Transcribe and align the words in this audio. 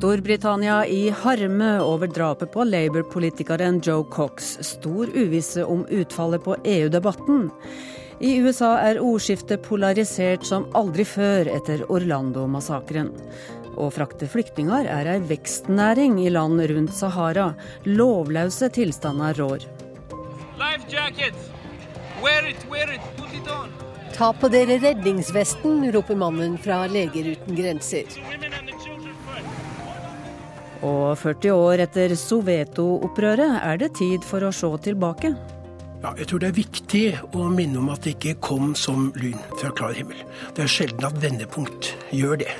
Storbritannia 0.00 0.86
i 0.86 1.10
harme 1.10 1.80
over 1.80 2.06
drapet 2.06 2.52
på 2.52 2.64
Labour-politikeren 2.64 3.82
Joe 3.84 4.04
Cox. 4.10 4.58
Stor 4.64 5.10
uvisse 5.14 5.64
om 5.64 5.82
utfallet 5.86 6.44
på 6.44 6.56
EU-debatten. 6.64 7.50
I 8.20 8.30
USA 8.40 8.70
er 8.80 9.02
ordskiftet 9.04 9.60
polarisert 9.66 10.46
som 10.48 10.64
aldri 10.72 11.04
før 11.04 11.50
etter 11.52 11.84
Orlando-massakren. 11.92 13.12
Å 13.76 13.90
frakte 13.92 14.24
flyktninger 14.24 14.88
er 14.88 15.10
ei 15.18 15.18
vekstnæring 15.34 16.16
i 16.24 16.32
land 16.32 16.64
rundt 16.72 16.96
Sahara. 16.96 17.50
Lovløse 17.84 18.72
tilstander 18.72 19.36
rår. 19.36 19.68
Ta 24.16 24.32
på 24.32 24.48
dere 24.56 24.80
redningsvesten, 24.80 25.90
roper 25.92 26.24
mannen 26.24 26.56
fra 26.56 26.86
Leger 26.88 27.34
uten 27.34 27.60
grenser. 27.60 28.08
Og 30.86 31.12
40 31.20 31.52
år 31.52 31.84
etter 31.84 32.14
Soveto-opprøret 32.16 33.60
er 33.60 33.80
det 33.82 33.92
tid 33.98 34.24
for 34.24 34.46
å 34.46 34.52
se 34.54 34.70
tilbake. 34.86 35.34
Ja, 36.00 36.14
jeg 36.16 36.30
tror 36.30 36.40
det 36.40 36.48
er 36.48 36.56
viktig 36.56 37.04
å 37.36 37.50
minne 37.52 37.82
om 37.82 37.90
at 37.92 38.06
det 38.06 38.14
ikke 38.16 38.38
kom 38.40 38.72
som 38.78 39.10
lyn 39.20 39.36
fra 39.60 39.68
klar 39.76 39.92
himmel. 39.92 40.22
Det 40.56 40.64
er 40.64 40.72
sjelden 40.72 41.04
at 41.04 41.18
vendepunkt 41.20 41.92
gjør 42.16 42.40
det. 42.40 42.54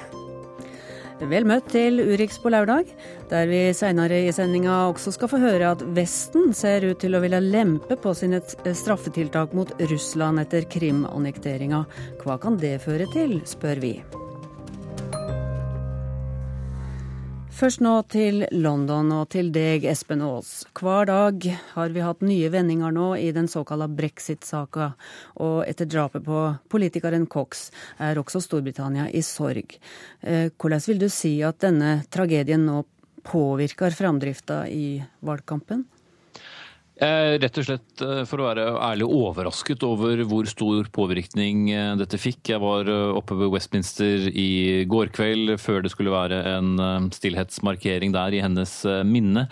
Vel 1.28 1.45
møtt 1.45 1.66
til 1.73 2.01
Urix 2.01 2.38
på 2.41 2.48
lørdag, 2.52 2.88
der 3.28 3.48
vi 3.48 3.59
senere 3.77 4.23
i 4.25 4.33
sendinga 4.33 4.87
også 4.89 5.12
skal 5.16 5.28
få 5.28 5.41
høre 5.42 5.75
at 5.75 5.83
Vesten 5.97 6.55
ser 6.56 6.87
ut 6.89 7.00
til 7.03 7.16
å 7.16 7.20
ville 7.20 7.42
lempe 7.44 7.97
på 8.00 8.14
sine 8.16 8.41
straffetiltak 8.41 9.53
mot 9.56 9.72
Russland 9.92 10.41
etter 10.41 10.64
Krim-annekteringa. 10.72 11.84
Hva 12.25 12.41
kan 12.41 12.56
det 12.61 12.78
føre 12.84 13.09
til, 13.12 13.37
spør 13.48 13.84
vi. 13.84 13.94
Først 17.61 17.83
nå 17.84 17.91
til 18.08 18.47
London 18.56 19.11
og 19.12 19.27
til 19.34 19.50
deg, 19.53 19.83
Espen 19.91 20.22
Aas. 20.25 20.62
Hver 20.80 21.11
dag 21.11 21.44
har 21.75 21.91
vi 21.92 22.00
hatt 22.00 22.22
nye 22.25 22.48
vendinger 22.48 22.94
nå 22.97 23.11
i 23.20 23.27
den 23.36 23.50
såkalla 23.53 23.84
brexit-saka, 23.84 24.86
og 25.44 25.58
etter 25.69 25.91
drapet 25.92 26.25
på 26.25 26.47
politikeren 26.72 27.28
Cox 27.28 27.66
er 28.00 28.16
også 28.16 28.41
Storbritannia 28.47 29.11
i 29.12 29.20
sorg. 29.20 29.77
Eh, 30.25 30.48
hvordan 30.56 30.86
vil 30.88 31.05
du 31.05 31.11
si 31.12 31.34
at 31.44 31.61
denne 31.61 31.98
tragedien 32.08 32.64
nå 32.64 32.81
påvirker 33.28 33.92
framdrifta 33.92 34.62
i 34.72 34.94
valgkampen? 35.20 35.84
Eh, 37.01 37.39
rett 37.41 37.56
og 37.56 37.65
slett 37.65 38.03
eh, 38.05 38.23
for 38.29 38.43
å 38.43 38.47
være 38.51 38.65
ærlig 38.84 39.06
overrasket 39.09 39.87
over 39.89 40.20
hvor 40.29 40.48
stor 40.51 40.89
påvirkning 40.93 41.70
eh, 41.73 41.93
dette 41.97 42.20
fikk. 42.20 42.43
Jeg 42.53 42.61
var 42.61 42.91
oppe 43.17 43.39
ved 43.41 43.48
Westminster 43.55 44.27
i 44.29 44.84
går 44.91 45.09
kveld 45.17 45.55
før 45.62 45.81
det 45.81 45.95
skulle 45.95 46.12
være 46.12 46.43
en 46.59 47.09
stillhetsmarkering 47.17 48.12
der 48.12 48.37
i 48.37 48.43
hennes 48.45 48.75
minne. 49.09 49.47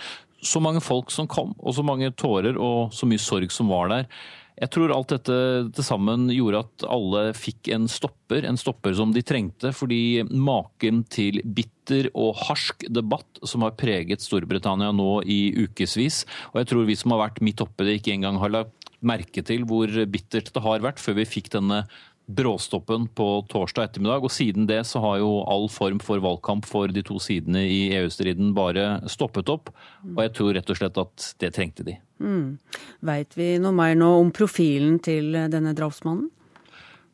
Så 0.45 0.61
mange 0.63 0.83
folk 0.85 1.09
som 1.11 1.27
kom, 1.27 1.57
og 1.59 1.75
så 1.75 1.83
mange 1.83 2.13
tårer 2.21 2.61
og 2.61 2.93
så 2.95 3.09
mye 3.09 3.23
sorg 3.23 3.51
som 3.55 3.73
var 3.73 3.89
der. 3.95 4.13
Jeg 4.59 4.73
tror 4.75 4.91
alt 4.91 5.13
dette 5.13 5.35
til 5.77 5.87
sammen 5.87 6.27
gjorde 6.35 6.65
at 6.65 6.85
alle 6.91 7.23
fikk 7.37 7.71
en 7.77 7.87
stopper, 7.91 8.43
en 8.49 8.59
stopper 8.59 8.97
som 8.99 9.13
de 9.15 9.23
trengte. 9.23 9.71
Fordi 9.77 10.25
maken 10.29 11.05
til 11.13 11.41
bitter 11.45 12.11
og 12.19 12.35
harsk 12.49 12.89
debatt 12.91 13.43
som 13.47 13.63
har 13.67 13.77
preget 13.79 14.25
Storbritannia 14.25 14.91
nå 14.95 15.21
i 15.23 15.41
ukevis, 15.63 16.25
og 16.53 16.61
jeg 16.63 16.71
tror 16.73 16.89
vi 16.89 16.99
som 16.99 17.15
har 17.15 17.23
vært 17.29 17.43
midt 17.45 17.63
oppe 17.65 17.87
det, 17.87 18.01
ikke 18.01 18.17
engang 18.17 18.41
har 18.43 18.53
lagt 18.53 18.91
merke 18.99 19.45
til 19.47 19.63
hvor 19.69 19.87
bittert 20.11 20.51
det 20.55 20.63
har 20.65 20.83
vært 20.83 20.99
før 20.99 21.21
vi 21.21 21.29
fikk 21.29 21.53
denne 21.55 21.85
bråstoppen 22.29 23.09
på 23.17 23.27
torsdag 23.49 23.89
ettermiddag. 23.89 24.25
Og 24.27 24.33
siden 24.33 24.69
det 24.69 24.83
så 24.87 25.03
har 25.05 25.19
jo 25.23 25.43
all 25.49 25.69
form 25.73 26.01
for 26.05 26.23
valgkamp 26.23 26.69
for 26.69 26.93
de 26.93 27.05
to 27.07 27.19
sidene 27.23 27.65
i 27.65 27.81
EU-striden 27.99 28.53
bare 28.57 29.01
stoppet 29.11 29.51
opp. 29.53 29.73
Og 30.15 30.25
jeg 30.27 30.35
tror 30.37 30.57
rett 30.59 30.73
og 30.73 30.81
slett 30.81 31.01
at 31.01 31.29
det 31.43 31.55
trengte 31.57 31.87
de. 31.89 31.99
Mm. 32.21 32.59
Veit 33.07 33.39
vi 33.39 33.55
noe 33.63 33.75
mer 33.75 33.97
nå 33.99 34.11
om 34.21 34.35
profilen 34.35 34.99
til 35.03 35.33
denne 35.49 35.77
drapsmannen? 35.79 36.29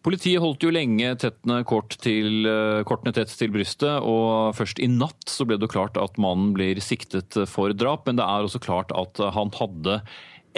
Politiet 0.04 0.42
holdt 0.42 0.60
jo 0.60 0.68
lenge 0.68 1.14
kort 1.64 1.94
til, 2.04 2.44
eh, 2.44 2.82
kortene 2.84 3.14
tett 3.14 3.30
til 3.32 3.48
brystet, 3.48 4.02
og 4.04 4.52
først 4.52 4.78
i 4.78 4.86
natt 4.86 5.24
så 5.32 5.46
ble 5.48 5.56
det 5.56 5.70
klart 5.72 5.96
at 5.96 6.18
mannen 6.18 6.52
blir 6.52 6.76
siktet 6.76 7.32
for 7.48 7.72
drap. 7.72 8.04
Men 8.04 8.16
det 8.16 8.26
er 8.26 8.44
også 8.44 8.60
klart 8.60 8.92
at 8.92 9.16
han 9.32 9.48
hadde 9.56 10.02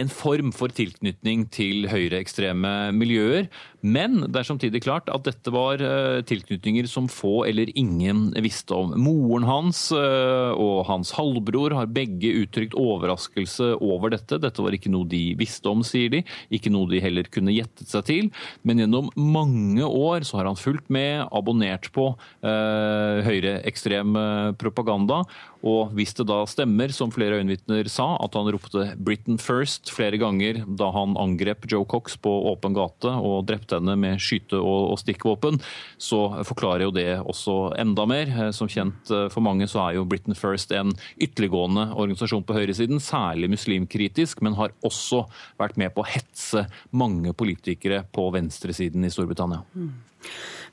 en 0.00 0.10
form 0.12 0.52
for 0.54 0.72
tilknytning 0.74 1.46
til 1.54 1.86
høyreekstreme 1.90 2.92
miljøer. 2.96 3.48
Men 3.86 4.18
det 4.24 4.40
er 4.40 4.48
samtidig 4.48 4.82
klart 4.84 5.08
at 5.12 5.26
dette 5.28 5.52
var 5.54 5.80
eh, 5.84 6.20
tilknytninger 6.26 6.88
som 6.90 7.06
få 7.12 7.44
eller 7.46 7.70
ingen 7.78 8.28
visste 8.42 8.74
om. 8.74 8.94
Moren 9.00 9.46
hans 9.46 9.86
eh, 9.94 10.52
og 10.52 10.86
hans 10.88 11.12
halvbror 11.16 11.76
har 11.76 11.92
begge 11.92 12.32
uttrykt 12.42 12.76
overraskelse 12.78 13.74
over 13.78 14.12
dette. 14.14 14.40
Dette 14.42 14.64
var 14.64 14.74
ikke 14.76 14.92
noe 14.92 15.08
de 15.08 15.22
visste 15.38 15.70
om, 15.70 15.84
sier 15.86 16.12
de. 16.12 16.22
Ikke 16.50 16.72
noe 16.72 16.90
de 16.90 17.02
heller 17.04 17.30
kunne 17.32 17.54
gjettet 17.54 17.92
seg 17.92 18.08
til. 18.10 18.30
Men 18.66 18.82
gjennom 18.82 19.12
mange 19.16 19.86
år 19.86 20.26
så 20.26 20.40
har 20.40 20.50
han 20.50 20.58
fulgt 20.60 20.90
med, 20.92 21.26
abonnert 21.30 21.90
på 21.94 22.10
eh, 22.42 23.22
høyreekstrem 23.26 24.18
propaganda. 24.58 25.22
Og 25.66 25.92
hvis 25.96 26.14
det 26.14 26.28
da 26.30 26.38
stemmer, 26.48 26.92
som 26.94 27.10
flere 27.14 27.40
øyenvitner 27.40 27.88
sa, 27.90 28.14
at 28.22 28.36
han 28.38 28.48
ropte 28.54 28.94
'Britain 28.96 29.38
first' 29.42 29.90
flere 29.90 30.18
ganger 30.18 30.62
da 30.78 30.90
han 30.94 31.16
angrep 31.18 31.66
Joe 31.70 31.84
Cox 31.84 32.16
på 32.16 32.30
åpen 32.52 32.74
gate 32.76 33.10
og 33.10 33.46
drepte 33.48 33.80
henne 33.80 33.96
med 33.98 34.20
skyte- 34.22 34.62
og, 34.62 34.96
stikkvåpen, 34.96 35.60
så 35.98 36.44
forklarer 36.46 36.86
jo 36.86 36.90
det 36.94 37.18
også 37.20 37.76
enda 37.78 38.06
mer. 38.06 38.26
Eh, 38.26 38.50
som 38.50 38.68
kjent 38.68 39.10
eh, 39.10 39.28
for 39.28 39.40
mange 39.40 39.66
så 39.66 39.82
er 39.88 39.96
jo 39.96 40.04
Britain 40.04 40.34
First 40.34 40.72
en 40.72 40.92
ytterliggående 41.20 41.92
organisasjon 41.94 42.46
på 42.46 42.54
høyresiden, 42.54 43.00
særlig 43.02 43.50
muslimkritisk, 43.50 44.42
men 44.42 44.54
har 44.54 44.72
også 44.84 45.26
vært 45.58 45.76
med 45.76 45.94
på 45.94 46.02
å 46.02 46.08
hetse 46.08 46.66
mange 46.92 47.32
politikere 47.32 48.04
på 48.12 48.30
venstresiden 48.32 49.04
i 49.04 49.10
Storbritannia. 49.10 49.64
Mm. 49.74 49.92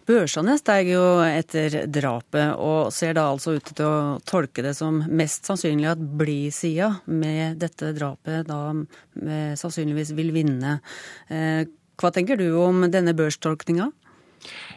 Børsene 0.03 0.57
steg 0.59 0.89
jo 0.91 1.03
etter 1.23 1.85
drapet, 1.87 2.57
og 2.59 2.91
ser 2.91 3.15
da 3.15 3.29
altså 3.31 3.55
ut 3.55 3.69
til 3.69 3.85
å 3.87 4.17
tolke 4.27 4.65
det 4.65 4.73
som 4.75 4.99
mest 5.07 5.47
sannsynlig 5.47 5.87
at 5.93 6.01
bli-sida 6.19 6.89
med 7.07 7.61
dette 7.63 7.93
drapet 7.95 8.49
da 8.49 8.59
eh, 8.73 9.53
sannsynligvis 9.59 10.11
vil 10.17 10.33
vinne. 10.35 10.79
Eh, 11.31 11.63
hva 11.99 12.11
tenker 12.11 12.39
du 12.41 12.49
om 12.59 12.83
denne 12.91 13.15
børstolkninga? 13.15 13.91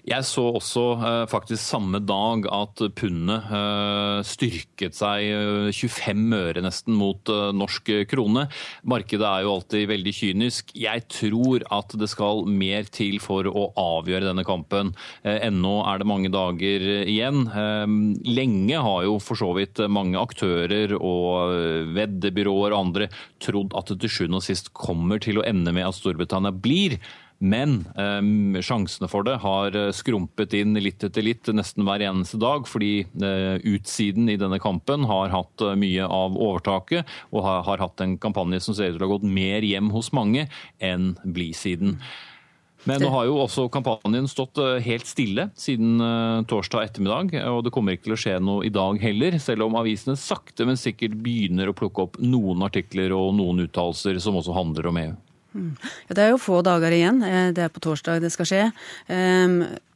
Jeg 0.07 0.23
så 0.23 0.45
også 0.55 0.83
eh, 0.95 1.23
faktisk 1.27 1.59
samme 1.65 1.99
dag 2.07 2.47
at 2.55 2.83
pundet 2.95 3.49
eh, 3.51 4.21
styrket 4.27 4.95
seg 4.95 5.73
25 5.75 6.21
eh, 6.37 6.45
øre 6.47 6.63
nesten 6.63 6.95
mot 6.95 7.27
norsk 7.57 7.91
krone. 8.11 8.47
Markedet 8.87 9.27
er 9.27 9.43
jo 9.43 9.57
alltid 9.57 9.89
veldig 9.91 10.15
kynisk. 10.15 10.71
Jeg 10.79 11.07
tror 11.11 11.67
at 11.75 11.97
det 11.99 12.11
skal 12.13 12.45
mer 12.47 12.87
til 12.87 13.19
for 13.23 13.51
å 13.51 13.67
avgjøre 13.81 14.29
denne 14.29 14.47
kampen. 14.47 14.93
Ennå 15.27 15.81
er 15.91 15.99
det 15.99 16.09
mange 16.09 16.31
dager 16.31 16.87
igjen. 17.03 17.49
Lenge 18.27 18.83
har 18.87 19.07
jo 19.09 19.19
for 19.23 19.39
så 19.39 19.51
vidt 19.59 19.83
mange 19.91 20.21
aktører 20.21 20.95
og 21.01 21.91
veddebyråer 21.97 22.75
og 22.75 22.79
andre 22.79 23.11
trodd 23.43 23.75
at 23.79 23.91
det 23.91 24.05
til 24.05 24.15
sjuende 24.21 24.41
og 24.41 24.47
sist 24.47 24.71
kommer 24.77 25.23
til 25.23 25.41
å 25.41 25.47
ende 25.47 25.75
med 25.75 25.89
at 25.89 25.99
Storbritannia 25.99 26.55
blir 26.55 27.01
men 27.39 27.83
eh, 28.01 28.61
sjansene 28.65 29.09
for 29.13 29.27
det 29.27 29.37
har 29.43 29.77
eh, 29.77 29.91
skrumpet 29.95 30.55
inn 30.57 30.77
litt 30.81 31.05
etter 31.05 31.25
litt 31.25 31.51
nesten 31.53 31.85
hver 31.85 32.05
eneste 32.09 32.41
dag, 32.41 32.65
fordi 32.69 33.05
eh, 33.05 33.57
utsiden 33.61 34.31
i 34.33 34.39
denne 34.41 34.59
kampen 34.63 35.05
har 35.09 35.35
hatt 35.35 35.65
eh, 35.65 35.77
mye 35.77 36.07
av 36.07 36.37
overtaket 36.37 37.05
og 37.33 37.45
har, 37.45 37.67
har, 37.69 37.85
hatt 37.85 38.01
en 38.01 38.17
kampanje 38.21 38.63
som 38.65 38.77
ser 38.77 38.95
ut 38.95 38.97
til 38.97 39.05
å 39.05 39.11
ha 39.11 39.19
gått 39.19 39.29
mer 39.29 39.67
hjem 39.67 39.93
hos 39.93 40.15
mange 40.17 40.47
enn 40.81 41.13
blisiden. 41.25 41.99
Men 42.87 43.03
nå 43.03 43.11
har 43.11 43.27
jo 43.27 43.41
også 43.43 43.67
kampanjen 43.75 44.31
stått 44.31 44.63
eh, 44.63 44.81
helt 44.87 45.11
stille 45.11 45.49
siden 45.61 46.01
torsdag 46.49 46.89
ettermiddag. 46.89 47.37
Og 47.51 47.67
det 47.67 47.75
kommer 47.75 47.99
ikke 47.99 48.09
til 48.09 48.17
å 48.17 48.21
skje 48.23 48.39
noe 48.41 48.65
i 48.65 48.73
dag 48.73 48.97
heller, 49.03 49.37
selv 49.43 49.67
om 49.67 49.77
avisene 49.77 50.17
sakte, 50.17 50.65
men 50.65 50.81
sikkert 50.81 51.21
begynner 51.21 51.69
å 51.69 51.77
plukke 51.77 52.09
opp 52.09 52.21
noen 52.23 52.65
artikler 52.65 53.13
og 53.13 53.35
noen 53.37 53.67
uttalelser 53.67 54.23
som 54.25 54.41
også 54.41 54.57
handler 54.57 54.89
om 54.89 55.05
EU. 55.05 55.17
Ja, 56.09 56.17
det 56.19 56.25
er 56.25 56.33
jo 56.35 56.41
få 56.43 56.61
dager 56.67 56.95
igjen. 56.95 57.23
Eh, 57.27 57.51
det 57.57 57.67
er 57.67 57.73
på 57.73 57.83
torsdag 57.85 58.23
det 58.25 58.33
skal 58.35 58.51
skje. 58.51 58.63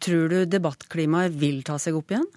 Tror 0.00 0.30
du 0.32 0.38
debattklimaet 0.48 1.34
vil 1.40 1.62
ta 1.66 1.78
seg 1.82 1.98
opp 1.98 2.14
igjen? 2.14 2.28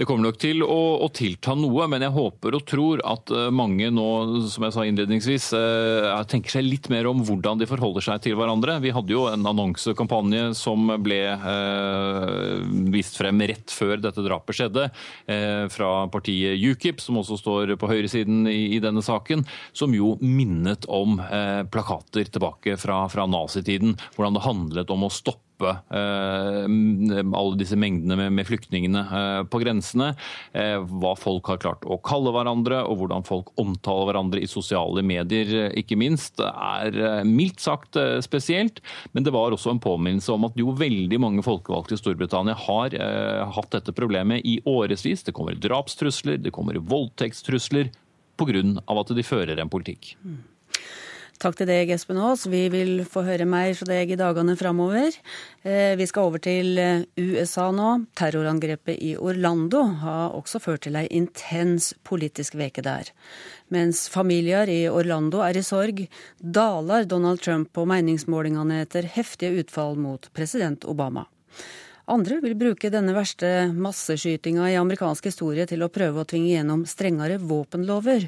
Det 0.00 0.06
kommer 0.08 0.30
nok 0.30 0.38
til 0.40 0.62
å, 0.64 0.78
å, 1.04 1.10
tilta 1.12 1.52
noe, 1.52 1.84
men 1.92 2.00
jeg 2.00 2.14
håper 2.14 2.54
og 2.56 2.62
tror 2.64 3.02
at 3.04 3.28
eh, 3.36 3.50
mange 3.52 3.90
nå, 3.92 4.06
som 4.48 4.64
jeg 4.64 4.72
sa 4.72 4.84
innledningsvis, 4.88 5.50
eh, 5.58 6.14
tenker 6.30 6.54
seg 6.54 6.64
litt 6.64 6.88
mer 6.88 7.04
om 7.10 7.20
hvordan 7.20 7.60
de 7.60 7.68
forholder 7.68 8.06
seg 8.06 8.22
til 8.24 8.38
hverandre. 8.38 8.78
Vi 8.80 8.94
hadde 8.96 9.12
jo 9.12 9.26
en 9.28 9.44
annonsekampanje 9.50 10.54
som 10.56 10.88
ble 11.04 11.18
eh, 11.34 12.54
vist 12.94 13.20
frem 13.20 13.44
rett 13.52 13.76
før 13.76 14.00
dette 14.00 14.24
drapet 14.24 14.56
skjedde, 14.62 14.86
eh, 15.28 15.66
fra 15.68 15.92
partiet 16.08 16.56
UKIP, 16.56 17.04
som 17.04 17.20
også 17.20 17.36
står 17.42 17.74
på 17.76 17.92
høyresiden 17.92 18.48
i, 18.48 18.78
i 18.78 18.80
denne 18.80 19.04
saken, 19.04 19.44
som 19.76 19.92
jo 19.92 20.14
minnet 20.24 20.88
om 20.88 21.20
eh, 21.28 21.60
plakater 21.68 22.24
tilbake 22.24 22.80
fra, 22.80 23.02
fra 23.12 23.28
nazitiden. 23.28 23.98
Hvordan 24.16 24.40
det 24.40 24.48
handlet 24.48 24.96
om 24.96 25.04
å 25.04 25.12
stoppe 25.12 25.49
stoppe 25.60 27.36
alle 27.36 27.58
disse 27.58 27.76
mengdene 27.78 28.16
med, 28.16 28.32
med 28.32 28.48
flyktningene 28.48 29.02
på 29.50 29.60
grensene. 29.62 30.12
Hva 30.52 31.14
folk 31.18 31.50
har 31.50 31.60
klart 31.62 31.84
å 31.84 31.98
kalle 32.04 32.32
hverandre, 32.34 32.82
og 32.86 33.00
hvordan 33.00 33.26
folk 33.26 33.52
omtaler 33.60 34.10
hverandre 34.10 34.42
i 34.42 34.50
sosiale 34.50 35.04
medier, 35.06 35.70
ikke 35.78 35.98
minst, 36.00 36.40
er 36.40 37.24
mildt 37.28 37.60
sagt 37.60 37.98
spesielt. 38.24 38.80
Men 39.12 39.26
det 39.26 39.34
var 39.34 39.52
også 39.54 39.74
en 39.74 39.82
påminnelse 39.82 40.32
om 40.34 40.48
at 40.48 40.58
jo 40.58 40.74
veldig 40.76 41.20
mange 41.22 41.44
folkevalgte 41.46 41.96
i 41.96 42.00
Storbritannia 42.00 42.56
har 42.66 42.96
hatt 43.56 43.74
dette 43.76 43.94
problemet 43.96 44.46
i 44.46 44.58
årevis. 44.68 45.26
Det 45.26 45.36
kommer 45.36 45.58
drapstrusler, 45.60 46.40
det 46.40 46.54
kommer 46.54 46.80
voldtektstrusler 46.80 47.92
pga. 48.40 48.62
at 48.88 49.12
de 49.12 49.26
fører 49.26 49.60
en 49.60 49.70
politikk. 49.72 50.14
Takk 51.40 51.56
til 51.56 51.70
deg, 51.70 51.88
Espen 51.94 52.18
Aas. 52.20 52.42
Vi 52.52 52.66
vil 52.68 52.98
få 53.08 53.22
høre 53.24 53.46
mer 53.48 53.70
fra 53.72 53.86
deg 53.88 54.10
i 54.12 54.18
dagene 54.20 54.58
framover. 54.60 55.14
Eh, 55.64 55.94
vi 55.96 56.04
skal 56.04 56.28
over 56.28 56.42
til 56.44 56.76
eh, 56.76 57.06
USA 57.16 57.70
nå. 57.72 57.94
Terrorangrepet 58.20 59.00
i 59.00 59.14
Orlando 59.16 59.80
har 60.02 60.36
også 60.36 60.60
ført 60.60 60.84
til 60.84 60.98
ei 61.00 61.06
intens 61.16 61.94
politisk 62.04 62.58
veke 62.60 62.84
der. 62.84 63.08
Mens 63.72 64.02
familier 64.12 64.68
i 64.68 64.82
Orlando 64.92 65.40
er 65.46 65.56
i 65.56 65.64
sorg, 65.64 66.04
daler 66.44 67.08
Donald 67.08 67.40
Trump 67.40 67.72
på 67.72 67.86
meningsmålingene 67.88 68.82
etter 68.84 69.08
heftige 69.08 69.64
utfall 69.64 69.96
mot 69.96 70.28
president 70.36 70.84
Obama. 70.84 71.24
Andre 72.10 72.40
vil 72.42 72.56
bruke 72.58 72.88
denne 72.90 73.12
verste 73.14 73.68
masseskytinga 73.70 74.64
i 74.72 74.78
amerikansk 74.80 75.28
historie 75.30 75.62
til 75.70 75.84
å 75.84 75.90
prøve 75.92 76.24
å 76.24 76.26
tvinge 76.26 76.56
gjennom 76.56 76.82
strengere 76.88 77.36
våpenlover. 77.38 78.26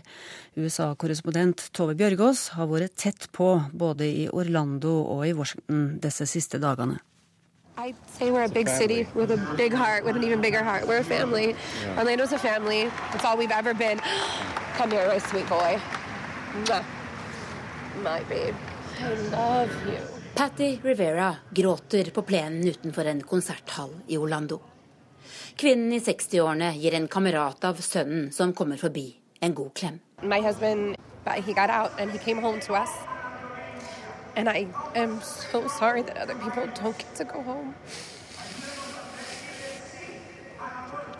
USA-korrespondent 0.55 1.65
Tove 1.75 1.97
Bjørgaas 1.99 2.53
har 2.55 2.71
vært 2.71 2.95
tett 3.03 3.27
på 3.35 3.57
både 3.75 4.07
i 4.07 4.29
Orlando 4.31 5.01
og 5.03 5.25
i 5.27 5.35
Washington 5.35 5.97
disse 6.05 6.29
siste 6.31 6.63
dagene. 6.63 7.01
I'd 7.77 7.97
say 8.07 8.31
we're 8.31 8.45
a 8.45 8.49
big 8.49 8.69
city 8.69 9.09
with 9.17 9.33
a 9.33 9.41
big 9.57 9.73
heart, 9.73 10.05
with 10.05 10.15
an 10.15 10.23
even 10.23 10.41
bigger 10.41 10.63
heart. 10.63 10.87
We're 10.87 10.99
a 10.99 11.05
family. 11.05 11.57
Yeah. 11.83 11.99
Orlando's 11.99 12.33
a 12.33 12.39
family. 12.39 12.83
It's 13.15 13.25
all 13.25 13.37
we've 13.37 13.51
ever 13.51 13.75
been. 13.75 13.99
Come 14.79 14.93
here, 14.93 15.09
my 15.09 15.19
sweet 15.19 15.49
boy. 15.49 15.81
My 18.03 18.23
babe. 18.29 18.55
I 19.01 19.15
love 19.35 19.87
you. 19.89 20.12
Patty 20.35 20.79
Rivera 20.83 21.37
gråter 21.51 22.05
på 22.11 22.23
plenen 22.23 22.69
utenfor 22.69 23.05
en 23.05 23.23
konserthall 23.23 23.91
i 24.07 24.17
Orlando. 24.17 24.61
Kvinnen 25.57 25.93
i 25.93 25.99
60-årene 26.01 26.71
gir 26.81 26.95
en 26.97 27.09
kamerat 27.09 27.65
av 27.69 27.83
sønnen 27.85 28.31
som 28.33 28.55
kommer 28.57 28.81
forbi, 28.81 29.13
en 29.41 29.55
god 29.55 29.75
klem. 29.75 29.99
Husband, 30.23 30.97
so. 35.45 35.61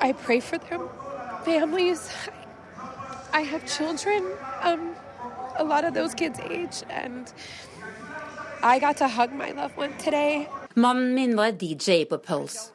I 0.01 0.13
pray 0.13 0.41
for 0.41 0.59
them, 0.59 0.89
families. 1.45 2.11
I 3.35 3.43
have 3.43 3.67
children, 3.67 4.25
um, 4.63 4.95
a 5.57 5.65
lot 5.65 5.85
of 5.85 5.93
those 5.93 6.15
kids' 6.15 6.41
age, 6.41 6.83
and 6.89 7.33
Mannen 10.75 11.15
min 11.15 11.37
var 11.37 11.51
DJ 11.51 12.05
på 12.05 12.19
Pulse. 12.19 12.71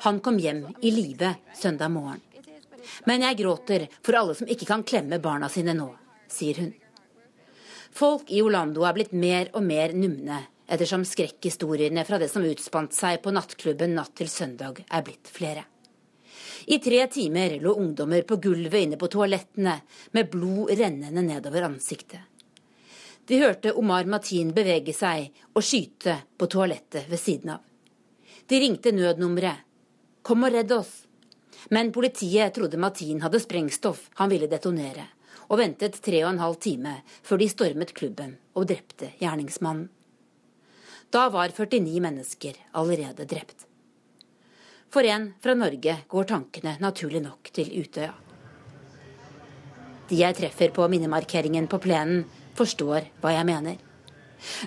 Han 0.00 0.20
kom 0.20 0.38
hjem 0.38 0.66
i 0.80 0.90
live 0.90 1.34
søndag 1.56 1.88
morgen. 1.88 2.20
Men 3.08 3.24
jeg 3.24 3.38
gråter 3.38 3.86
for 4.04 4.18
alle 4.18 4.34
som 4.36 4.50
ikke 4.52 4.68
kan 4.68 4.84
klemme 4.84 5.16
barna 5.24 5.48
sine 5.48 5.72
nå, 5.72 5.86
sier 6.28 6.60
hun. 6.60 6.74
Folk 7.94 8.28
i 8.28 8.42
Orlando 8.44 8.84
er 8.84 8.98
blitt 8.98 9.14
mer 9.16 9.48
og 9.54 9.64
mer 9.64 9.94
numne 9.96 10.42
ettersom 10.68 11.06
skrekkhistoriene 11.08 12.04
fra 12.04 12.20
det 12.20 12.28
som 12.28 12.44
utspant 12.44 12.92
seg 12.92 13.22
på 13.24 13.32
nattklubben 13.32 13.96
natt 13.96 14.12
til 14.20 14.28
søndag, 14.28 14.82
er 14.84 15.06
blitt 15.08 15.32
flere. 15.32 15.64
I 16.68 16.82
tre 16.84 17.00
timer 17.12 17.56
lå 17.64 17.72
ungdommer 17.80 18.28
på 18.28 18.36
gulvet 18.44 18.86
inne 18.90 19.00
på 19.00 19.08
toalettene 19.08 19.78
med 20.12 20.30
blod 20.36 20.76
rennende 20.76 21.24
nedover 21.24 21.70
ansiktet. 21.70 22.33
De 23.26 23.38
hørte 23.40 23.72
Omar 23.72 24.04
Matin 24.04 24.50
bevege 24.52 24.92
seg 24.92 25.30
og 25.54 25.64
skyte 25.64 26.18
på 26.36 26.48
toalettet 26.52 27.08
ved 27.08 27.20
siden 27.20 27.54
av. 27.56 27.62
De 28.46 28.60
ringte 28.60 28.92
nødnummeret. 28.92 29.62
Kom 30.24 30.44
og 30.44 30.52
redd 30.52 30.72
oss. 30.76 30.92
Men 31.72 31.92
politiet 31.92 32.52
trodde 32.56 32.80
Matin 32.80 33.22
hadde 33.24 33.40
sprengstoff 33.40 34.10
han 34.20 34.28
ville 34.32 34.48
detonere, 34.48 35.06
og 35.48 35.60
ventet 35.60 35.96
tre 36.04 36.20
og 36.24 36.34
en 36.34 36.42
halv 36.42 36.58
time 36.60 36.98
før 37.24 37.40
de 37.40 37.48
stormet 37.48 37.94
klubben 37.96 38.36
og 38.52 38.68
drepte 38.68 39.14
gjerningsmannen. 39.20 39.88
Da 41.08 41.28
var 41.30 41.52
49 41.54 42.00
mennesker 42.02 42.56
allerede 42.74 43.24
drept. 43.30 43.68
For 44.90 45.06
en 45.06 45.30
fra 45.40 45.54
Norge 45.56 45.96
går 46.10 46.26
tankene 46.28 46.76
naturlig 46.82 47.22
nok 47.22 47.52
til 47.54 47.70
Utøya. 47.80 48.12
De 50.10 50.18
jeg 50.18 50.36
treffer 50.36 50.72
på 50.74 50.88
minnemarkeringen 50.90 51.68
på 51.70 51.80
plenen, 51.80 52.24
forstår 52.58 53.10
hva 53.22 53.34
jeg 53.34 53.48
mener. 53.48 53.80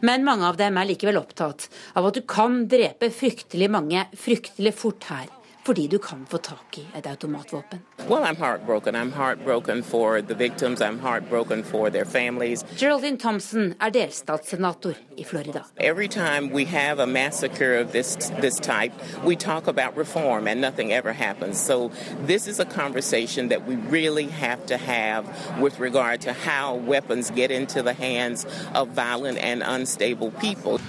Men 0.01 0.25
mange 0.25 0.47
av 0.47 0.57
dem 0.57 0.77
er 0.79 0.89
likevel 0.89 1.19
opptatt 1.19 1.67
av 1.97 2.07
at 2.09 2.17
du 2.17 2.23
kan 2.25 2.63
drepe 2.69 3.11
fryktelig 3.13 3.69
mange 3.71 4.07
fryktelig 4.17 4.73
fort 4.77 5.05
her 5.11 5.27
fordi 5.67 5.87
du 5.87 5.97
kan 5.97 6.25
få 6.29 6.37
tak 6.37 6.77
i 6.77 6.85
et 6.95 7.07
automatvåpen. 7.07 7.79
Well, 8.09 8.23
I'm 8.23 8.37
heartbroken. 8.37 8.95
I'm 8.95 9.11
heartbroken 9.11 9.83
for 9.83 10.21
the 10.21 10.33
victims. 10.33 10.81
I'm 10.81 10.99
heartbroken 10.99 11.63
for 11.63 11.89
their 11.89 12.05
families. 12.05 12.65
Geraldine 12.77 13.17
Thompson 13.17 13.73
er 13.81 13.89
delstatssenator 13.89 14.93
i 15.17 15.23
Florida. 15.23 15.65
Every 15.77 16.07
time 16.07 16.53
we 16.53 16.65
have 16.65 17.03
a 17.03 17.05
massacre 17.05 17.81
of 17.81 17.91
this 17.91 18.15
this 18.41 18.55
type, 18.59 18.93
we 19.25 19.35
talk 19.35 19.67
about 19.67 19.97
reform 19.97 20.47
and 20.47 20.61
nothing 20.61 20.93
ever 20.93 21.13
happens. 21.13 21.65
So 21.65 21.91
this 22.27 22.47
is 22.47 22.59
a 22.59 22.65
conversation 22.65 23.49
that 23.49 23.67
we 23.67 23.75
really 23.75 24.27
have 24.27 24.65
to 24.67 24.77
have 24.77 25.23
with 25.61 25.79
regard 25.79 26.21
to 26.21 26.33
how 26.33 26.75
weapons 26.75 27.31
get 27.31 27.51
into 27.51 27.83
the 27.83 27.93
hands 27.93 28.45
of 28.73 28.87
violent 28.95 29.37
and 29.37 29.63
unstable 29.63 30.31
people. 30.31 30.79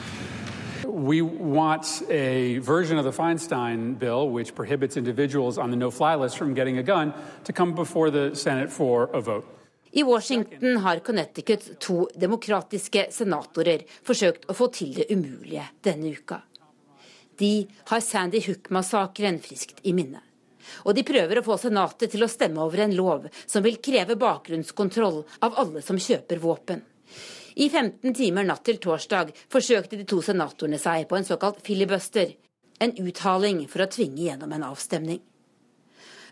We 0.88 1.20
want 1.20 2.02
a 2.08 2.58
version 2.60 2.98
of 2.98 3.04
the 3.04 3.12
Feinstein 3.12 3.98
bill, 3.98 4.30
which 4.30 4.54
prohibits 4.54 4.96
individuals 4.96 5.58
on 5.58 5.70
the 5.70 5.76
no 5.76 5.90
fly 5.90 6.14
list 6.14 6.38
from 6.38 6.54
getting 6.54 6.78
a 6.78 6.82
gun, 6.82 7.12
to 7.44 7.52
come 7.52 7.74
before 7.74 8.10
the 8.10 8.34
Senate 8.34 8.72
for 8.72 9.10
a 9.12 9.20
vote. 9.20 9.44
I 9.92 10.02
Washington 10.02 10.76
har 10.76 10.98
Connecticut 10.98 11.80
to 11.80 12.08
demokratiske 12.14 13.06
senatorer 13.10 13.84
forsøkt 14.02 14.48
å 14.48 14.56
få 14.56 14.70
til 14.72 14.94
det 14.96 15.10
umulige 15.12 15.66
denne 15.84 16.08
uka. 16.08 16.40
De 17.36 17.68
har 17.90 18.00
Sandy 18.00 18.40
Hook-massakren 18.40 19.38
friskt 19.44 19.84
i 19.84 19.92
minne. 19.92 20.22
Og 20.88 20.96
de 20.96 21.04
prøver 21.04 21.40
å 21.40 21.44
få 21.44 21.58
Senatet 21.60 22.12
til 22.12 22.24
å 22.24 22.32
stemme 22.32 22.64
over 22.64 22.80
en 22.84 22.96
lov 22.96 23.28
som 23.44 23.64
vil 23.64 23.76
kreve 23.76 24.16
bakgrunnskontroll 24.16 25.20
av 25.44 25.60
alle 25.60 25.84
som 25.84 26.00
kjøper 26.00 26.40
våpen. 26.40 26.80
I 27.58 27.66
15 27.68 28.14
timer 28.14 28.44
natt 28.46 28.62
til 28.68 28.76
torsdag 28.78 29.32
forsøkte 29.50 29.98
de 29.98 30.04
to 30.06 30.20
senatorene 30.22 30.78
seg 30.78 31.08
på 31.10 31.16
en 31.18 31.24
såkalt 31.26 31.58
filibuster, 31.66 32.36
en 32.78 32.94
uthaling 33.02 33.64
for 33.66 33.82
å 33.82 33.88
tvinge 33.90 34.28
gjennom 34.28 34.54
en 34.54 34.66
avstemning. 34.68 35.18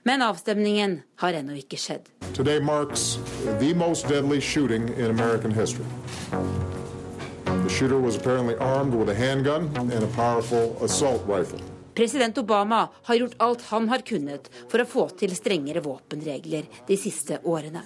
Men 0.07 0.23
avstemningen 0.23 1.01
har 1.25 1.35
ennå 1.41 1.59
ikke 1.59 1.81
skjedd. 1.83 2.07
Today 2.31 2.63
marks 2.63 3.19
the 3.59 3.75
most 3.75 4.07
deadly 4.07 4.39
shooting 4.41 4.87
in 4.95 5.11
American 5.11 5.51
history. 5.51 5.91
The 6.31 7.75
shooter 7.75 7.99
was 7.99 8.15
apparently 8.15 8.55
armed 8.63 8.95
with 8.95 9.11
a 9.11 9.19
handgun 9.19 9.73
and 9.75 10.05
a 10.05 10.13
powerful 10.15 10.79
assault 10.81 11.27
rifle. 11.27 11.59
President 11.95 12.39
Obama 12.39 12.89
har 13.03 13.15
gjort 13.15 13.35
alt 13.43 13.63
han 13.75 13.89
har 13.89 14.07
kunnet 14.07 14.53
for 14.71 14.79
å 14.79 14.87
få 14.87 15.09
til 15.19 15.35
strengere 15.35 15.83
våpenregler 15.83 16.71
de 16.87 16.97
siste 17.01 17.43
årene. 17.43 17.83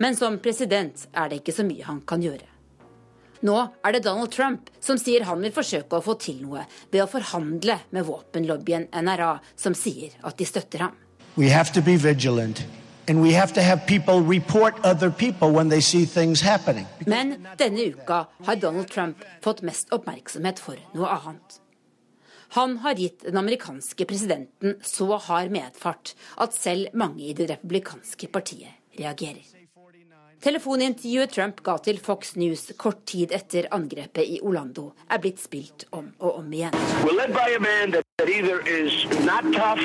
Men 0.00 0.16
som 0.16 0.40
president 0.40 1.10
er 1.12 1.28
det 1.28 1.42
ikke 1.42 1.60
så 1.60 1.68
mye 1.68 1.84
han 1.84 2.00
kan 2.08 2.24
gjøre. 2.24 2.56
Nå 3.46 3.54
er 3.86 3.94
det 3.94 4.02
Donald 4.06 4.32
Trump 4.34 4.70
som 4.82 4.98
sier 4.98 5.26
han 5.28 5.42
vil 5.44 5.54
forsøke 5.54 5.98
å 5.98 6.04
få 6.04 6.16
til 6.18 6.40
noe 6.42 6.64
ved 6.90 7.04
å 7.04 7.10
forhandle 7.10 7.78
med 7.94 8.06
våpenlobbyen 8.08 8.88
NRA, 9.04 9.38
som 9.56 9.76
sier 9.78 10.16
at 10.26 10.38
de 10.38 10.46
støtter 10.48 10.88
ham. 10.88 10.96
We 11.36 11.52
have 11.54 11.72
to 11.74 11.82
be 11.82 11.96
vigilant. 11.96 12.64
Men 13.08 13.22
denne 17.56 17.86
uka 17.88 18.18
har 18.44 18.56
Donald 18.60 18.90
Trump 18.90 19.24
fått 19.40 19.62
mest 19.64 19.94
oppmerksomhet 19.96 20.60
for 20.60 20.76
noe 20.92 21.08
annet. 21.08 21.60
Han 22.58 22.78
har 22.84 23.00
gitt 23.00 23.24
den 23.24 23.36
amerikanske 23.36 24.04
presidenten 24.08 24.76
så 24.84 25.16
hard 25.28 25.50
medfart 25.52 26.14
at 26.36 26.56
selv 26.56 26.92
mange 26.92 27.30
i 27.30 27.36
det 27.36 27.48
republikanske 27.54 28.28
partiet 28.32 29.00
reagerer. 29.00 29.57
Telefonintervjuet 30.38 31.32
Trump 31.34 31.62
ga 31.66 31.74
til 31.82 31.98
Fox 31.98 32.36
News 32.38 32.68
kort 32.78 33.00
tid 33.10 33.32
etter 33.34 33.66
angrepet 33.74 34.22
i 34.22 34.38
Orlando, 34.38 34.92
er 35.10 35.18
blitt 35.18 35.42
spilt 35.42 35.88
om 35.90 36.12
og 36.20 36.38
om 36.38 36.52
igjen. 36.52 36.78
that 38.18 38.30
either 38.30 38.58
is 38.66 38.92
not 39.24 39.44
tough, 39.52 39.78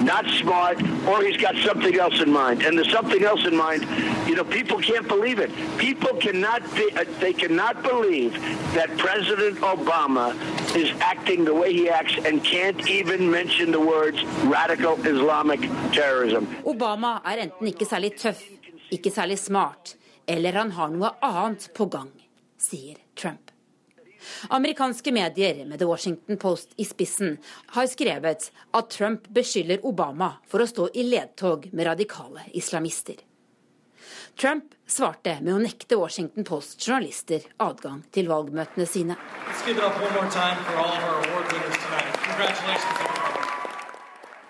not 0.00 0.24
smart, 0.40 0.78
or 1.06 1.20
he's 1.20 1.36
got 1.36 1.54
something 1.56 1.94
else 2.04 2.22
in 2.22 2.32
mind. 2.32 2.62
And 2.62 2.78
the 2.78 2.86
something 2.86 3.22
else 3.22 3.44
in 3.44 3.54
mind, 3.54 3.82
you 4.26 4.34
know, 4.34 4.44
people 4.44 4.78
can't 4.78 5.06
believe 5.06 5.38
it. 5.38 5.50
People 5.76 6.14
cannot 6.26 6.62
be, 6.74 6.88
they 7.20 7.34
cannot 7.34 7.82
believe 7.82 8.32
that 8.72 8.88
President 8.96 9.58
Obama 9.60 10.26
is 10.74 10.88
acting 11.00 11.44
the 11.44 11.52
way 11.52 11.70
he 11.74 11.90
acts 11.90 12.16
and 12.24 12.42
can't 12.42 12.88
even 12.88 13.30
mention 13.30 13.72
the 13.72 13.80
words 13.80 14.24
radical 14.44 14.94
Islamic 15.04 15.60
terrorism. 15.92 16.48
Obama 16.64 17.20
er 17.24 17.36
enten 17.44 17.66
ikke 17.66 17.84
særlig 17.84 18.12
tøff, 18.16 18.40
ikke 18.94 19.10
særlig 19.10 19.38
smart, 19.40 19.96
eller 20.26 20.52
han 20.58 20.72
har 20.76 20.94
noe 20.94 21.12
annet 21.24 21.68
på 21.74 21.88
gang, 21.90 22.12
sier 22.58 22.98
Trump. 23.18 23.52
Amerikanske 24.48 25.12
medier, 25.12 25.64
med 25.66 25.78
The 25.78 25.86
Washington 25.86 26.36
Post 26.36 26.72
i 26.76 26.84
spissen, 26.84 27.38
har 27.66 27.86
skrevet 27.86 28.50
at 28.74 28.90
Trump 28.90 29.28
beskylder 29.28 29.84
Obama 29.86 30.32
for 30.48 30.62
å 30.62 30.68
stå 30.70 30.88
i 30.94 31.06
ledtog 31.06 31.68
med 31.72 31.86
radikale 31.86 32.48
islamister. 32.58 33.20
Trump 34.36 34.74
svarte 34.86 35.38
med 35.40 35.54
å 35.54 35.60
nekte 35.62 35.96
Washington 35.96 36.44
Post 36.44 36.82
journalister 36.82 37.46
adgang 37.62 38.02
til 38.12 38.28
valgmøtene 38.28 38.86
sine. 38.86 39.16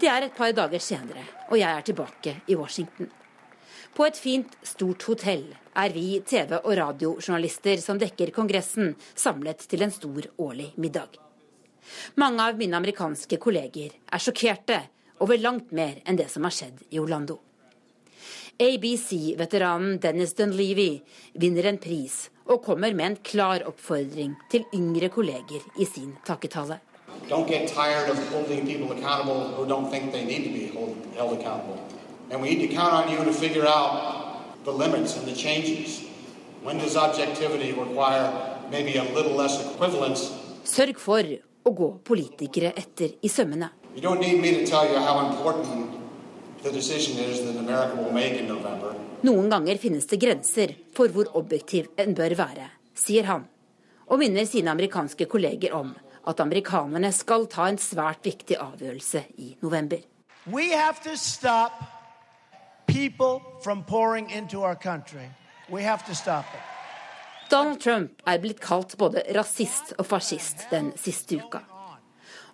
Det 0.00 0.10
er 0.12 0.26
et 0.26 0.34
par 0.36 0.56
dager 0.56 0.82
senere, 0.82 1.22
og 1.50 1.56
jeg 1.60 1.70
er 1.70 1.86
tilbake 1.86 2.34
i 2.50 2.58
Washington. 2.58 3.12
På 3.96 4.04
et 4.04 4.18
fint, 4.20 4.50
stort 4.60 5.06
hotell 5.08 5.46
er 5.80 5.92
vi 5.94 6.18
TV- 6.20 6.58
og 6.58 6.74
radiojournalister 6.76 7.80
som 7.80 7.96
dekker 7.96 8.28
Kongressen, 8.28 8.90
samlet 9.16 9.64
til 9.70 9.86
en 9.86 9.94
stor 9.94 10.26
årlig 10.36 10.66
middag. 10.76 11.16
Mange 12.20 12.44
av 12.44 12.60
mine 12.60 12.76
amerikanske 12.76 13.38
kolleger 13.40 13.94
er 13.96 14.20
sjokkerte 14.20 14.82
over 15.24 15.40
langt 15.40 15.72
mer 15.72 16.02
enn 16.04 16.20
det 16.20 16.28
som 16.28 16.44
har 16.44 16.52
skjedd 16.52 16.84
i 16.90 17.00
Orlando. 17.00 17.38
ABC-veteranen 18.60 19.96
Dennis 20.04 20.36
Dunleavy 20.36 20.90
vinner 21.32 21.72
en 21.72 21.80
pris 21.80 22.26
og 22.44 22.64
kommer 22.68 22.92
med 22.92 23.06
en 23.06 23.20
klar 23.24 23.64
oppfordring 23.64 24.36
til 24.52 24.68
yngre 24.76 25.08
kolleger 25.08 25.64
i 25.80 25.88
sin 25.88 26.12
takketale. 26.28 26.82
Don't 27.30 27.48
get 27.48 27.72
tired 27.72 28.10
of 28.12 28.20
holding 28.28 28.66
people 28.66 28.92
accountable 28.92 29.56
who 29.56 29.64
don't 29.64 29.88
think 29.90 30.12
they 30.12 30.24
need 30.24 30.44
to 30.44 30.52
be 30.52 30.68
held 31.16 31.40
accountable. 31.40 31.95
And 32.30 32.42
we 32.42 32.54
need 32.54 32.68
to 32.68 32.74
count 32.74 32.92
on 32.92 33.12
you 33.12 33.24
to 33.24 33.32
figure 33.32 33.66
out 33.66 34.64
the 34.64 34.72
limits 34.72 35.16
and 35.16 35.26
the 35.26 35.34
changes. 35.34 36.02
When 36.62 36.78
does 36.78 36.96
objectivity 36.96 37.72
require 37.72 38.32
maybe 38.70 38.96
a 38.96 39.04
little 39.14 39.36
less 39.36 39.60
equivalence? 39.62 40.32
Sørg 40.64 40.98
for 40.98 41.22
å 41.62 41.70
gå 41.70 41.88
politikere 42.02 42.72
etter 42.74 43.14
i 43.22 43.30
sømmene. 43.30 43.70
You 43.94 44.02
don't 44.02 44.20
need 44.20 44.40
me 44.42 44.50
to 44.58 44.66
tell 44.66 44.84
you 44.90 44.98
how 44.98 45.30
important 45.30 45.94
the 46.62 46.72
decision 46.72 47.18
is 47.18 47.44
that 47.46 47.56
America 47.56 47.94
will 47.94 48.12
make 48.12 48.34
in 48.40 48.48
November. 48.48 48.96
Noen 49.22 49.48
ganger 49.50 49.78
finnes 49.78 50.06
det 50.10 50.18
grenser 50.20 50.74
for 50.94 51.14
hvor 51.14 51.30
objektiv 51.38 51.92
en 51.96 52.14
bør 52.14 52.34
være, 52.36 52.66
sier 52.98 53.30
han, 53.30 53.46
og 54.10 54.18
minner 54.18 54.44
sine 54.50 54.74
amerikanske 54.74 55.30
kolleger 55.30 55.78
om 55.78 55.94
at 56.26 56.42
amerikanerne 56.42 57.12
skal 57.14 57.46
ta 57.46 57.70
en 57.70 57.78
svært 57.78 58.26
viktig 58.26 58.58
avgjørelse 58.58 59.22
i 59.38 59.54
november. 59.62 60.02
We 60.46 60.74
have 60.74 60.98
to 61.06 61.16
stop 61.16 61.95
people 62.96 63.42
from 63.60 63.84
pouring 63.84 64.30
into 64.30 64.62
our 64.62 64.74
country. 64.74 65.28
We 65.68 65.82
have 65.82 66.06
to 66.06 66.14
stop 66.14 66.44
it. 66.54 66.60
Donald 67.50 67.80
Trump 67.80 68.22
er 68.26 68.38
blitt 68.38 68.60
kalt 68.60 68.96
både 68.98 69.22
rasist 69.36 69.92
og 69.98 70.06
fascist 70.08 70.64
den 70.70 70.92
siste 70.98 71.36
uka. 71.36 71.60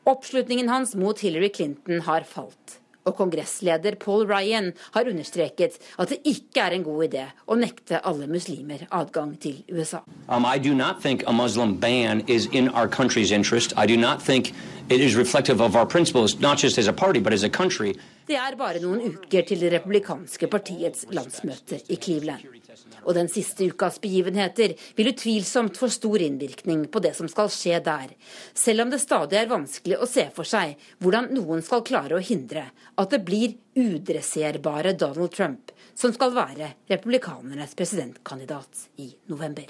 Oppslutningen 0.04 0.68
hans 0.68 0.96
mot 0.98 1.20
Hillary 1.22 1.52
Clinton 1.54 2.02
har 2.08 2.26
falt. 2.26 2.81
Og 3.04 3.16
kongressleder 3.16 3.96
Paul 4.00 4.26
Ryan 4.30 4.72
har 4.94 5.08
understreket 5.10 5.78
at 5.98 6.08
det 6.08 6.20
ikke 6.24 6.60
er 6.60 6.76
en 6.76 6.84
god 6.86 7.04
idé 7.08 7.24
å 7.46 7.56
nekte 7.58 7.98
alle 8.06 8.28
muslimer 8.30 8.86
adgang 8.90 9.34
til 9.42 9.64
USA. 9.72 10.02
Um, 10.28 10.46
I 10.46 10.58
do 10.58 10.74
not 10.74 11.02
think 11.02 11.24
a 11.26 11.32
Muslim 11.32 11.76
ban 11.80 12.22
is 12.28 12.46
in 12.52 12.68
our 12.68 12.88
country's 12.88 13.32
interest. 13.32 13.72
I 13.76 13.86
do 13.86 13.96
not 13.96 14.22
think 14.22 14.54
it 14.88 15.00
is 15.00 15.16
reflective 15.16 15.60
of 15.60 15.76
our 15.76 15.86
principles, 15.86 16.38
not 16.40 16.58
just 16.58 16.78
as 16.78 16.86
a 16.86 16.92
party, 16.92 17.20
but 17.20 17.32
as 17.32 17.44
a 17.44 17.50
country. 17.50 17.94
Det 18.26 18.36
er 18.38 18.54
bare 18.56 18.78
noen 18.80 19.02
uker 19.02 19.42
til 19.48 19.60
det 19.60 19.72
republikanske 19.72 20.46
partiets 20.46 21.06
landsmøte 21.10 21.82
i 21.90 21.98
Cleveland. 21.98 22.61
Og 23.02 23.14
den 23.16 23.28
siste 23.32 23.66
ukas 23.70 23.98
begivenheter 24.02 24.74
vil 24.96 25.10
utvilsomt 25.12 25.78
få 25.80 25.88
stor 25.92 26.22
innvirkning 26.24 26.86
på 26.92 27.02
det 27.04 27.14
som 27.18 27.28
skal 27.30 27.50
skje 27.52 27.80
der, 27.84 28.14
selv 28.54 28.86
om 28.86 28.92
det 28.92 29.02
stadig 29.02 29.40
er 29.40 29.50
vanskelig 29.50 29.98
å 29.98 30.08
se 30.08 30.28
for 30.34 30.48
seg 30.48 30.76
hvordan 31.02 31.30
noen 31.36 31.64
skal 31.64 31.84
klare 31.86 32.18
å 32.18 32.24
hindre 32.24 32.68
at 32.96 33.12
det 33.12 33.22
blir 33.26 33.58
udresserbare 33.78 34.96
Donald 34.98 35.32
Trump 35.34 35.72
som 35.94 36.14
skal 36.14 36.34
være 36.36 36.72
republikanernes 36.90 37.76
presidentkandidat 37.78 38.88
i 39.02 39.12
november. 39.30 39.68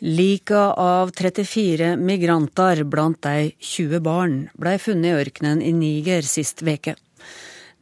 Lika 0.00 0.60
av 0.78 1.10
34 1.10 1.96
migranter, 1.96 2.84
blant 2.84 3.18
de 3.22 3.50
20 3.58 4.00
barn, 4.00 4.36
blei 4.54 4.76
funnet 4.78 5.10
i 5.10 5.24
ørkenen 5.24 5.62
i 5.64 5.72
Niger 5.74 6.22
sist 6.22 6.62
veke. 6.62 6.94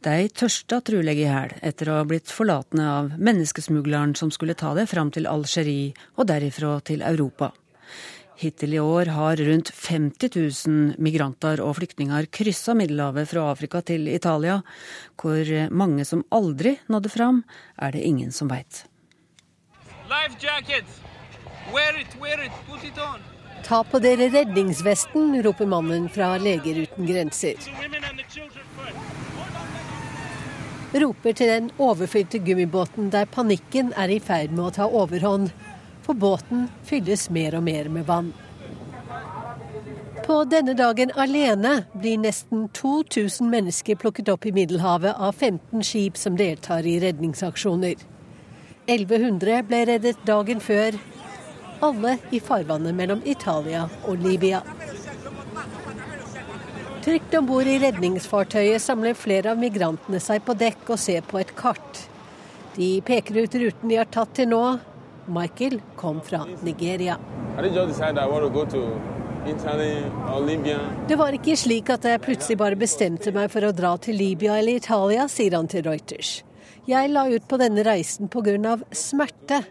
De 0.05 0.27
tørsta 0.29 0.77
trolig 0.85 1.15
i 1.23 1.29
hæl 1.29 1.55
etter 1.65 1.89
å 1.89 1.95
ha 1.99 2.03
blitt 2.05 2.29
forlatne 2.29 2.83
av 2.85 3.15
menneskesmugleren 3.17 4.13
som 4.19 4.29
skulle 4.33 4.55
ta 4.57 4.75
det 4.77 4.85
fram 4.91 5.09
til 5.13 5.25
Algerie 5.29 5.95
og 6.15 6.27
derifra 6.29 6.75
til 6.85 7.01
Europa. 7.01 7.49
Hittil 8.37 8.75
i 8.75 8.79
år 8.79 9.09
har 9.15 9.39
rundt 9.41 9.71
50 9.73 10.29
000 10.67 11.01
migranter 11.01 11.57
og 11.65 11.79
flyktninger 11.79 12.27
kryssa 12.29 12.75
Middelhavet 12.77 13.31
fra 13.31 13.47
Afrika 13.49 13.81
til 13.81 14.05
Italia. 14.11 14.59
Hvor 15.17 15.49
mange 15.73 16.05
som 16.05 16.21
aldri 16.29 16.75
nådde 16.85 17.09
fram, 17.09 17.41
er 17.81 17.97
det 17.97 18.05
ingen 18.05 18.31
som 18.31 18.51
veit. 18.53 18.83
Ta 23.65 23.83
på 23.83 23.99
dere 24.05 24.29
redningsvesten, 24.29 25.41
roper 25.41 25.65
mannen 25.73 26.05
fra 26.13 26.35
Leger 26.37 26.85
uten 26.85 27.09
grenser. 27.09 27.57
Roper 30.93 31.33
til 31.35 31.49
den 31.51 31.71
overfylte 31.83 32.39
gummibåten 32.39 33.09
der 33.11 33.27
panikken 33.27 33.89
er 33.99 34.07
i 34.07 34.19
ferd 34.23 34.53
med 34.55 34.69
å 34.69 34.73
ta 34.77 34.85
overhånd. 34.87 35.49
For 36.05 36.15
båten 36.15 36.69
fylles 36.87 37.27
mer 37.29 37.57
og 37.57 37.65
mer 37.67 37.89
med 37.91 38.07
vann. 38.07 38.29
På 40.23 40.41
denne 40.47 40.73
dagen 40.75 41.11
alene 41.15 41.73
blir 41.93 42.17
nesten 42.19 42.69
2000 42.75 43.49
mennesker 43.51 43.99
plukket 43.99 44.31
opp 44.31 44.47
i 44.47 44.53
Middelhavet 44.55 45.19
av 45.19 45.35
15 45.35 45.83
skip 45.83 46.17
som 46.19 46.39
deltar 46.39 46.87
i 46.87 46.97
redningsaksjoner. 47.03 47.95
1100 48.87 49.61
ble 49.67 49.83
reddet 49.91 50.23
dagen 50.27 50.63
før, 50.63 50.95
alle 51.83 52.17
i 52.31 52.39
farvannet 52.39 52.95
mellom 52.95 53.21
Italia 53.25 53.89
og 54.07 54.23
Libya. 54.23 54.63
Trygt 57.07 57.35
om 57.39 57.45
bord 57.47 57.67
i 57.71 57.77
redningsfartøyet 57.79 58.83
samler 58.83 59.13
flere 59.15 59.53
av 59.53 59.59
migrantene 59.61 60.19
seg 60.19 60.41
på 60.43 60.51
dekk 60.59 60.89
og 60.91 60.97
ser 60.99 61.21
på 61.23 61.37
et 61.39 61.53
kart. 61.55 62.01
De 62.75 62.89
peker 63.07 63.37
ut 63.45 63.55
ruten 63.61 63.87
de 63.87 63.95
har 63.95 64.09
tatt 64.11 64.33
til 64.35 64.49
nå. 64.51 64.59
Michael 65.31 65.77
kom 65.95 66.19
fra 66.19 66.41
Nigeria. 66.67 67.15
Det 71.07 71.19
var 71.23 71.39
ikke 71.39 71.55
slik 71.63 71.93
at 71.95 72.09
jeg 72.11 72.23
plutselig 72.27 72.59
bare 72.59 72.81
bestemte 72.83 73.31
meg 73.39 73.55
for 73.55 73.69
å 73.69 73.71
dra 73.79 73.93
til 74.03 74.19
Libya 74.19 74.59
eller 74.59 74.83
Italia, 74.83 75.29
sier 75.31 75.55
han 75.55 75.71
til 75.71 75.87
Reuters. 75.87 76.41
Jeg 76.91 77.15
la 77.15 77.23
ut 77.31 77.47
på 77.47 77.63
denne 77.63 77.87
reisen 77.87 78.27
pga. 78.27 78.75
smerte, 78.91 79.63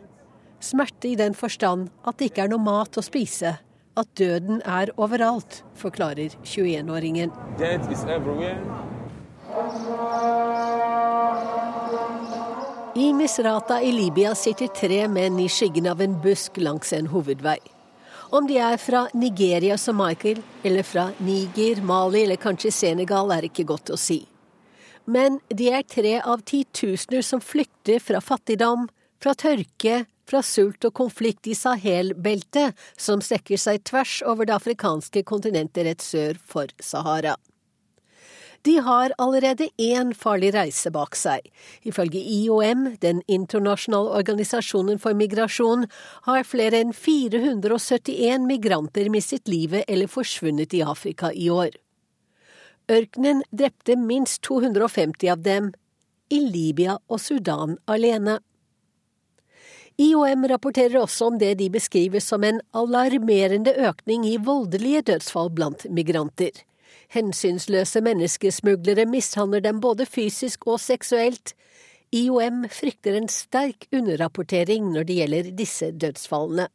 Smerte 0.56 1.12
i 1.12 1.20
den 1.20 1.36
forstand 1.36 1.90
at 2.08 2.16
det 2.16 2.32
ikke 2.32 2.48
er 2.48 2.56
noe 2.56 2.64
mat 2.64 2.96
å 2.96 3.04
spise. 3.04 3.58
At 3.96 4.10
døden 4.18 4.60
er 4.64 4.90
overalt, 5.00 5.62
forklarer 5.74 6.34
21-åringen. 6.44 7.30
I 12.96 13.12
Misrata 13.12 13.78
i 13.80 13.92
Libya 13.92 14.34
sitter 14.36 14.68
tre 14.72 15.06
menn 15.08 15.40
i 15.40 15.48
skyggen 15.48 15.88
av 15.88 16.02
en 16.04 16.18
busk 16.20 16.60
langs 16.60 16.92
en 16.92 17.08
hovedvei. 17.12 17.58
Om 18.36 18.48
de 18.50 18.58
er 18.60 18.76
fra 18.82 19.06
Nigeria 19.14 19.78
som 19.80 19.96
Michael, 19.96 20.42
eller 20.64 20.84
fra 20.84 21.10
Niger, 21.24 21.80
Mali 21.80 22.24
eller 22.26 22.40
kanskje 22.42 22.72
Senegal, 22.74 23.32
er 23.32 23.48
ikke 23.48 23.64
godt 23.64 23.94
å 23.94 23.98
si. 24.00 24.18
Men 25.06 25.38
de 25.48 25.70
er 25.72 25.86
tre 25.88 26.18
av 26.20 26.42
titusener 26.44 27.24
som 27.24 27.40
flykter 27.40 28.02
fra 28.02 28.20
fattigdom, 28.20 28.88
fra 29.22 29.32
tørke, 29.38 30.02
fra 30.26 30.42
sult 30.42 30.84
og 30.88 30.94
konflikt 30.98 31.46
i 31.46 31.54
Sahel-beltet, 31.56 32.76
som 32.98 33.22
strekker 33.22 33.60
seg 33.60 33.84
tvers 33.86 34.20
over 34.26 34.48
det 34.48 34.56
afrikanske 34.58 35.22
kontinentet 35.28 35.86
rett 35.86 36.04
sør 36.04 36.40
for 36.40 36.72
Sahara. 36.82 37.36
De 38.66 38.80
har 38.82 39.12
allerede 39.22 39.68
én 39.78 40.10
farlig 40.14 40.50
reise 40.54 40.90
bak 40.90 41.14
seg. 41.14 41.44
Ifølge 41.86 42.18
IOM, 42.18 42.96
den 42.98 43.20
internasjonale 43.30 44.16
organisasjonen 44.18 44.98
for 44.98 45.14
migrasjon, 45.14 45.86
har 46.26 46.42
flere 46.42 46.80
enn 46.82 46.90
471 46.96 48.42
migranter 48.48 49.10
mistet 49.14 49.46
livet 49.46 49.86
eller 49.86 50.10
forsvunnet 50.10 50.74
i 50.74 50.82
Afrika 50.82 51.30
i 51.30 51.46
år. 51.50 51.78
Ørkenen 52.90 53.44
drepte 53.54 53.94
minst 53.98 54.42
250 54.46 55.30
av 55.30 55.46
dem, 55.46 55.70
i 56.30 56.40
Libya 56.42 56.98
og 57.06 57.20
Sudan 57.22 57.76
alene. 57.86 58.40
IOM 59.96 60.44
rapporterer 60.48 60.98
også 61.00 61.30
om 61.30 61.36
det 61.40 61.54
de 61.56 61.70
beskriver 61.72 62.20
som 62.20 62.44
en 62.44 62.58
alarmerende 62.76 63.72
økning 63.88 64.26
i 64.28 64.36
voldelige 64.36 65.00
dødsfall 65.08 65.48
blant 65.56 65.86
migranter. 65.88 66.52
Hensynsløse 67.08 68.02
menneskesmuglere 68.04 69.06
mishandler 69.08 69.64
dem 69.64 69.80
både 69.80 70.04
fysisk 70.04 70.66
og 70.68 70.82
seksuelt. 70.84 71.54
IOM 72.12 72.66
frykter 72.68 73.16
en 73.16 73.30
sterk 73.32 73.88
underrapportering 73.88 74.92
når 74.92 75.08
det 75.08 75.18
gjelder 75.22 75.50
disse 75.56 75.90
dødsfallene. 75.96 76.68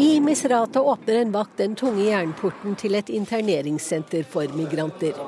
I 0.00 0.10
Misrata 0.22 0.80
åpner 0.80 1.24
en 1.24 1.34
vakt 1.34 1.58
den 1.58 1.74
tunge 1.76 2.06
jernporten 2.06 2.78
til 2.78 2.94
et 2.94 3.10
interneringssenter 3.10 4.22
for 4.22 4.54
migranter. 4.54 5.18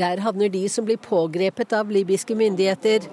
Der 0.00 0.24
havner 0.24 0.48
de 0.48 0.68
som 0.72 0.88
blir 0.88 0.96
pågrepet 0.96 1.74
av 1.76 1.92
libyske 1.92 2.34
myndigheter, 2.34 3.04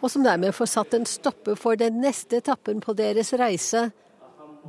og 0.00 0.10
som 0.10 0.24
dermed 0.24 0.54
får 0.56 0.72
satt 0.74 0.94
en 0.96 1.06
stopper 1.08 1.58
for 1.60 1.78
den 1.80 2.00
neste 2.02 2.40
etappen 2.40 2.80
på 2.84 2.94
deres 2.98 3.32
reise, 3.36 3.90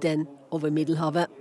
den 0.02 0.28
over 0.52 0.72
Middelhavet. 0.72 1.32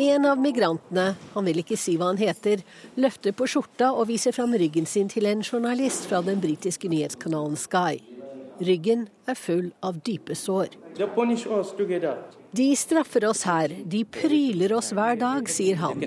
En 0.00 0.24
av 0.24 0.38
migrantene, 0.40 1.10
han 1.34 1.44
vil 1.44 1.60
ikke 1.60 1.76
si 1.76 1.96
hva 2.00 2.06
han 2.08 2.20
heter, 2.20 2.62
løfter 2.96 3.34
på 3.36 3.44
skjorta 3.50 3.90
og 3.92 4.06
viser 4.08 4.32
fram 4.32 4.54
ryggen 4.56 4.86
sin 4.88 5.10
til 5.12 5.28
en 5.28 5.42
journalist 5.44 6.06
fra 6.08 6.22
den 6.24 6.40
britiske 6.40 6.88
nyhetskanalen 6.88 7.58
Sky. 7.60 8.00
Ryggen 8.64 9.06
er 9.28 9.36
full 9.36 9.70
av 9.84 10.00
dype 10.06 10.36
sår. 10.36 10.72
De 12.56 12.66
straffer 12.76 13.28
oss 13.28 13.44
her, 13.48 13.76
de 13.92 14.02
pryler 14.04 14.72
oss 14.76 14.92
hver 14.96 15.20
dag, 15.20 15.48
sier 15.52 15.80
han. 15.80 16.00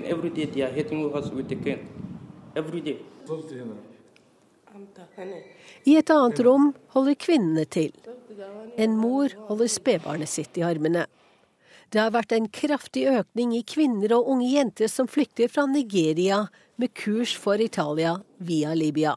I 5.84 5.96
et 5.98 6.10
annet 6.10 6.40
rom 6.46 6.72
holder 6.94 7.18
kvinnene 7.20 7.64
til. 7.70 7.92
En 8.80 8.96
mor 8.98 9.34
holder 9.48 9.70
spedbarnet 9.70 10.30
sitt 10.30 10.58
i 10.58 10.64
armene. 10.66 11.04
Det 11.94 12.00
har 12.02 12.14
vært 12.14 12.32
en 12.34 12.48
kraftig 12.50 13.04
økning 13.06 13.52
i 13.54 13.62
kvinner 13.62 14.16
og 14.16 14.32
unge 14.34 14.48
jenter 14.50 14.90
som 14.90 15.06
flykter 15.06 15.52
fra 15.52 15.66
Nigeria 15.70 16.40
med 16.80 16.94
kurs 16.98 17.36
for 17.38 17.60
Italia 17.62 18.16
via 18.38 18.74
Libya. 18.74 19.14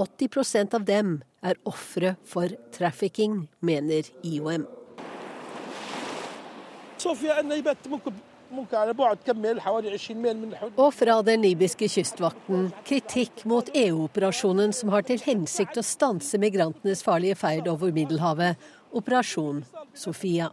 80% 0.00 0.74
av 0.74 0.86
dem 0.88 1.20
er 1.44 1.60
ofre 1.68 2.16
for 2.26 2.50
trafficking, 2.74 3.44
mener 3.60 4.08
IOM. 4.26 4.66
Og 10.76 10.94
fra 10.94 11.18
den 11.26 11.44
libyske 11.44 11.88
kystvakten 11.90 12.70
kritikk 12.86 13.44
mot 13.50 13.70
EU-operasjonen 13.74 14.74
som 14.74 14.90
har 14.94 15.06
til 15.06 15.22
hensikt 15.24 15.78
å 15.78 15.86
stanse 15.86 16.40
migrantenes 16.42 17.04
farlige 17.06 17.38
ferd 17.38 17.70
over 17.70 17.94
Middelhavet, 17.94 18.58
Operasjon 18.90 19.62
Sofia. 19.94 20.50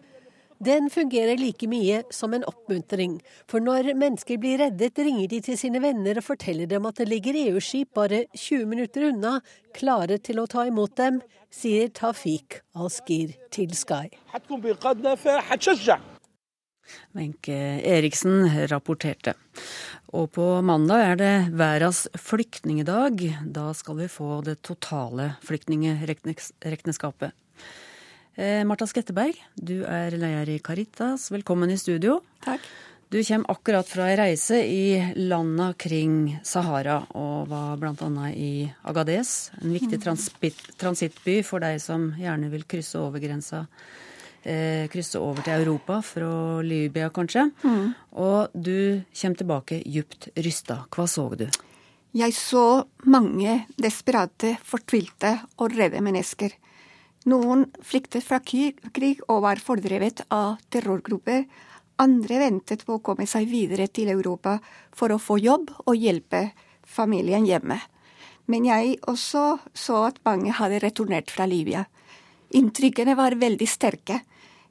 Den 0.58 0.90
fungerer 0.90 1.38
like 1.38 1.68
mye 1.70 2.02
som 2.10 2.34
en 2.34 2.46
oppmuntring, 2.50 3.20
for 3.46 3.62
når 3.62 3.92
mennesker 3.94 4.40
blir 4.42 4.58
reddet, 4.64 4.98
ringer 4.98 5.30
de 5.30 5.42
til 5.46 5.58
sine 5.60 5.82
venner 5.84 6.18
og 6.18 6.26
forteller 6.26 6.70
dem 6.70 6.86
at 6.90 6.98
det 6.98 7.10
ligger 7.12 7.38
EU-skip 7.44 7.94
bare 7.98 8.24
20 8.34 8.66
minutter 8.66 9.10
unna, 9.12 9.38
klare 9.78 10.18
til 10.18 10.42
å 10.42 10.50
ta 10.50 10.66
imot 10.66 10.98
dem, 10.98 11.22
sier 11.54 11.94
Tafik 11.94 12.64
al-Skir 12.74 13.38
til 13.54 13.74
Sky. 13.78 14.10
Wenche 17.18 17.82
Eriksen 17.84 18.48
rapporterte. 18.72 19.34
Og 20.16 20.32
på 20.38 20.62
mandag 20.64 21.04
er 21.04 21.16
det 21.20 21.36
verdens 21.60 22.08
flyktningedag. 22.16 23.44
Da 23.44 23.74
skal 23.76 23.98
vi 24.02 24.08
få 24.12 24.42
det 24.46 24.62
totale 24.66 25.34
flyktningregnskapet. 25.44 27.32
Eh, 28.38 28.64
Marta 28.70 28.86
Sketteberg, 28.88 29.34
du 29.56 29.82
er 29.84 30.14
leder 30.14 30.50
i 30.54 30.60
Caritas. 30.60 31.32
Velkommen 31.34 31.72
i 31.74 31.78
studio. 31.78 32.22
Takk. 32.46 32.62
Du 33.10 33.24
kommer 33.24 33.52
akkurat 33.52 33.88
fra 33.88 34.10
ei 34.12 34.18
reise 34.20 34.58
i 34.68 35.14
landa 35.16 35.70
kring 35.80 36.36
Sahara, 36.44 37.00
og 37.16 37.48
var 37.48 37.78
bl.a. 37.80 38.10
i 38.36 38.68
Agadez, 38.84 39.50
en 39.62 39.72
viktig 39.72 40.02
mm. 40.02 40.18
transittby 40.76 41.38
for 41.48 41.64
deg 41.64 41.80
som 41.80 42.10
gjerne 42.20 42.52
vil 42.52 42.68
krysse 42.68 43.00
over 43.00 43.24
grensa. 43.24 43.64
Eh, 44.48 44.86
krysse 44.88 45.20
over 45.20 45.44
til 45.44 45.60
Europa 45.60 45.98
fra 46.06 46.62
Libya, 46.64 47.10
kanskje. 47.12 47.50
Mm. 47.64 47.90
Og 48.24 48.54
du 48.56 49.04
kommer 49.12 49.42
tilbake 49.42 49.82
djupt 49.84 50.30
rysta. 50.40 50.86
Hva 50.88 51.08
så 51.08 51.28
du? 51.36 51.50
Jeg 52.16 52.34
så 52.34 52.86
mange 53.04 53.66
desperate, 53.76 54.56
fortvilte 54.64 55.34
og 55.60 55.76
redde 55.76 56.00
mennesker 56.02 56.56
noen 57.28 57.66
flyktet 57.84 58.24
fra 58.24 58.40
krig 58.40 59.20
og 59.28 59.42
var 59.44 59.60
fordrevet 59.60 60.24
av 60.32 60.62
terrorgrupper. 60.72 61.44
Andre 62.00 62.40
ventet 62.40 62.86
på 62.88 62.98
å 62.98 63.04
komme 63.04 63.28
seg 63.28 63.50
videre 63.50 63.90
til 63.92 64.12
Europa 64.14 64.58
for 64.96 65.12
å 65.12 65.20
få 65.22 65.40
jobb 65.42 65.74
og 65.86 65.96
hjelpe 65.98 66.52
familien 66.88 67.48
hjemme. 67.48 67.80
Men 68.48 68.68
jeg 68.70 68.96
også 69.12 69.58
så 69.76 70.04
at 70.08 70.22
mange 70.24 70.54
hadde 70.56 70.80
returnert 70.86 71.34
fra 71.34 71.48
Libya. 71.50 71.84
Inntrykkene 72.56 73.18
var 73.18 73.36
veldig 73.36 73.68
sterke. 73.68 74.22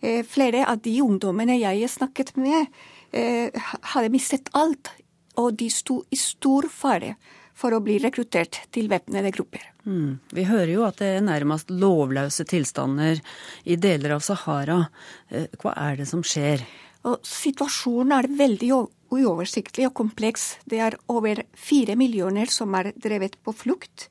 Eh, 0.01 0.23
flere 0.29 0.67
av 0.69 0.83
de 0.85 0.99
ungdommene 1.03 1.59
jeg 1.61 1.89
snakket 1.91 2.37
med, 2.37 2.67
eh, 3.13 3.51
hadde 3.93 4.13
mistet 4.13 4.51
alt, 4.53 4.91
og 5.37 5.57
de 5.57 5.71
sto 5.71 6.05
i 6.11 6.17
stor 6.17 6.69
fare 6.69 7.17
for 7.57 7.73
å 7.73 7.81
bli 7.81 7.99
rekruttert 7.99 8.59
til 8.73 8.89
væpnede 8.89 9.33
grupper. 9.33 9.63
Mm. 9.87 10.19
Vi 10.35 10.45
hører 10.45 10.73
jo 10.73 10.85
at 10.85 10.99
det 11.01 11.13
er 11.17 11.25
nærmest 11.25 11.71
lovløse 11.71 12.45
tilstander 12.45 13.21
i 13.65 13.77
deler 13.77 14.17
av 14.17 14.21
Sahara. 14.21 14.89
Eh, 15.31 15.47
hva 15.63 15.73
er 15.77 15.97
det 15.97 16.09
som 16.09 16.23
skjer? 16.23 16.65
Og 17.07 17.23
situasjonen 17.23 18.13
er 18.19 18.29
veldig 18.37 18.73
uoversiktlig 19.15 19.87
og 19.87 19.95
kompleks. 19.95 20.57
Det 20.67 20.81
er 20.83 20.99
over 21.09 21.45
fire 21.55 21.95
millioner 21.97 22.51
som 22.51 22.75
er 22.75 22.91
drevet 22.99 23.39
på 23.47 23.55
flukt. 23.55 24.09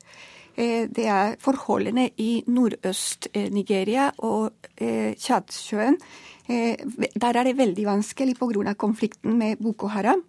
Eh, 0.57 0.87
det 0.87 1.07
er 1.11 1.35
forholdene 1.39 2.09
i 2.17 2.43
Nordøst-Nigeria 2.47 4.11
og 4.17 4.53
Tjadsjøen. 4.77 5.15
Tsjadsjøen. 5.15 5.99
Der 6.45 7.33
er 7.33 7.43
det 7.43 7.57
veldig 7.57 7.85
vanskelig 7.87 8.35
pga. 8.37 8.73
konflikten 8.73 9.37
med 9.37 9.57
Boko 9.57 9.87
Haram. 9.87 10.21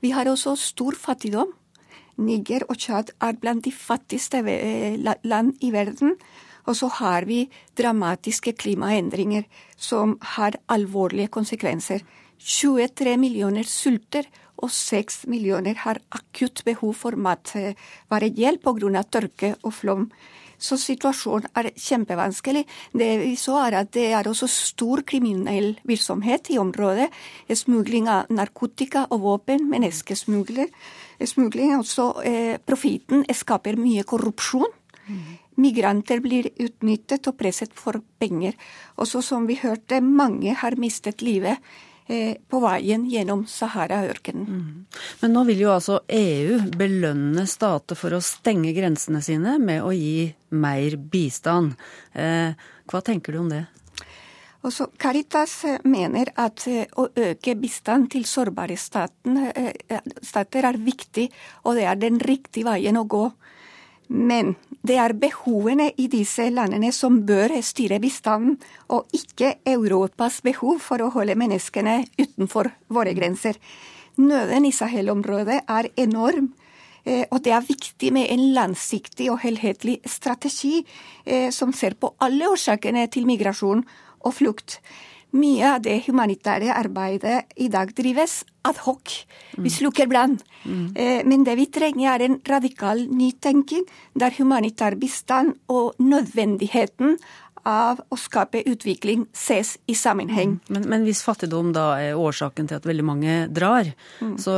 Vi 0.00 0.10
har 0.10 0.24
også 0.24 0.56
stor 0.56 0.92
fattigdom. 0.92 1.52
Niger 2.18 2.66
og 2.68 2.78
Tsjad 2.78 3.12
er 3.20 3.38
blant 3.38 3.64
de 3.64 3.72
fattigste 3.72 4.42
eh, 4.50 4.98
land 5.24 5.54
i 5.62 5.70
verden. 5.72 6.16
Og 6.66 6.76
så 6.76 6.88
har 6.98 7.24
vi 7.24 7.46
dramatiske 7.78 8.52
klimaendringer 8.52 9.46
som 9.76 10.18
har 10.34 10.58
alvorlige 10.68 11.28
konsekvenser. 11.28 12.02
23 12.38 13.16
millioner 13.16 13.64
sulter, 13.64 14.26
og 14.58 14.70
6 14.74 15.26
millioner 15.30 15.78
har 15.84 16.00
akutt 16.10 16.64
behov 16.66 16.94
for 16.94 17.16
matvarehjelp 17.16 18.62
pga. 18.64 19.02
tørke 19.02 19.54
og 19.62 19.72
flom. 19.72 20.10
Så 20.58 20.76
situasjonen 20.76 21.46
er 21.54 21.70
kjempevanskelig. 21.70 22.64
Det 22.92 23.10
vi 23.20 23.36
så 23.38 23.60
er 23.62 23.76
at 23.78 23.92
det 23.94 24.08
er 24.12 24.26
også 24.26 24.48
stor 24.50 25.04
kriminell 25.06 25.78
virksomhet 25.86 26.50
i 26.50 26.58
området. 26.58 27.06
Smugling 27.54 28.08
av 28.08 28.26
narkotika 28.28 29.06
og 29.10 29.20
våpen, 29.22 29.68
menneskesmugler 29.70 30.66
smugling. 31.26 31.76
Også 31.78 32.12
eh, 32.26 32.56
profitten 32.58 33.24
skaper 33.34 33.78
mye 33.78 34.02
korrupsjon. 34.02 34.70
Migranter 35.58 36.20
blir 36.22 36.50
utnyttet 36.60 37.26
og 37.30 37.38
presset 37.38 37.72
for 37.74 37.98
penger. 38.20 38.54
Også 38.96 39.22
som 39.24 39.46
vi 39.48 39.58
hørte, 39.62 40.00
mange 40.00 40.54
har 40.54 40.76
mistet 40.78 41.22
livet 41.22 41.56
eh, 41.56 41.62
på 42.08 42.58
veien 42.62 43.04
gjennom 43.10 43.42
Sahara-ørkenen. 43.48 44.46
Mm. 44.48 45.00
Men 45.20 45.34
nå 45.34 45.42
vil 45.50 45.64
jo 45.66 45.72
altså 45.74 45.98
EU 46.08 46.60
belønne 46.78 47.44
stater 47.48 47.98
for 47.98 48.16
å 48.16 48.22
stenge 48.24 48.72
grensene 48.76 49.20
sine 49.24 49.58
med 49.60 49.84
å 49.84 49.92
gi 49.92 50.30
mer 50.56 50.96
bistand. 50.96 51.74
Eh, 52.12 52.54
hva 52.88 53.02
tenker 53.04 53.34
du 53.34 53.42
om 53.42 53.50
det? 53.52 53.64
Også 54.66 54.88
Caritas 54.98 55.60
eh, 55.68 55.82
mener 55.84 56.32
at 56.40 56.64
eh, 56.70 56.88
å 56.98 57.08
øke 57.12 57.54
bistand 57.60 58.10
til 58.14 58.24
sårbare 58.28 58.78
staten, 58.80 59.38
stater 60.24 60.70
er 60.70 60.80
viktig, 60.80 61.28
og 61.64 61.78
det 61.78 61.86
er 61.90 62.00
den 62.00 62.18
riktige 62.22 62.70
veien 62.70 62.98
å 62.98 63.06
gå. 63.08 63.26
Men 64.08 64.54
det 64.82 64.96
er 64.96 65.12
behovene 65.20 65.90
i 66.00 66.06
disse 66.08 66.48
landene 66.50 66.90
som 66.96 67.20
bør 67.28 67.52
styre 67.64 67.98
bistanden, 68.00 68.56
og 68.88 69.12
ikke 69.12 69.58
Europas 69.68 70.40
behov 70.44 70.80
for 70.84 71.04
å 71.04 71.10
holde 71.12 71.36
menneskene 71.38 72.00
utenfor 72.16 72.70
våre 72.88 73.12
grenser. 73.16 73.58
Nøden 74.18 74.66
i 74.66 74.72
Sahel-området 74.74 75.60
er 75.68 75.90
enorm. 76.00 76.50
Eh, 77.04 77.24
og 77.30 77.42
det 77.44 77.52
er 77.54 77.68
viktig 77.68 78.10
med 78.16 78.32
en 78.32 78.48
langsiktig 78.56 79.28
og 79.32 79.42
helhetlig 79.44 80.00
strategi 80.08 80.80
eh, 81.24 81.52
som 81.54 81.72
ser 81.72 81.94
på 82.00 82.14
alle 82.24 82.48
årsakene 82.50 83.06
til 83.12 83.28
migrasjon 83.28 83.84
og 84.24 84.34
flukt. 84.34 84.80
Mye 85.36 85.74
av 85.74 85.82
det 85.84 85.98
humanitære 86.06 86.72
arbeidet 86.72 87.50
i 87.60 87.66
dag 87.68 87.90
drives 87.96 88.40
ad 88.64 88.78
hoc. 88.86 89.12
Vi 89.60 89.70
slukker 89.70 90.08
brann. 90.08 90.38
Mm. 90.64 90.86
Eh, 90.96 91.20
men 91.28 91.44
det 91.44 91.58
vi 91.58 91.66
trenger, 91.72 92.14
er 92.14 92.24
en 92.24 92.38
radikal 92.48 93.04
nytenking 93.12 93.84
der 94.16 94.32
humanitær 94.38 94.96
bistand 94.96 95.58
og 95.68 96.00
nødvendigheten 96.00 97.18
av 97.68 98.00
å 98.08 98.16
skape 98.16 98.62
utvikling 98.70 99.26
ses 99.36 99.76
i 99.84 99.96
sammenheng. 99.98 100.56
Mm. 100.56 100.72
Men, 100.72 100.86
men, 100.94 101.04
hvis 101.08 101.20
fattigdom 101.26 101.74
da 101.76 101.90
er 102.00 102.16
årsaken 102.16 102.70
til 102.70 102.80
at 102.80 102.88
veldig 102.88 103.04
mange 103.04 103.36
drar, 103.52 103.90
mm. 104.22 104.38
så 104.40 104.54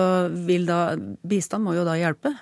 vil 0.46 0.68
da 0.68 0.94
bistand 1.26 1.66
må 1.66 1.74
jo 1.74 1.86
da 1.88 1.98
hjelpe? 1.98 2.36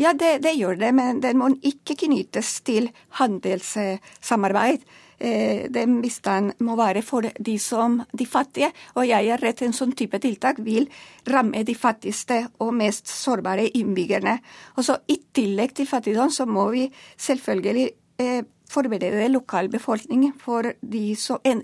Ja, 0.00 0.12
det, 0.16 0.42
det 0.44 0.54
gjør 0.56 0.76
det, 0.80 0.90
men 0.96 1.20
den 1.24 1.38
må 1.40 1.52
ikke 1.64 1.96
knyttes 2.04 2.58
til 2.66 2.90
handelssamarbeid. 3.20 4.84
Eh, 5.22 5.68
den 5.70 6.00
bistanden 6.02 6.66
må 6.66 6.74
være 6.74 7.02
for 7.06 7.22
de 7.22 7.52
som 7.62 8.00
de 8.10 8.26
fattige, 8.26 8.72
og 8.98 9.06
jeg 9.06 9.28
er 9.30 9.38
redd 9.38 9.60
en 9.62 9.76
sånn 9.76 9.92
type 9.94 10.18
tiltak 10.18 10.58
vil 10.66 10.88
ramme 11.30 11.62
de 11.62 11.76
fattigste 11.78 12.40
og 12.58 12.72
mest 12.74 13.06
sårbare 13.06 13.68
innbyggerne. 13.78 14.38
Og 14.74 14.88
så 14.88 14.98
I 15.06 15.20
tillegg 15.34 15.76
til 15.78 15.86
fattigdom 15.86 16.32
så 16.34 16.46
må 16.46 16.66
vi 16.74 16.88
selvfølgelig 17.14 17.86
eh, 18.18 18.42
forberede 18.72 19.28
lokalbefolkningen 19.30 20.34
for 20.42 20.72
de 20.80 21.04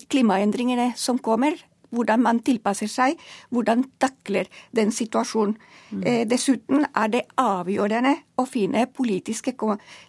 klimaendringene 0.06 0.92
som 0.94 1.18
kommer 1.18 1.58
hvordan 1.90 2.22
man 2.22 2.40
tilpasser 2.44 2.90
seg, 2.90 3.18
hvordan 3.50 3.86
takler 3.98 4.48
den 4.76 4.92
situasjonen. 4.92 5.56
Mm. 5.90 6.02
Eh, 6.04 6.24
dessuten 6.28 6.84
er 6.86 7.12
det 7.12 7.24
avgjørende 7.40 8.14
å 8.38 8.44
finne 8.46 8.86
politiske 8.92 9.54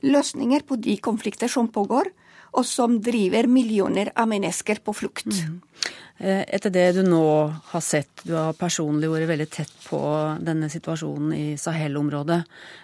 løsninger 0.03 0.65
på 0.67 0.75
de 0.75 0.97
konflikter 1.01 1.47
som 1.47 1.71
pågår, 1.71 2.11
og 2.51 2.65
som 2.65 2.97
driver 3.03 3.47
millioner 3.47 4.11
av 4.15 4.29
mennesker 4.31 4.81
på 4.85 4.95
flukt. 4.95 5.29
Mm. 5.29 5.59
Eh, 6.19 6.43
etter 6.51 6.73
det 6.73 6.87
du 6.97 7.03
nå 7.07 7.23
har 7.71 7.83
sett, 7.83 8.25
du 8.27 8.33
har 8.35 8.57
personlig 8.59 9.11
vært 9.11 9.29
veldig 9.29 9.49
tett 9.53 9.75
på 9.85 9.99
denne 10.43 10.67
situasjonen 10.71 11.31
i 11.37 11.45
Sahel-området. 11.59 12.41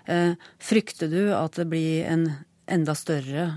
Eh, 0.07 0.33
frykter 0.59 1.11
du 1.11 1.33
at 1.35 1.59
det 1.59 1.67
blir 1.71 2.05
en 2.07 2.29
enda 2.65 2.95
større 2.97 3.49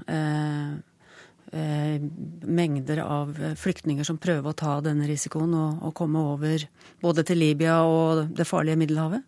eh, 1.53 1.79
Eh, 1.89 2.01
mengder 2.47 2.99
av 2.99 3.37
flyktninger 3.57 4.05
som 4.05 4.19
prøver 4.21 4.51
å 4.51 4.57
ta 4.57 4.79
denne 4.85 5.07
risikoen 5.09 5.53
og, 5.57 5.83
og, 5.87 5.93
komme 5.97 6.21
over 6.35 6.65
både 7.03 7.25
til 7.29 7.41
Libya 7.41 7.79
og 7.89 8.35
det 8.37 8.47
farlige 8.49 8.79
Middelhavet? 8.81 9.25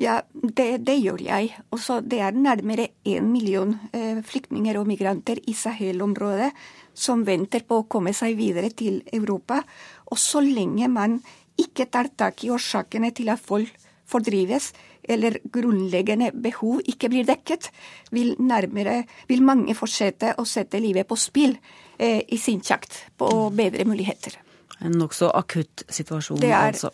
Ja, 0.00 0.18
det, 0.32 0.84
det 0.86 0.96
gjør 0.98 1.22
jeg. 1.26 1.50
Også 1.74 1.98
det 2.04 2.20
er 2.24 2.36
nærmere 2.36 2.88
én 3.08 3.28
million 3.32 3.74
eh, 3.92 4.20
flyktninger 4.24 4.78
og 4.80 4.88
migranter 4.88 5.40
i 5.44 5.56
Sahel-området 5.56 6.50
som 6.96 7.24
venter 7.26 7.66
på 7.68 7.82
å 7.82 7.88
komme 7.90 8.14
seg 8.16 8.38
videre 8.38 8.72
til 8.72 9.02
Europa. 9.12 9.62
Og 10.08 10.20
så 10.20 10.42
lenge 10.44 10.88
man 10.92 11.18
ikke 11.58 11.88
tar 11.92 12.12
tak 12.16 12.44
i 12.44 12.52
årsakene 12.54 13.12
til 13.16 13.32
at 13.34 13.44
folk 13.44 13.74
fordrives, 14.08 14.72
eller 15.08 15.38
grunnleggende 15.52 16.30
behov 16.34 16.82
ikke 16.86 17.10
blir 17.12 17.26
dekket, 17.28 17.70
vil, 18.14 18.34
nærmere, 18.38 19.02
vil 19.28 19.44
mange 19.44 19.76
fortsette 19.78 20.34
å 20.38 20.46
sette 20.48 20.80
livet 20.82 21.08
på 21.08 21.18
spill 21.18 21.56
eh, 21.98 22.22
i 22.28 22.38
sin 22.40 22.62
jakt 22.64 23.04
på 23.18 23.28
bedre 23.56 23.88
muligheter. 23.88 24.38
En 24.84 24.94
nokså 24.94 25.32
akutt 25.34 25.86
situasjon, 25.90 26.40
det 26.42 26.52
er 26.52 26.72
altså. 26.72 26.92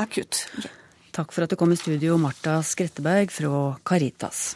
Akutt. 0.00 0.44
Ja. 0.62 0.72
Takk 1.16 1.32
for 1.32 1.46
at 1.46 1.52
du 1.52 1.56
kom 1.56 1.72
i 1.72 1.80
studio, 1.80 2.18
Marta 2.20 2.58
Skretteberg 2.64 3.32
fra 3.32 3.60
Caritas. 3.88 4.50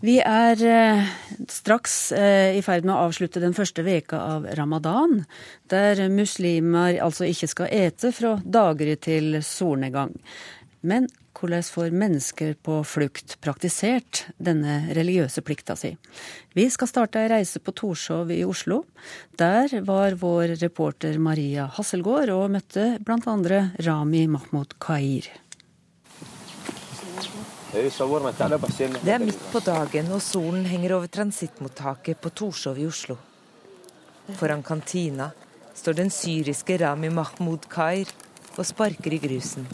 Vi 0.00 0.14
er 0.22 0.60
eh, 0.62 1.08
straks 1.50 2.12
eh, 2.14 2.54
i 2.54 2.62
ferd 2.62 2.86
med 2.86 2.94
å 2.94 3.08
avslutte 3.08 3.42
den 3.42 3.56
første 3.56 3.82
veka 3.82 4.20
av 4.36 4.46
ramadan, 4.56 5.24
der 5.68 6.04
muslimer 6.12 7.00
altså 7.02 7.26
ikke 7.26 7.50
skal 7.50 7.72
ete 7.74 8.12
fra 8.14 8.36
daggry 8.44 8.94
til 9.02 9.40
solnedgang. 9.42 10.14
Men 10.86 11.10
hvordan 11.38 11.62
får 11.62 11.94
mennesker 11.94 12.54
på 12.62 12.80
flukt 12.84 13.36
praktisert 13.44 14.24
denne 14.42 14.88
religiøse 14.96 15.42
plikta 15.46 15.76
si? 15.78 15.92
Vi 16.54 16.66
skal 16.70 16.90
starte 16.90 17.22
ei 17.22 17.30
reise 17.30 17.62
på 17.62 17.74
Torshov 17.78 18.32
i 18.34 18.42
Oslo. 18.46 18.82
Der 19.38 19.70
var 19.86 20.18
vår 20.18 20.56
reporter 20.62 21.18
Maria 21.22 21.68
Hasselgaard 21.78 22.32
og 22.34 22.50
møtte 22.56 22.96
bl.a. 23.04 23.36
Rami 23.86 24.26
Mahmoud 24.26 24.74
Kair. 24.82 25.30
Det 27.68 29.12
er 29.12 29.20
midt 29.20 29.42
på 29.52 29.60
dagen, 29.60 30.06
og 30.10 30.22
solen 30.24 30.64
henger 30.66 30.96
over 30.96 31.10
transittmottaket 31.12 32.18
på 32.20 32.32
Torshov 32.32 32.78
i 32.80 32.86
Oslo. 32.88 33.18
Foran 34.38 34.64
kantina 34.64 35.30
står 35.76 36.00
den 36.00 36.10
syriske 36.10 36.78
Rami 36.80 37.12
Mahmoud 37.12 37.68
Kair 37.70 38.10
og 38.56 38.66
sparker 38.66 39.14
i 39.14 39.20
grusen. 39.22 39.68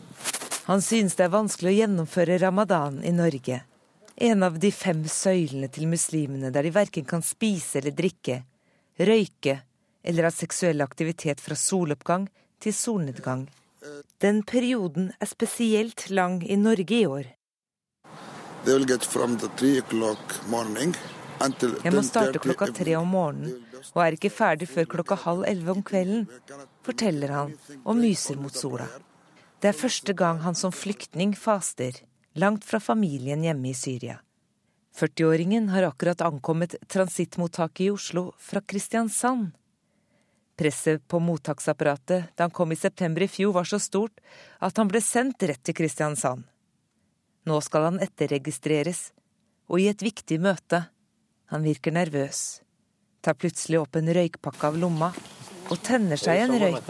Han 0.64 0.82
synes 0.82 1.14
det 1.18 1.26
er 1.26 1.32
vanskelig 1.34 1.74
å 1.74 1.76
gjennomføre 1.76 2.38
ramadan 2.40 3.02
i 3.04 3.10
Norge. 3.12 3.58
En 4.16 4.42
av 4.46 4.58
de 4.62 4.70
fem 4.72 5.02
søylene 5.10 5.68
til 5.68 5.86
muslimene 5.90 6.50
der 6.54 6.64
de 6.64 6.70
verken 6.72 7.04
kan 7.04 7.22
spise 7.26 7.78
eller 7.82 7.92
drikke, 7.98 8.38
røyke 8.96 9.58
eller 10.00 10.28
ha 10.28 10.32
seksuell 10.32 10.80
aktivitet 10.80 11.40
fra 11.44 11.56
soloppgang 11.58 12.28
til 12.64 12.72
solnedgang. 12.72 13.48
Den 14.24 14.40
perioden 14.48 15.12
er 15.20 15.28
spesielt 15.28 16.08
lang 16.08 16.40
i 16.48 16.56
Norge 16.56 16.96
i 16.96 17.06
år. 17.06 17.24
Jeg 18.64 18.80
må 21.92 22.02
starte 22.08 22.40
klokka 22.40 22.72
tre 22.72 22.96
om 22.96 23.08
morgenen 23.12 23.52
og 23.92 24.00
er 24.00 24.16
ikke 24.16 24.32
ferdig 24.32 24.64
før 24.70 24.86
klokka 24.94 25.14
halv 25.26 25.44
elleve 25.44 25.74
om 25.76 25.82
kvelden, 25.84 26.24
forteller 26.86 27.28
han 27.36 27.52
og 27.82 27.98
myser 28.00 28.40
mot 28.40 28.54
sola. 28.56 28.88
Det 29.64 29.70
er 29.70 29.78
første 29.80 30.12
gang 30.12 30.42
han 30.44 30.52
som 30.52 30.74
flyktning 30.76 31.30
faster, 31.40 31.96
langt 32.36 32.66
fra 32.68 32.76
familien 32.84 33.40
hjemme 33.46 33.70
i 33.70 33.72
Syria. 33.72 34.18
40-åringen 34.92 35.70
har 35.72 35.86
akkurat 35.88 36.20
ankommet 36.20 36.74
transittmottaket 36.92 37.86
i 37.86 37.94
Oslo 37.94 38.26
fra 38.36 38.60
Kristiansand. 38.60 39.54
Presset 40.60 41.00
på 41.08 41.16
mottaksapparatet 41.16 42.36
da 42.36 42.44
han 42.44 42.52
kom 42.52 42.76
i 42.76 42.78
september 42.82 43.24
i 43.24 43.30
fjor 43.38 43.54
var 43.56 43.64
så 43.64 43.80
stort 43.80 44.20
at 44.60 44.76
han 44.76 44.92
ble 44.92 45.00
sendt 45.00 45.48
rett 45.48 45.64
til 45.64 45.78
Kristiansand. 45.80 46.44
Nå 47.48 47.56
skal 47.64 47.88
han 47.88 48.04
etterregistreres, 48.04 49.14
og 49.72 49.80
i 49.80 49.88
et 49.88 50.04
viktig 50.04 50.42
møte. 50.44 50.82
Han 51.56 51.64
virker 51.64 51.96
nervøs, 51.96 52.60
tar 53.24 53.40
plutselig 53.40 53.80
opp 53.80 53.96
en 53.96 54.12
røykpakke 54.12 54.68
av 54.68 54.76
lomma 54.76 55.14
og 55.72 55.80
tenner 55.80 56.20
seg 56.20 56.44
en 56.44 56.58
røyk. 56.60 56.84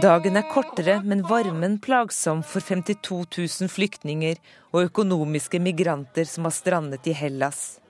Dagen 0.00 0.38
er 0.38 0.46
kortere, 0.50 0.96
men 1.06 1.22
varmen 1.26 1.76
plagsom 1.82 2.42
for 2.42 2.64
52 2.64 3.20
000 3.60 3.70
flyktninger 3.70 4.40
og 4.72 4.88
økonomiske 4.88 5.60
migranter 5.62 6.26
som 6.26 6.48
har 6.48 6.54
strandet 6.56 7.06
i 7.06 7.14
Hellas. 7.14 7.80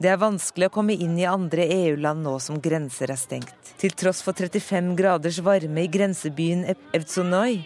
Det 0.00 0.08
er 0.12 0.20
vanskelig 0.20 0.68
å 0.70 0.74
komme 0.74 0.94
inn 0.94 1.16
i 1.18 1.26
andre 1.28 1.66
EU-land 1.66 2.22
nå 2.24 2.36
som 2.40 2.60
grenser 2.62 3.10
er 3.10 3.18
stengt. 3.20 3.74
Til 3.82 3.92
tross 3.98 4.22
for 4.24 4.38
35 4.38 4.94
graders 4.98 5.40
varme 5.44 5.82
i 5.82 5.90
grensebyen 5.92 6.62
Evtsonoi 6.96 7.64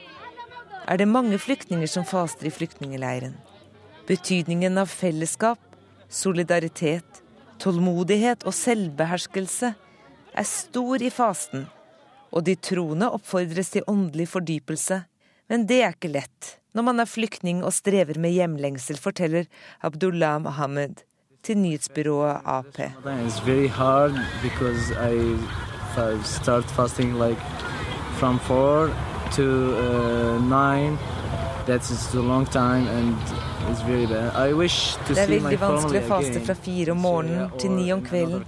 er 0.88 1.00
det 1.00 1.08
mange 1.08 1.36
flyktninger 1.40 1.90
som 1.90 2.08
faster 2.08 2.48
i 2.48 2.54
flyktningleiren. 2.54 3.36
Betydningen 4.08 4.80
av 4.80 4.88
fellesskap, 4.92 5.60
solidaritet 6.08 7.23
Tålmodighet 7.62 8.44
og 8.44 8.54
selvbeherskelse 8.56 9.74
er 10.34 10.46
stor 10.48 11.02
i 11.02 11.10
fasten, 11.14 11.68
og 12.34 12.44
de 12.46 12.56
troende 12.58 13.12
oppfordres 13.14 13.70
til 13.76 13.86
åndelig 13.90 14.28
fordypelse. 14.32 15.04
Men 15.48 15.66
det 15.68 15.82
er 15.84 15.94
ikke 15.94 16.14
lett 16.16 16.56
når 16.74 16.82
man 16.88 17.00
er 17.00 17.06
flyktning 17.06 17.62
og 17.62 17.72
strever 17.72 18.18
med 18.18 18.34
hjemlengsel, 18.34 18.98
forteller 18.98 19.46
Abdullah 19.86 20.40
Mohammed 20.42 21.04
til 21.42 21.58
nyhetsbyrået 21.58 22.40
Ap. 22.44 22.74
to 29.32 29.42
uh, 29.42 30.38
nine. 30.38 30.98
That's 31.66 32.14
a 32.14 32.20
long 32.20 32.46
time, 32.46 32.86
and 32.88 33.16
det 33.64 35.20
er 35.22 35.30
veldig 35.30 35.58
vanskelig 35.60 36.00
å 36.02 36.08
faste 36.08 36.40
fra 36.44 36.54
fire 36.58 36.92
om 36.92 37.00
morgenen 37.04 37.52
til 37.60 37.72
ni 37.72 37.86
om 37.94 38.02
kvelden. 38.04 38.44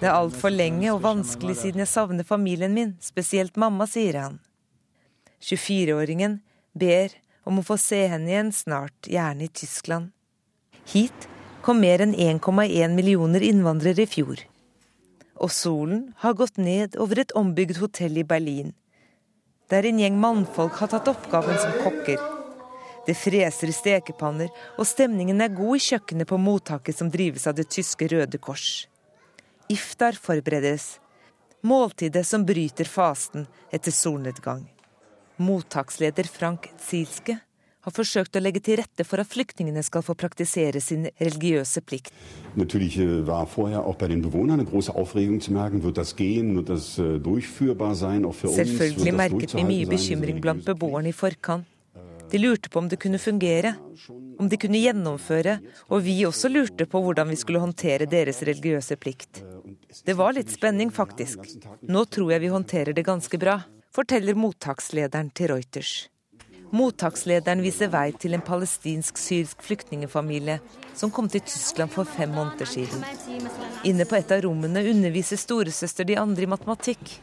Det 0.00 0.06
er 0.06 0.14
altfor 0.14 0.52
lenge 0.54 0.90
og 0.94 1.02
vanskelig 1.04 1.56
siden 1.60 1.82
jeg 1.84 1.90
savner 1.90 2.26
familien 2.26 2.74
min, 2.74 2.94
spesielt 3.04 3.56
mamma, 3.60 3.86
sier 3.90 4.18
han. 4.22 4.38
24-åringen 5.44 6.40
ber 6.72 7.14
om 7.46 7.60
å 7.60 7.66
få 7.66 7.76
se 7.80 8.02
henne 8.10 8.32
igjen 8.32 8.52
snart, 8.52 8.96
gjerne 9.06 9.46
i 9.46 9.52
Tyskland. 9.52 10.10
Hit 10.88 11.28
kom 11.66 11.80
mer 11.82 12.02
enn 12.04 12.14
1,1 12.14 12.94
millioner 12.96 13.44
innvandrere 13.44 14.06
i 14.06 14.10
fjor. 14.10 14.40
Og 15.36 15.52
solen 15.52 16.14
har 16.22 16.38
gått 16.38 16.56
ned 16.56 16.96
over 16.96 17.20
et 17.20 17.34
ombygd 17.36 17.82
hotell 17.82 18.16
i 18.18 18.24
Berlin, 18.24 18.72
der 19.70 19.84
en 19.84 20.00
gjeng 20.00 20.16
mannfolk 20.22 20.80
har 20.80 20.92
tatt 20.94 21.10
oppgaven 21.10 21.58
som 21.60 21.76
kokker. 21.82 22.35
Det 23.06 23.14
freser 23.14 23.70
i 23.70 23.74
stekepanner, 23.74 24.50
og 24.78 24.86
stemningen 24.86 25.40
er 25.40 25.54
god 25.54 25.78
i 25.78 25.84
kjøkkenet 25.84 26.26
på 26.26 26.38
mottaket 26.42 26.98
som 26.98 27.10
drives 27.10 27.46
av 27.46 27.54
det 27.54 27.68
tyske 27.70 28.08
Røde 28.10 28.40
Kors. 28.42 28.86
Iftar 29.70 30.18
forberedes, 30.18 30.96
måltidet 31.62 32.26
som 32.26 32.46
bryter 32.46 32.90
fasten 32.90 33.46
etter 33.70 33.94
solnedgang. 33.94 34.64
Mottaksleder 35.36 36.26
Frank 36.32 36.66
Zielske 36.82 37.38
har 37.86 37.94
forsøkt 37.94 38.34
å 38.34 38.42
legge 38.42 38.58
til 38.66 38.80
rette 38.80 39.04
for 39.06 39.22
at 39.22 39.30
flyktningene 39.30 39.84
skal 39.86 40.02
få 40.02 40.16
praktisere 40.18 40.80
sin 40.82 41.06
religiøse 41.20 41.84
plikt. 41.86 42.10
Natürlich 42.56 42.98
äh, 42.98 43.26
war 43.26 43.46
vorher 43.46 43.84
auch 43.86 43.94
bei 43.94 44.08
den 44.08 44.22
Bewohnern 44.22 44.58
eine 44.58 44.68
große 44.68 44.94
Aufregung 44.94 45.40
zu 45.40 45.52
merken, 45.52 45.84
wird 45.84 45.96
das 45.96 46.16
gehen, 46.16 46.56
wird 46.56 46.70
das 46.70 46.98
äh, 46.98 47.20
durchführbar 47.20 47.94
sein, 47.94 48.24
auch 48.24 48.34
für 48.34 48.48
uns. 48.48 48.56
Selvfølgelig 48.56 49.12
merket 49.14 49.54
vi 49.54 49.64
mye 49.64 49.86
bekymring 49.86 50.40
blant 50.40 50.64
beboerne 50.64 51.08
i 51.08 51.12
forkant. 51.12 51.66
De 52.30 52.38
lurte 52.38 52.68
på 52.68 52.78
om 52.78 52.88
det 52.88 52.98
kunne 53.02 53.18
fungere, 53.18 53.74
om 54.38 54.48
de 54.48 54.58
kunne 54.58 54.80
gjennomføre, 54.82 55.58
og 55.88 56.02
vi 56.02 56.16
også 56.26 56.50
lurte 56.50 56.88
på 56.90 57.02
hvordan 57.04 57.30
vi 57.30 57.38
skulle 57.38 57.62
håndtere 57.62 58.08
deres 58.10 58.42
religiøse 58.46 58.98
plikt. 58.98 59.42
Det 60.06 60.16
var 60.18 60.34
litt 60.34 60.50
spenning, 60.50 60.90
faktisk. 60.90 61.46
Nå 61.86 62.04
tror 62.10 62.34
jeg 62.34 62.42
vi 62.42 62.52
håndterer 62.52 62.96
det 62.96 63.06
ganske 63.06 63.38
bra, 63.38 63.60
forteller 63.94 64.36
mottakslederen 64.38 65.30
til 65.30 65.54
Reuters. 65.54 65.94
Mottakslederen 66.74 67.62
viser 67.62 67.92
vei 67.92 68.08
til 68.18 68.34
en 68.34 68.42
palestinsk-syrisk 68.42 69.62
flyktningfamilie 69.62 70.58
som 70.98 71.12
kom 71.14 71.28
til 71.30 71.44
Tyskland 71.46 71.94
for 71.94 72.08
fem 72.16 72.32
måneder 72.34 72.66
siden. 72.66 73.04
Inne 73.86 74.06
på 74.08 74.18
et 74.18 74.34
av 74.34 74.42
rommene 74.44 74.82
underviser 74.90 75.38
storesøster 75.38 76.08
de 76.08 76.18
andre 76.18 76.42
i 76.42 76.50
matematikk. 76.50 77.20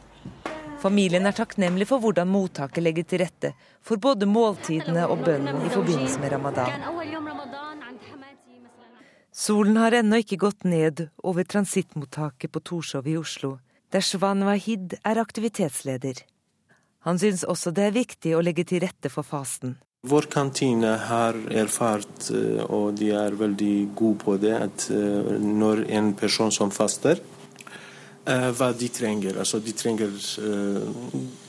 Familien 0.84 1.24
er 1.24 1.32
takknemlig 1.32 1.86
for 1.88 2.02
hvordan 2.02 2.28
mottaket 2.28 2.84
legger 2.84 3.06
til 3.08 3.22
rette 3.22 3.54
for 3.80 3.96
både 3.96 4.28
måltidene 4.28 5.06
og 5.08 5.22
bønnen 5.24 5.62
i 5.64 5.70
forbindelse 5.72 6.20
med 6.20 6.34
ramadan. 6.34 6.84
Solen 9.32 9.80
har 9.80 9.96
ennå 9.96 10.20
ikke 10.20 10.38
gått 10.44 10.68
ned 10.68 11.06
over 11.24 11.48
transittmottaket 11.48 12.52
på 12.52 12.60
Torshov 12.68 13.08
i 13.08 13.16
Oslo, 13.16 13.56
der 13.90 14.04
Svan 14.04 14.44
Wahid 14.44 14.98
er 15.00 15.22
aktivitetsleder. 15.22 16.20
Han 17.08 17.18
syns 17.18 17.46
også 17.48 17.72
det 17.72 17.88
er 17.88 17.96
viktig 17.96 18.36
å 18.36 18.44
legge 18.44 18.66
til 18.68 18.84
rette 18.84 19.08
for 19.12 19.24
fasten. 19.24 19.78
Vår 20.04 20.28
kantine 20.28 20.98
har 21.08 21.38
erfart, 21.48 22.28
eh, 22.28 22.60
og 22.68 22.98
de 23.00 23.08
er 23.16 23.36
veldig 23.40 23.76
gode 23.96 24.20
på 24.20 24.36
det, 24.36 24.52
at 24.52 24.90
eh, 24.92 25.32
når 25.40 25.86
en 25.96 26.12
person 26.12 26.52
som 26.52 26.72
faster, 26.72 27.24
eh, 28.26 28.50
hva 28.56 28.70
de 28.76 28.88
trenger. 28.92 29.38
Altså, 29.40 29.60
de 29.64 29.74
trenger 29.76 30.12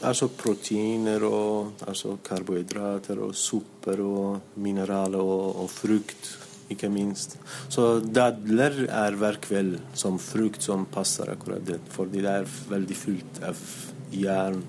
altså 0.06 0.30
proteiner 0.38 1.24
og 1.28 1.86
altså 1.88 2.18
karbohydrater 2.26 3.22
og 3.26 3.36
supper 3.36 4.02
og 4.06 4.58
mineraler 4.62 5.22
og, 5.22 5.64
og, 5.64 5.70
frukt, 5.72 6.32
ikke 6.70 6.90
minst. 6.90 7.38
Så 7.70 8.00
dadler 8.02 8.86
er 8.90 9.18
hver 9.20 9.40
kveld 9.42 9.80
som 9.94 10.20
frukt 10.22 10.66
som 10.66 10.88
passer 10.90 11.30
akkurat 11.36 11.66
det, 11.66 11.82
fordi 11.94 12.24
det 12.26 12.40
er 12.42 12.56
veldig 12.70 12.98
fullt 12.98 13.44
av 13.46 13.66
jern 14.16 14.64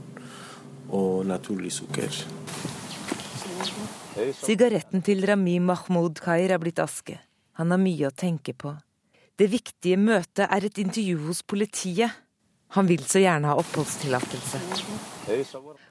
og 0.93 1.27
naturlig 1.27 1.73
sukker. 1.75 2.25
Sigaretten 4.17 5.03
til 5.05 5.25
Rami 5.29 5.59
Mahmoud 5.61 6.21
Kair 6.25 6.55
er 6.55 6.61
blitt 6.63 6.81
aske. 6.81 7.19
Han 7.61 7.73
har 7.73 7.81
mye 7.81 8.09
å 8.09 8.15
tenke 8.17 8.53
på. 8.57 8.73
Det 9.37 9.51
viktige 9.53 9.99
møtet 10.01 10.47
er 10.49 10.65
et 10.65 10.79
intervju 10.81 11.27
hos 11.27 11.43
politiet. 11.45 12.13
Han 12.77 12.89
vil 12.89 13.03
så 13.05 13.21
gjerne 13.21 13.51
ha 13.51 13.57
oppholdstillatelse. 13.61 14.61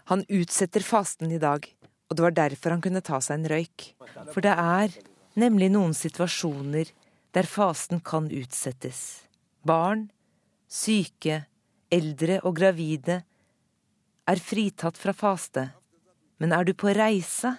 Han 0.09 0.23
utsetter 0.33 0.85
fasten 0.85 1.31
i 1.31 1.41
dag, 1.41 1.67
og 2.09 2.17
det 2.17 2.25
var 2.25 2.35
derfor 2.35 2.75
han 2.75 2.81
kunne 2.81 3.03
ta 3.05 3.21
seg 3.21 3.39
en 3.39 3.49
røyk. 3.53 3.91
For 4.33 4.41
det 4.45 4.55
er 4.57 4.95
nemlig 5.37 5.69
noen 5.75 5.93
situasjoner 5.97 6.89
der 7.35 7.49
fasten 7.49 8.01
kan 8.01 8.31
utsettes. 8.33 9.27
Barn, 9.65 10.07
syke, 10.67 11.43
eldre 11.93 12.39
og 12.43 12.57
gravide 12.57 13.21
er 14.25 14.41
fritatt 14.41 14.97
fra 14.97 15.13
faste, 15.13 15.67
men 16.41 16.53
er 16.55 16.65
du 16.65 16.73
på 16.73 16.93
reise, 16.95 17.53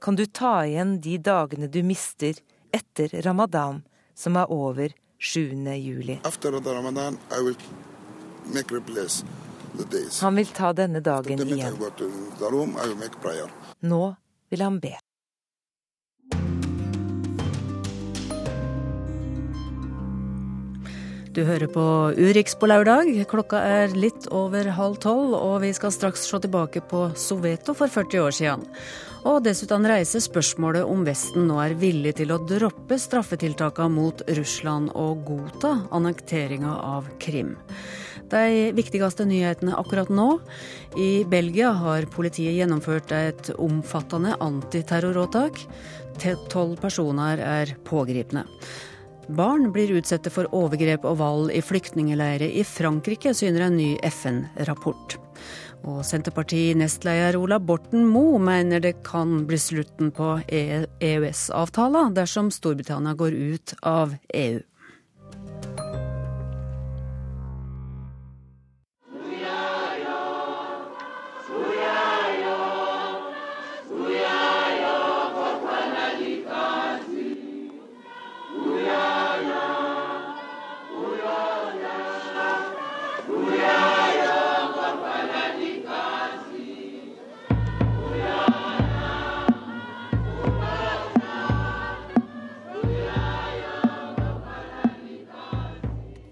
kan 0.00 0.14
du 0.14 0.26
ta 0.28 0.60
igjen 0.66 0.98
de 1.02 1.16
dagene 1.18 1.66
du 1.72 1.80
mister 1.82 2.38
etter 2.74 3.10
ramadan, 3.24 3.80
som 4.16 4.36
er 4.36 4.52
over 4.52 4.92
7. 5.18 5.52
juli. 5.76 6.20
Han 10.20 10.36
vil 10.36 10.46
ta 10.46 10.72
denne 10.72 11.00
dagen 11.00 11.42
igjen. 11.46 11.74
Nå 13.80 14.04
vil 14.50 14.62
han 14.62 14.80
be. 14.80 14.94
Du 21.36 21.42
hører 21.44 21.68
på 21.68 21.82
Urix 22.16 22.54
på 22.56 22.68
lørdag. 22.70 23.10
Klokka 23.28 23.58
er 23.60 23.92
litt 23.92 24.24
over 24.32 24.70
halv 24.72 24.96
tolv, 25.04 25.34
og 25.36 25.58
vi 25.66 25.74
skal 25.76 25.92
straks 25.92 26.22
se 26.24 26.38
tilbake 26.40 26.80
på 26.88 27.10
Soveto 27.12 27.74
for 27.76 27.92
40 27.92 28.22
år 28.24 28.32
siden. 28.32 28.64
Og 29.26 29.40
dessuten 29.42 29.82
reiser 29.90 30.22
spørsmålet 30.22 30.86
om 30.86 31.00
Vesten 31.06 31.48
nå 31.48 31.56
er 31.58 31.74
villig 31.78 32.12
til 32.20 32.30
å 32.30 32.38
droppe 32.46 32.94
straffetiltakene 33.00 33.90
mot 33.90 34.22
Russland 34.38 34.92
og 34.94 35.24
godta 35.26 35.72
annekteringa 35.96 36.76
av 36.94 37.08
Krim. 37.22 37.56
De 38.30 38.70
viktigste 38.74 39.26
nyhetene 39.26 39.74
akkurat 39.78 40.10
nå. 40.14 40.28
I 40.98 41.26
Belgia 41.30 41.72
har 41.74 42.06
politiet 42.14 42.54
gjennomført 42.54 43.14
et 43.18 43.50
omfattende 43.58 44.38
antiterroråtak. 44.42 45.58
Tolv 46.50 46.78
personer 46.82 47.42
er 47.42 47.74
pågripne. 47.86 48.46
Barn 49.26 49.72
blir 49.74 49.90
utsatt 49.98 50.30
for 50.30 50.46
overgrep 50.54 51.06
og 51.06 51.18
vold 51.18 51.54
i 51.54 51.62
flyktningleirer 51.66 52.46
i 52.46 52.62
Frankrike, 52.66 53.34
syner 53.34 53.66
en 53.66 53.78
ny 53.78 53.96
FN-rapport. 54.06 55.18
Og 55.86 56.00
Senterparti-nestleder 56.02 57.36
Ola 57.38 57.60
Borten 57.62 58.08
Moe 58.10 58.40
mener 58.42 58.82
det 58.82 59.04
kan 59.06 59.44
bli 59.46 59.58
slutten 59.60 60.10
på 60.14 60.32
EØS-avtalen 60.50 62.16
dersom 62.16 62.50
Storbritannia 62.50 63.14
går 63.14 63.36
ut 63.54 63.74
av 63.86 64.16
EU. 64.34 64.58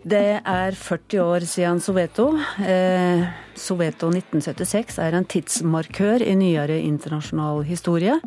Det 0.05 0.43
er 0.45 0.75
40 0.77 1.23
år 1.25 1.45
siden 1.49 1.79
Soveto. 1.81 2.27
Eh, 2.61 3.23
Soveto 3.57 4.11
1976 4.13 4.99
er 5.01 5.17
en 5.17 5.25
tidsmarkør 5.25 6.21
i 6.21 6.35
nyere 6.37 6.77
internasjonal 6.85 7.63
historie. 7.65 8.19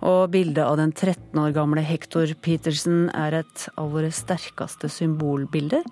Og 0.00 0.30
bildet 0.32 0.62
av 0.64 0.78
den 0.80 0.94
13 0.94 1.36
år 1.42 1.52
gamle 1.52 1.84
Hector 1.84 2.32
Petersen 2.40 3.10
er 3.12 3.42
et 3.42 3.66
av 3.76 3.92
våre 3.92 4.08
sterkeste 4.08 4.88
symbolbilder. 4.88 5.84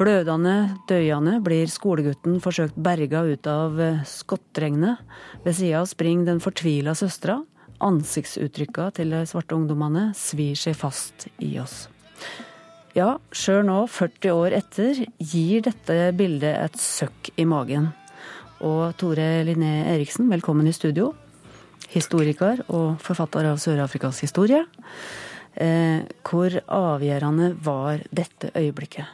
Blødende, 0.00 0.56
døyende 0.88 1.36
blir 1.44 1.68
skolegutten 1.68 2.40
forsøkt 2.40 2.80
berga 2.80 3.26
ut 3.28 3.44
av 3.44 3.76
eh, 3.76 4.02
skottregnet. 4.08 5.04
Ved 5.44 5.60
sida 5.60 5.84
springer 5.84 6.32
den 6.32 6.40
fortvila 6.40 6.96
søstera. 6.96 7.42
Ansiktsuttrykka 7.84 8.88
til 8.96 9.12
de 9.12 9.26
svarte 9.28 9.52
ungdommene 9.52 10.14
svir 10.16 10.56
seg 10.56 10.80
fast 10.80 11.28
i 11.44 11.58
oss. 11.60 11.90
Ja, 12.90 13.20
sjøl 13.30 13.62
nå, 13.68 13.84
40 13.86 14.32
år 14.34 14.54
etter, 14.56 15.04
gir 15.22 15.62
dette 15.62 16.08
bildet 16.18 16.56
et 16.58 16.78
søkk 16.82 17.28
i 17.38 17.44
magen. 17.46 17.92
Og 18.66 18.96
Tore 18.98 19.44
Linné 19.46 19.84
Eriksen, 19.92 20.26
velkommen 20.32 20.66
i 20.66 20.74
studio. 20.74 21.12
Historiker 21.92 22.64
og 22.66 22.98
forfatter 22.98 23.46
av 23.46 23.60
Sør-Afrikas 23.62 24.18
historie. 24.24 24.64
Eh, 25.54 26.02
hvor 26.26 26.56
avgjørende 26.66 27.52
var 27.62 28.02
dette 28.10 28.50
øyeblikket? 28.58 29.06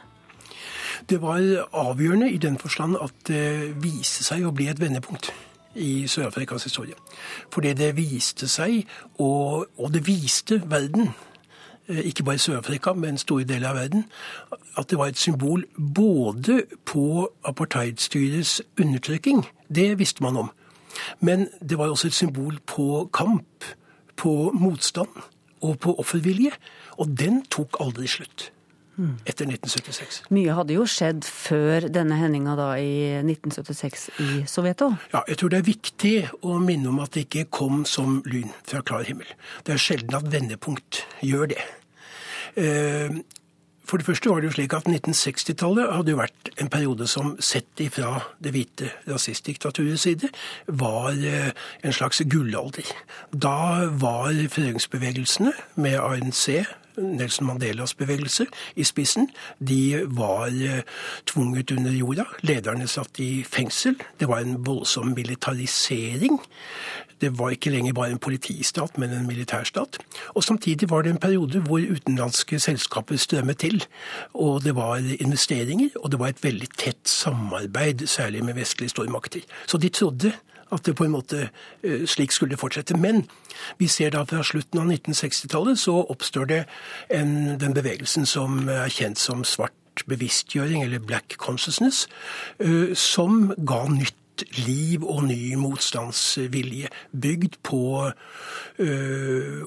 Det 1.05 1.21
var 1.21 1.45
avgjørende 1.69 2.31
i 2.33 2.41
den 2.41 2.57
forstand 2.57 2.97
at 2.97 3.13
det 3.29 3.77
viste 3.77 4.25
seg 4.25 4.41
å 4.41 4.55
bli 4.57 4.71
et 4.73 4.81
vendepunkt 4.81 5.29
i 5.77 6.07
Sør-Afrikas 6.09 6.65
historie. 6.65 6.97
Fordi 7.53 7.77
det 7.77 7.93
viste 7.93 8.49
seg, 8.49 8.87
og, 9.21 9.69
og 9.77 9.93
det 9.93 10.01
viste 10.09 10.63
verden 10.65 11.11
ikke 11.89 12.23
bare 12.23 12.37
Sør-Afrika, 12.37 12.93
men 12.93 13.17
store 13.17 13.43
deler 13.43 13.69
av 13.69 13.75
verden, 13.75 14.05
at 14.77 14.89
det 14.89 14.97
var 14.97 15.11
et 15.11 15.17
symbol 15.17 15.65
både 15.95 16.63
på 16.85 17.31
apartheidstyrets 17.45 18.61
undertrykking, 18.81 19.45
det 19.75 19.99
visste 19.99 20.23
man 20.23 20.37
om, 20.37 20.51
men 21.19 21.47
det 21.69 21.77
var 21.77 21.89
også 21.89 22.07
et 22.07 22.13
symbol 22.13 22.59
på 22.65 23.09
kamp, 23.13 23.63
på 24.17 24.51
motstand 24.53 25.09
og 25.61 25.79
på 25.79 25.95
offervilje. 25.95 26.51
Og 26.97 27.19
den 27.19 27.43
tok 27.45 27.77
aldri 27.79 28.07
slutt 28.07 28.51
etter 28.97 29.45
1976. 29.45 30.23
Mye 30.33 30.55
hadde 30.57 30.75
jo 30.77 30.85
skjedd 30.89 31.25
før 31.27 31.87
denne 31.93 32.17
hendinga 32.17 32.55
da 32.57 32.71
i 32.81 33.21
1976 33.21 34.07
i 34.23 34.29
Sovjeto? 34.49 34.91
Ja, 35.13 35.21
jeg 35.29 35.39
tror 35.41 35.53
det 35.53 35.61
er 35.61 35.69
viktig 35.69 36.15
å 36.41 36.57
minne 36.63 36.91
om 36.91 37.01
at 37.03 37.13
det 37.13 37.27
ikke 37.27 37.47
kom 37.59 37.85
som 37.89 38.21
lyn 38.25 38.49
fra 38.67 38.81
klar 38.85 39.05
himmel. 39.07 39.29
Det 39.67 39.75
er 39.75 39.81
sjelden 39.81 40.17
at 40.17 40.29
vendepunkt 40.33 41.03
gjør 41.25 41.53
det. 41.53 41.65
Eh, 42.57 43.19
for 43.87 44.01
det 44.01 44.07
første 44.09 44.29
var 44.29 44.41
det 44.41 44.49
jo 44.49 44.55
slik 44.57 44.73
at 44.75 44.89
1960-tallet 44.89 45.93
hadde 45.95 46.11
jo 46.11 46.19
vært 46.19 46.49
en 46.59 46.71
periode 46.71 47.05
som 47.07 47.37
sett 47.39 47.79
ifra 47.79 48.17
det 48.43 48.51
hvite 48.51 48.89
rasistdiktaturets 49.07 50.03
side 50.03 50.31
var 50.67 51.15
eh, 51.15 51.53
en 51.85 51.95
slags 51.95 52.19
gullalder. 52.27 52.89
Da 53.31 53.87
var 54.01 54.33
frigjøringsbevegelsene 54.33 55.53
med 55.79 56.01
ANC 56.01 56.49
Nelson 56.97 57.47
Mandelas 57.47 57.93
bevegelse 57.93 58.47
i 58.75 58.83
spissen. 58.83 59.29
De 59.59 60.03
var 60.07 60.47
eh, 60.47 60.83
tvunget 61.25 61.71
under 61.71 61.91
jorda. 61.91 62.25
Lederne 62.41 62.87
satt 62.87 63.19
i 63.19 63.43
fengsel. 63.43 63.97
Det 64.19 64.27
var 64.27 64.39
en 64.39 64.65
voldsom 64.65 65.13
militarisering. 65.15 66.39
Det 67.21 67.31
var 67.39 67.49
ikke 67.49 67.69
lenger 67.73 67.93
bare 67.93 68.11
en 68.13 68.21
politistat, 68.21 68.97
men 68.97 69.09
en 69.09 69.27
militærstat. 69.27 69.97
Og 70.35 70.43
Samtidig 70.43 70.89
var 70.89 71.01
det 71.01 71.09
en 71.09 71.17
periode 71.17 71.59
hvor 71.59 71.79
utenlandske 71.79 72.59
selskaper 72.59 73.17
strømmet 73.17 73.57
til. 73.57 73.85
Og 74.33 74.63
det 74.63 74.75
var 74.75 75.01
investeringer, 75.19 75.89
og 75.95 76.11
det 76.11 76.19
var 76.19 76.27
et 76.27 76.43
veldig 76.43 76.69
tett 76.77 77.09
samarbeid, 77.09 78.07
særlig 78.07 78.45
med 78.45 78.53
vestlige 78.53 78.89
stormakter. 78.89 79.39
Så 79.67 79.77
de 79.77 79.89
trodde 79.89 80.31
at 80.71 80.85
det 80.85 80.95
på 80.95 81.07
en 81.07 81.15
måte 81.15 81.49
eh, 81.83 82.05
slik 82.05 82.31
skulle 82.35 82.57
fortsette. 82.57 82.97
Men 82.97 83.25
vi 83.79 83.87
ser 83.87 84.13
da 84.15 84.23
fra 84.27 84.43
slutten 84.43 84.81
av 84.81 84.91
1960-tallet 84.91 85.79
så 85.79 85.99
oppstår 86.03 86.49
det 86.51 86.61
en, 87.13 87.57
den 87.59 87.75
bevegelsen 87.77 88.25
som 88.25 88.67
er 88.69 88.89
kjent 88.93 89.19
som 89.21 89.43
svart 89.47 89.73
bevisstgjøring, 90.07 90.83
eller 90.83 90.99
black 90.99 91.37
consciousness, 91.41 92.07
eh, 92.59 92.93
som 92.93 93.53
ga 93.57 93.85
nytt 93.89 94.15
liv 94.67 95.01
og 95.01 95.23
ny 95.25 95.55
motstandsvilje, 95.57 96.91
bygd 97.09 97.57
på 97.65 97.81
ø, 98.77 98.89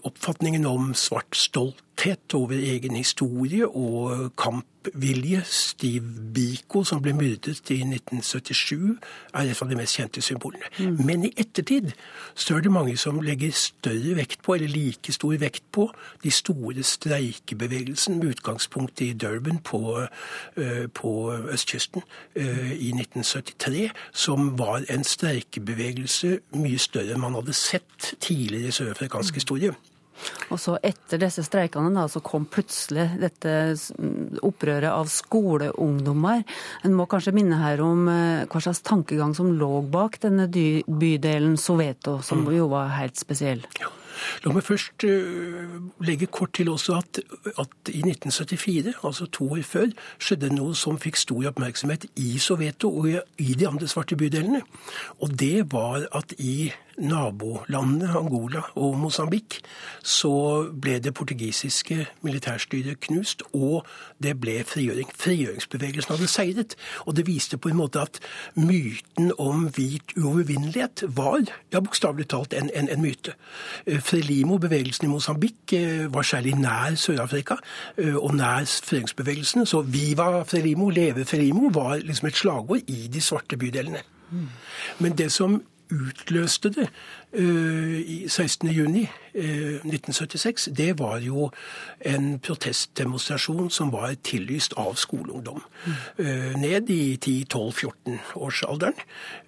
oppfatningen 0.06 0.66
om 0.66 0.92
svart 0.94 1.34
stolthet 2.00 2.34
over 2.34 2.52
egen 2.52 2.96
historie 2.96 3.68
og 3.68 4.32
kampvilje. 4.38 5.42
Steve 5.44 6.32
Biko, 6.34 6.84
som 6.84 7.02
ble 7.02 7.12
myrdet 7.12 7.70
i 7.70 7.82
1977, 7.84 8.96
er 9.34 9.50
et 9.50 9.60
av 9.62 9.68
de 9.68 9.76
mest 9.76 9.98
kjente 9.98 10.22
symbolene. 10.24 10.64
Mm. 10.78 10.96
Men 11.04 11.24
i 11.24 11.32
ettertid 11.36 11.92
så 12.34 12.56
er 12.56 12.64
det 12.64 12.72
mange 12.72 12.96
som 12.96 13.20
legger 13.20 13.52
større 13.52 14.16
vekt 14.16 14.42
på, 14.42 14.54
eller 14.54 14.72
like 14.72 15.12
stor 15.12 15.36
vekt 15.40 15.64
på, 15.72 15.90
de 16.22 16.30
store 16.30 16.82
streikebevegelsene 16.82 18.16
med 18.16 18.36
utgangspunkt 18.36 19.00
i 19.04 19.12
Durban 19.12 19.58
på, 19.58 20.00
uh, 20.00 20.86
på 20.94 21.12
østkysten 21.52 22.02
uh, 22.36 22.72
i 22.72 22.94
1973, 22.96 23.90
som 24.12 24.56
var 24.58 24.88
en 24.88 25.04
streikebevegelse 25.04 26.38
mye 26.56 26.80
større 26.80 27.14
enn 27.14 27.24
man 27.28 27.36
hadde 27.36 27.56
sett 27.56 28.14
tidligere 28.20 28.72
i 28.72 28.78
sørafrikansk 28.80 29.34
mm. 29.34 29.42
historie. 29.42 29.76
Og 30.50 30.58
så 30.60 30.76
etter 30.84 31.20
disse 31.22 31.44
streikene 31.46 31.92
da, 31.94 32.06
så 32.10 32.22
kom 32.24 32.46
plutselig 32.50 33.06
dette 33.20 33.54
opprøret 34.46 34.90
av 34.90 35.10
skoleungdommer. 35.12 36.44
En 36.86 36.96
må 36.98 37.06
kanskje 37.10 37.34
minne 37.36 37.60
her 37.60 37.82
om 37.84 38.08
eh, 38.10 38.48
hva 38.50 38.62
slags 38.62 38.82
tankegang 38.86 39.36
som 39.36 39.52
lå 39.58 39.80
bak 39.92 40.20
denne 40.24 40.48
bydelen 40.50 41.56
Soveto, 41.60 42.18
som 42.26 42.44
mm. 42.44 42.52
jo 42.58 42.68
var 42.74 42.94
helt 42.98 43.20
spesiell. 43.20 43.64
Ja. 43.80 43.92
La 44.44 44.52
meg 44.52 44.64
først 44.66 45.04
uh, 45.06 45.76
legge 46.04 46.28
kort 46.32 46.54
til 46.58 46.70
også 46.72 46.98
at, 46.98 47.20
at, 47.56 47.72
i 47.88 48.02
1974, 48.04 48.94
altså 49.06 49.28
to 49.32 49.48
år 49.56 49.64
før, 49.66 49.88
skjedde 50.20 50.52
noe 50.54 50.76
som 50.78 51.00
fikk 51.00 51.20
stor 51.20 51.50
oppmerksomhet 51.52 52.06
i 52.20 52.34
Soveto 52.42 52.90
og 52.90 53.10
i 53.40 53.54
de 53.56 53.68
andre 53.68 53.88
svarte 53.90 54.18
bydelene. 54.20 54.62
Og 55.20 55.34
det 55.40 55.70
var 55.72 56.06
at 56.16 56.34
i 56.38 56.72
nabolandene 57.00 58.10
Angola 58.18 58.62
og 58.78 58.98
Mosambik, 59.00 59.60
så 60.02 60.32
ble 60.72 60.98
det 61.02 61.14
portugisiske 61.14 62.06
militærstyret 62.22 63.00
knust, 63.00 63.42
og 63.52 63.86
det 64.22 64.36
ble 64.40 64.60
frigjøring. 64.66 65.08
Frigjøringsbevegelsen 65.18 66.14
hadde 66.14 66.28
seiret. 66.28 66.76
Og 67.06 67.16
det 67.16 67.26
viste 67.26 67.58
på 67.58 67.68
en 67.68 67.80
måte 67.80 68.02
at 68.02 68.20
myten 68.54 69.32
om 69.38 69.68
hvit 69.74 70.14
uovervinnelighet 70.16 71.04
var 71.16 71.42
ja, 71.72 71.80
bokstavelig 71.80 72.28
talt 72.28 72.54
en, 72.54 72.70
en, 72.74 72.88
en 72.88 73.02
myte. 73.02 73.34
Eh, 73.86 74.00
Frelimo, 74.00 74.58
bevegelsen 74.58 75.08
i 75.08 75.10
Mosambik, 75.10 75.72
eh, 75.76 76.06
var 76.12 76.26
særlig 76.26 76.54
nær 76.60 76.94
Sør-Afrika 77.00 77.58
eh, 77.96 78.16
og 78.16 78.34
nær 78.36 78.68
frigjøringsbevegelsen. 78.68 79.66
Så 79.66 79.82
Viva 79.82 80.42
Frelimo, 80.42 80.90
leve 80.90 81.24
Frelimo, 81.24 81.70
var 81.74 81.96
liksom 81.96 82.28
et 82.28 82.36
slagord 82.36 82.88
i 82.88 83.08
de 83.12 83.20
svarte 83.20 83.56
bydelene. 83.56 84.02
Mm. 84.30 84.48
Men 84.98 85.18
det 85.18 85.32
som 85.32 85.62
utløste 85.90 86.70
det 86.74 86.88
uh, 87.38 88.00
i 88.00 88.24
16.6.1976, 88.26 90.70
uh, 90.70 90.76
det 90.76 90.98
var 90.98 91.18
jo 91.24 91.50
en 92.00 92.38
protestdemonstrasjon 92.38 93.70
som 93.70 93.92
var 93.92 94.14
tillyst 94.24 94.74
av 94.80 94.94
skoleungdom. 95.00 95.62
Uh, 96.18 96.56
ned 96.60 96.90
i 96.90 97.16
10-12-14-årsalderen. 97.16 98.94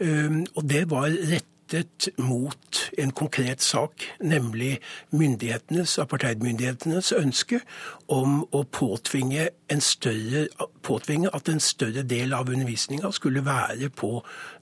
Uh, 0.01 0.43
og 0.55 0.71
det 0.71 0.91
var 0.91 1.09
rett 1.33 1.52
rettet 1.73 2.09
mot 2.19 2.91
en 2.99 3.11
konkret 3.11 3.63
sak, 3.63 4.05
nemlig 4.21 4.79
myndighetenes, 5.11 5.99
apartheidmyndighetenes 5.99 7.13
ønske 7.17 7.61
om 8.13 8.43
å 8.53 8.63
påtvinge, 8.65 9.49
større, 9.81 10.47
påtvinge, 10.85 11.31
at 11.33 11.49
en 11.49 11.61
større 11.61 12.03
del 12.05 12.35
av 12.37 12.51
undervisninga 12.53 13.09
skulle 13.17 13.45
være 13.45 13.89
på 13.89 14.19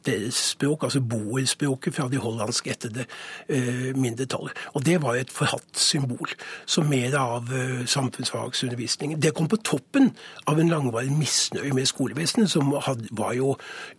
deres 0.06 0.38
språk, 0.52 0.84
altså 0.86 1.00
boerspråket 1.00 1.96
fra 1.96 2.06
de 2.08 2.20
hollandskættede 2.22 3.06
eh, 3.48 3.90
mindretallet. 3.96 4.54
Og 4.74 4.86
det 4.86 5.00
var 5.02 5.18
et 5.18 5.32
forhatt 5.34 5.78
symbol. 5.78 6.30
Så 6.66 6.84
mer 6.86 7.16
av 7.18 7.50
eh, 7.54 7.82
samfunnsfagsundervisningen. 7.86 9.20
Det 9.22 9.34
kom 9.34 9.50
på 9.50 9.58
toppen 9.66 10.12
av 10.46 10.60
en 10.60 10.70
langvarig 10.70 11.12
misnøye 11.12 11.74
med 11.74 11.90
skolevesenet, 11.90 12.50
som 12.50 12.70
var 13.10 13.34
jo 13.34 13.56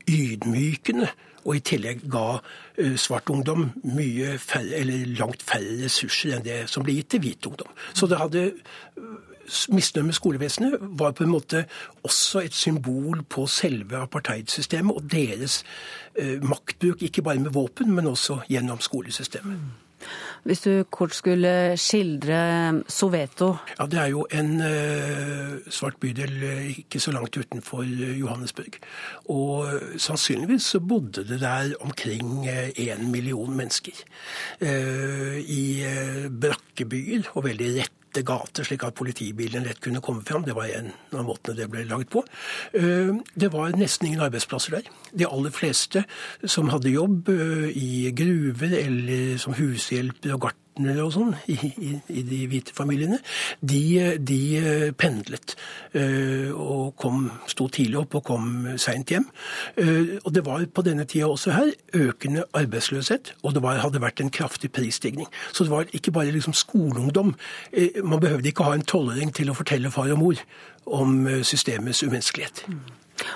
ydmykende 0.08 1.12
og 1.46 1.58
i 1.58 1.64
tillegg 1.66 2.06
ga 2.12 2.26
eh, 2.78 2.96
svart 3.00 3.30
ungdom 3.34 3.70
mye 3.84 4.38
færre, 4.42 4.82
eller 4.82 5.12
langt 5.20 5.44
færre 5.46 5.80
ressurser 5.84 6.38
enn 6.38 6.46
det 6.46 6.64
som 6.72 6.86
ble 6.86 7.00
gitt 7.00 7.12
til 7.16 7.24
hvit 7.26 7.50
ungdom. 7.50 7.76
Så 7.94 8.10
det 8.10 8.22
hadde 8.22 8.48
eh, 8.52 9.12
Misnøye 9.74 10.06
med 10.06 10.16
skolevesenet 10.16 10.78
var 11.00 11.12
på 11.12 11.26
en 11.26 11.32
måte 11.34 11.66
også 12.08 12.40
et 12.46 12.54
symbol 12.56 13.24
på 13.28 13.44
selve 13.52 13.98
apartheidsystemet 14.00 14.96
og 14.96 15.10
deres 15.12 15.58
eh, 16.16 16.38
maktbruk, 16.40 17.02
ikke 17.04 17.26
bare 17.26 17.42
med 17.42 17.52
våpen, 17.52 17.92
men 17.92 18.08
også 18.08 18.38
gjennom 18.48 18.80
skolesystemet. 18.80 19.60
Hvis 20.44 20.64
du 20.66 20.84
kort 20.90 21.14
skulle 21.16 21.78
skildre 21.78 22.82
Soveto? 22.90 23.56
Ja, 23.80 23.86
Det 23.86 24.00
er 24.00 24.10
jo 24.10 24.26
en 24.34 24.52
uh, 24.62 25.62
svart 25.70 26.00
bydel 26.02 26.44
eh, 26.44 26.80
ikke 26.80 27.00
så 27.00 27.12
langt 27.12 27.38
utenfor 27.38 27.84
eh, 27.84 28.20
Johannesburg. 28.20 28.80
Og 29.30 29.70
sannsynligvis 29.98 30.64
så 30.74 30.80
bodde 30.80 31.28
det 31.28 31.42
der 31.42 31.74
omkring 31.80 32.48
én 32.50 33.08
million 33.12 33.58
mennesker. 33.58 33.94
I 34.62 35.84
brakkebyer 36.42 37.32
og 37.36 37.44
veldig 37.46 37.74
rett 37.80 38.01
lette 38.12 38.26
gater, 38.28 38.66
slik 38.68 38.84
at 38.84 38.96
politibilen 38.96 39.64
lett 39.64 39.80
kunne 39.80 40.02
komme 40.02 40.24
fram. 40.24 40.44
Det 40.44 40.56
var 40.56 40.68
en 40.68 40.92
av 41.16 41.26
måtene 41.26 41.56
det 41.56 41.70
ble 41.72 41.86
laget 41.88 42.10
på. 42.12 42.24
Eh, 42.74 43.16
det 43.36 43.52
var 43.52 43.72
nesten 43.78 44.08
ingen 44.08 44.22
arbeidsplasser 44.22 44.76
der. 44.76 44.90
De 45.14 45.26
aller 45.26 45.52
fleste 45.52 46.04
som 46.44 46.70
hadde 46.70 46.92
jobb 46.92 47.30
eh, 47.30 47.70
i 47.72 48.12
gruver 48.12 48.76
eller 48.82 49.38
som 49.38 49.56
hushjelper 49.56 50.36
og 50.36 50.42
gartnere 50.42 50.61
partnere 50.72 51.04
og 51.04 51.12
sånn 51.14 51.34
i, 51.52 51.56
i, 51.78 51.92
i, 52.10 52.24
de 52.24 52.40
hvite 52.48 52.74
familiene, 52.74 53.20
de, 53.62 54.18
de 54.20 54.40
eh, 54.58 54.92
pendlet. 54.94 55.56
Uh, 55.94 56.52
og 56.56 56.96
kom, 56.96 57.30
sto 57.48 57.68
tidlig 57.68 58.00
opp 58.00 58.16
og 58.16 58.24
kom 58.26 58.78
seint 58.80 59.12
hjem. 59.12 59.26
Uh, 59.78 60.18
og 60.24 60.32
det 60.34 60.46
var 60.46 60.64
på 60.72 60.84
denne 60.86 61.06
tida 61.06 61.28
også 61.28 61.52
her 61.52 61.74
økende 61.94 62.46
arbeidsløshet, 62.54 63.36
og 63.44 63.56
det 63.56 63.64
var, 63.64 63.82
hadde 63.84 64.02
vært 64.02 64.22
en 64.22 64.32
kraftig 64.32 64.72
prisstigning. 64.72 65.28
Så 65.52 65.66
det 65.66 65.72
var 65.74 65.92
ikke 65.92 66.12
bare 66.12 66.32
liksom 66.32 66.54
skoleungdom. 66.54 67.36
Man 68.04 68.22
behøvde 68.22 68.50
ikke 68.50 68.66
ha 68.68 68.76
en 68.76 68.88
tolvåring 68.88 69.34
til 69.36 69.52
å 69.52 69.58
fortelle 69.58 69.92
far 69.92 70.12
og 70.12 70.22
mor 70.22 70.42
om 70.88 71.28
systemets 71.46 72.04
umenneskelighet. 72.04 72.66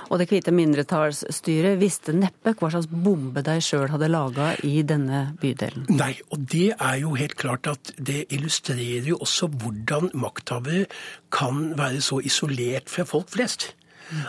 Og 0.10 0.20
det 0.22 0.30
hvite 0.30 0.54
mindretallsstyret 0.56 1.80
visste 1.82 2.16
neppe 2.16 2.56
hva 2.58 2.72
slags 2.74 2.90
bombe 2.90 3.44
de 3.46 3.58
sjøl 3.64 3.90
hadde 3.94 4.12
laga 4.12 4.52
i 4.66 4.82
denne 4.88 5.28
bydelen. 5.42 5.88
Nei, 5.96 6.14
og 6.32 6.46
det 6.52 6.74
er 6.76 7.00
jo 7.04 7.16
helt 7.20 7.38
klart 7.40 7.70
at 7.72 7.94
det 7.98 8.26
illustrerer 8.36 9.10
jo 9.12 9.20
også 9.22 9.50
hvordan 9.52 10.12
makthavere 10.18 10.86
kan 11.34 11.74
være 11.78 12.04
så 12.04 12.22
isolert 12.26 12.92
fra 12.92 13.08
folk 13.08 13.34
flest. 13.36 13.74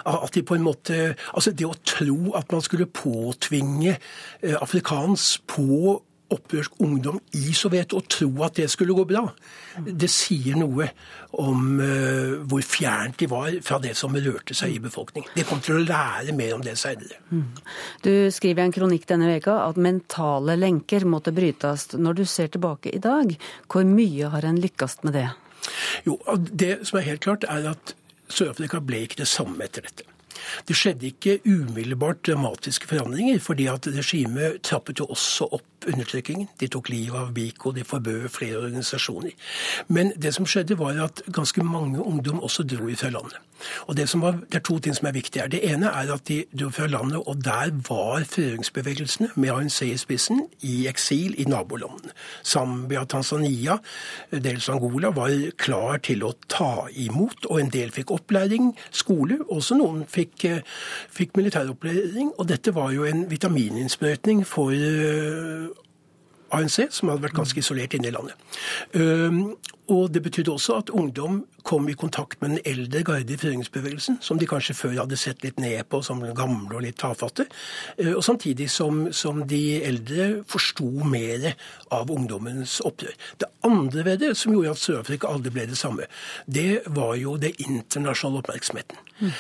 At 0.07 0.33
de 0.35 0.43
på 0.43 0.57
en 0.57 0.65
måte, 0.65 1.15
altså 1.35 1.53
Det 1.53 1.67
å 1.67 1.77
tro 1.85 2.33
at 2.39 2.53
man 2.53 2.63
skulle 2.65 2.87
påtvinge 2.89 3.93
eh, 3.93 4.57
afrikansk 4.57 5.45
på 5.53 6.01
opprørsk 6.33 6.81
ungdom 6.83 7.21
i 7.39 7.53
Sovjet 7.55 7.95
og 7.97 8.09
tro 8.11 8.29
at 8.47 8.59
det 8.59 8.67
skulle 8.73 8.97
gå 8.97 9.05
bra, 9.09 9.23
det 9.87 10.09
sier 10.11 10.57
noe 10.59 10.89
om 11.39 11.79
uh, 11.79 12.43
hvor 12.49 12.65
fjernt 12.65 13.21
de 13.21 13.29
var 13.31 13.59
fra 13.65 13.79
det 13.83 13.93
som 13.99 14.17
rørte 14.17 14.57
seg 14.57 14.75
i 14.77 14.81
befolkningen. 14.83 15.31
De 15.37 15.45
kom 15.47 15.61
til 15.65 15.79
å 15.79 15.85
lære 15.85 16.35
mer 16.37 16.57
om 16.57 16.65
det 16.65 16.77
senere. 16.81 17.21
Mm. 17.31 17.45
Du 18.07 18.13
skriver 18.35 18.65
i 18.65 18.67
en 18.67 18.75
kronikk 18.75 19.07
denne 19.11 19.31
veka 19.31 19.59
at 19.67 19.79
mentale 19.81 20.57
lenker 20.59 21.07
måtte 21.09 21.35
brytes. 21.37 21.91
Når 21.95 22.21
du 22.21 22.25
ser 22.29 22.51
tilbake 22.55 22.95
i 22.95 23.03
dag, 23.03 23.37
hvor 23.71 23.87
mye 23.87 24.33
har 24.33 24.49
en 24.49 24.61
lykkes 24.63 25.03
med 25.07 25.19
det? 25.21 25.29
Jo, 26.07 26.19
Det 26.37 26.87
som 26.87 26.99
er 26.99 27.09
helt 27.11 27.25
klart, 27.27 27.45
er 27.49 27.71
at 27.75 27.95
Sør-Afrika 28.27 28.81
ble 28.83 29.05
ikke 29.07 29.23
det 29.23 29.31
samme 29.31 29.67
etter 29.67 29.87
dette. 29.87 30.07
Det 30.67 30.77
skjedde 30.77 31.09
ikke 31.11 31.39
umiddelbart 31.47 32.25
dramatiske 32.27 32.89
forandringer, 32.91 33.39
fordi 33.43 33.67
at 33.71 33.89
regimet 33.95 34.61
trappet 34.67 35.01
jo 35.01 35.09
også 35.15 35.49
opp 35.59 35.76
undertrykkingen. 35.87 36.49
De 36.61 36.69
tok 36.69 36.89
livet 36.89 37.19
av 37.21 37.33
Biko, 37.35 37.73
de 37.73 37.85
forbød 37.85 38.29
flere 38.29 38.59
organisasjoner. 38.59 39.31
Men 39.89 40.13
det 40.23 40.35
som 40.35 40.47
skjedde, 40.47 40.79
var 40.79 40.99
at 41.05 41.23
ganske 41.33 41.63
mange 41.63 42.03
ungdom 42.03 42.41
også 42.41 42.63
dro 42.63 42.89
fra 42.97 43.11
landet. 43.11 43.39
Og 43.87 43.97
det, 43.97 44.21
var, 44.21 44.33
det, 44.33 44.55
er 44.55 44.65
to 44.65 44.79
ting 44.79 44.97
som 44.97 45.07
er 45.09 45.15
viktige 45.17 45.43
her. 45.43 45.49
Det 45.49 45.61
ene 45.65 45.87
er 45.87 46.13
at 46.13 46.29
de 46.29 46.45
dro 46.61 46.69
fra 46.71 46.87
landet, 46.87 47.23
og 47.27 47.45
der 47.45 47.73
var 47.89 48.25
frigjøringsbevegelsene 48.29 49.31
med 49.35 49.51
ANC 49.51 49.83
i 49.83 49.97
spissen 49.97 50.43
i 50.61 50.87
eksil 50.91 51.35
i 51.41 51.47
nabolandene. 51.49 52.13
Zambia, 52.45 53.05
Tanzania, 53.05 53.79
dels 54.31 54.69
Angola 54.69 55.11
var 55.17 55.33
klar 55.59 55.99
til 56.05 56.25
å 56.27 56.35
ta 56.49 56.87
imot, 56.93 57.49
og 57.51 57.61
en 57.61 57.73
del 57.73 57.93
fikk 57.95 58.13
opplæring, 58.17 58.75
skole. 58.91 59.41
Også 59.49 59.79
noen 59.79 60.05
fikk, 60.09 60.47
fikk 61.11 61.37
militæropplæring. 61.37 62.35
Og 62.39 62.49
dette 62.49 62.75
var 62.75 62.93
jo 62.93 63.09
en 63.09 63.25
vitamininnsprøytning 63.31 64.45
for 64.47 64.75
eh, 64.77 65.73
ANC, 66.55 66.87
som 66.95 67.11
hadde 67.11 67.25
vært 67.27 67.39
ganske 67.39 67.63
isolert 67.63 67.97
inne 67.97 68.11
i 68.11 68.15
landet. 68.15 68.37
Og 69.87 70.11
det 70.11 70.23
betydde 70.23 70.51
også 70.51 70.81
at 70.81 70.91
ungdom 70.91 71.45
kom 71.67 71.89
i 71.89 71.95
kontakt 71.99 72.41
med 72.43 72.51
den 72.51 72.63
eldre 72.67 73.03
garde 73.07 73.33
i 73.33 73.39
frigjøringsbevegelsen, 73.39 74.19
som 74.23 74.39
de 74.39 74.47
kanskje 74.51 74.75
før 74.75 74.97
hadde 75.01 75.19
sett 75.19 75.45
litt 75.47 75.61
ned 75.63 75.87
på 75.91 76.01
som 76.03 76.23
gamle 76.35 76.75
og 76.75 76.83
litt 76.83 76.99
tafatte. 76.99 77.47
Og 78.11 78.23
samtidig 78.25 78.67
som, 78.71 79.07
som 79.15 79.45
de 79.47 79.61
eldre 79.87 80.29
forsto 80.51 80.89
mer 81.07 81.53
av 81.95 82.11
ungdommens 82.11 82.81
opprør. 82.87 83.15
Det 83.39 83.51
andre 83.67 84.05
ved 84.11 84.23
det, 84.23 84.33
som 84.39 84.55
gjorde 84.55 84.75
at 84.75 84.83
Sør-Afrika 84.83 85.31
aldri 85.31 85.55
ble 85.55 85.69
det 85.71 85.79
samme, 85.79 86.07
det 86.47 86.83
var 86.87 87.15
jo 87.23 87.37
det 87.39 87.55
internasjonale 87.63 88.43
oppmerksomheten. 88.43 89.03
Mm. 89.21 89.31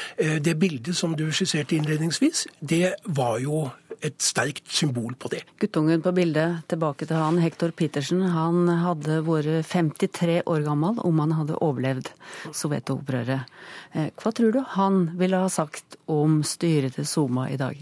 Det 0.42 0.54
bildet 0.58 0.96
som 0.96 1.16
du 1.16 1.26
skisserte 1.32 1.76
innledningsvis, 1.76 2.46
det 2.60 2.94
var 3.04 3.40
jo 3.42 3.66
et 4.04 4.16
sterkt 4.22 4.68
symbol 4.72 5.14
på 5.18 5.30
det. 5.32 5.42
Guttungen 5.60 6.02
på 6.04 6.12
bildet, 6.16 6.62
tilbake 6.70 7.06
til 7.08 7.18
han, 7.18 7.40
Hector 7.40 7.72
Petersen, 7.76 8.22
han 8.32 8.68
hadde 8.82 9.20
vært 9.26 9.68
53 9.70 10.42
år 10.44 10.66
gammel 10.66 11.00
om 11.06 11.22
han 11.22 11.34
hadde 11.38 11.58
overlevd 11.64 12.10
Soweto-opprøret. 12.52 13.48
Eh, 13.96 14.10
hva 14.20 14.30
tror 14.34 14.52
du 14.52 14.60
han 14.74 14.98
ville 15.16 15.38
ha 15.40 15.48
sagt 15.48 15.96
om 16.12 16.42
styret 16.44 16.98
til 16.98 17.06
Soma 17.08 17.46
i 17.48 17.56
dag? 17.56 17.78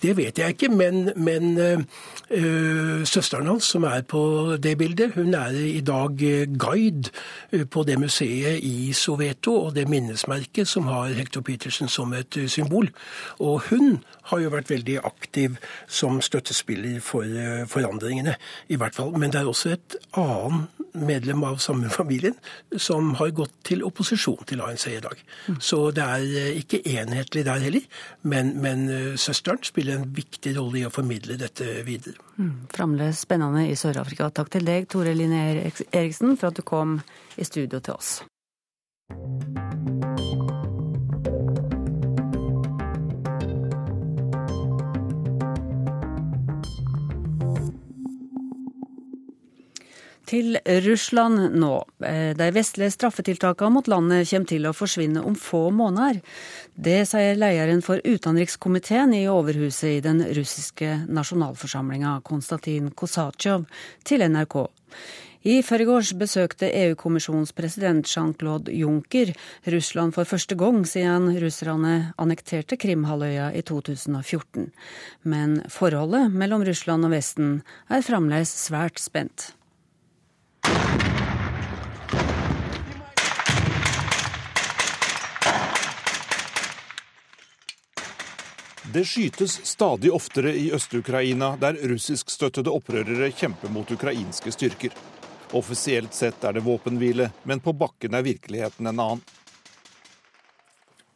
Det 0.00 0.14
vet 0.16 0.38
jeg 0.40 0.54
ikke, 0.54 0.70
men, 0.72 1.10
men 1.16 1.58
øh, 1.60 3.04
søsteren 3.04 3.50
hans, 3.50 3.68
som 3.74 3.84
er 3.84 4.00
på 4.08 4.56
det 4.56 4.78
bildet, 4.80 5.12
hun 5.14 5.34
er 5.36 5.52
i 5.52 5.82
dag 5.84 6.16
guide 6.58 7.12
på 7.70 7.84
det 7.84 7.98
museet 8.00 8.64
i 8.64 8.92
Soveto 8.96 9.54
og 9.66 9.74
det 9.76 9.88
minnesmerket 9.88 10.68
som 10.68 10.88
har 10.88 11.12
Hector 11.18 11.44
Petersen 11.44 11.88
som 11.88 12.16
et 12.16 12.40
symbol. 12.46 12.88
Og 13.38 13.60
hun 13.68 14.00
har 14.32 14.40
jo 14.40 14.54
vært 14.54 14.70
veldig 14.70 14.98
aktiv 15.04 15.60
som 15.86 16.22
støttespiller 16.24 17.00
for 17.04 17.24
forandringene, 17.68 18.34
i 18.68 18.76
hvert 18.80 18.96
fall. 18.96 19.12
Men 19.18 19.32
det 19.32 19.40
er 19.40 19.52
også 19.52 19.76
et 19.76 19.96
annet 20.16 20.68
medlem 20.92 21.44
av 21.44 21.58
samme 21.62 21.90
familien 21.92 22.36
som 22.76 23.14
har 23.18 23.32
gått 23.36 23.54
til 23.68 23.84
opposisjon 23.86 24.46
til 24.48 24.62
ANC 24.64 24.86
i 24.90 25.00
dag. 25.04 25.20
Så 25.60 25.80
det 25.96 26.04
er 26.04 26.24
eh, 26.40 26.60
ikke 26.62 26.80
enhetlig 26.94 27.44
der 27.48 27.62
heller, 27.64 27.84
men, 28.22 28.54
men 28.62 28.86
eh, 28.92 29.18
søsteren 29.20 29.62
spiller 29.66 29.98
en 29.98 30.08
viktig 30.16 30.54
rolle 30.58 30.82
i 30.82 30.86
å 30.88 30.92
formidle 30.94 31.38
dette 31.40 31.82
videre. 31.86 32.16
Mm. 32.38 32.54
Fremdeles 32.74 33.24
spennende 33.26 33.66
i 33.68 33.76
Sør-Afrika. 33.78 34.30
Takk 34.34 34.54
til 34.56 34.66
deg, 34.68 34.88
Tore 34.90 35.14
Linné 35.16 35.44
Eriksen, 35.92 36.36
for 36.36 36.52
at 36.52 36.58
du 36.58 36.66
kom 36.66 36.98
i 37.36 37.46
studio 37.48 37.82
til 37.82 37.98
oss. 37.98 38.18
Til 50.28 50.58
Russland 50.84 51.54
nå. 51.56 51.72
Eh, 52.04 52.34
de 52.36 52.48
vestlige 52.52 52.92
straffetiltakene 52.92 53.72
mot 53.72 53.86
landet 53.88 54.28
kommer 54.28 54.50
til 54.50 54.66
å 54.68 54.74
forsvinne 54.76 55.22
om 55.24 55.36
få 55.38 55.68
måneder. 55.72 56.20
Det 56.76 56.98
sier 57.08 57.38
lederen 57.40 57.80
for 57.84 58.02
utenrikskomiteen 58.04 59.14
i 59.16 59.22
Overhuset 59.32 59.94
i 59.94 60.02
den 60.04 60.20
russiske 60.36 60.90
nasjonalforsamlinga, 61.08 62.18
Konstantin 62.28 62.92
Kosatsjov, 62.92 63.64
til 64.04 64.26
NRK. 64.28 64.60
I 65.48 65.60
forgårs 65.64 66.10
besøkte 66.18 66.68
EU-kommisjonens 66.76 67.54
president 67.56 68.08
Jean-Claude 68.10 68.74
Juncker 68.74 69.30
Russland 69.70 70.12
for 70.12 70.28
første 70.28 70.58
gang 70.58 70.82
siden 70.84 71.30
russerne 71.40 72.12
annekterte 72.20 72.76
Krimhalvøya 72.76 73.52
i 73.56 73.62
2014. 73.62 74.72
Men 75.24 75.62
forholdet 75.72 76.34
mellom 76.34 76.66
Russland 76.68 77.08
og 77.08 77.14
Vesten 77.14 77.62
er 77.88 78.04
fremdeles 78.04 78.52
svært 78.66 79.00
spent. 79.00 79.54
Det 88.92 89.04
skytes 89.04 89.60
stadig 89.64 90.12
oftere 90.12 90.54
i 90.56 90.70
Øst-Ukraina, 90.72 91.56
der 91.60 91.76
russiskstøttede 91.90 92.72
opprørere 92.72 93.28
kjemper 93.36 93.68
mot 93.68 93.90
ukrainske 93.92 94.48
styrker. 94.54 94.94
Offisielt 95.52 96.14
sett 96.16 96.44
er 96.44 96.56
det 96.56 96.62
våpenhvile, 96.64 97.26
men 97.44 97.60
på 97.60 97.74
bakken 97.76 98.16
er 98.16 98.24
virkeligheten 98.24 98.88
en 98.88 99.02
annen. 99.04 99.20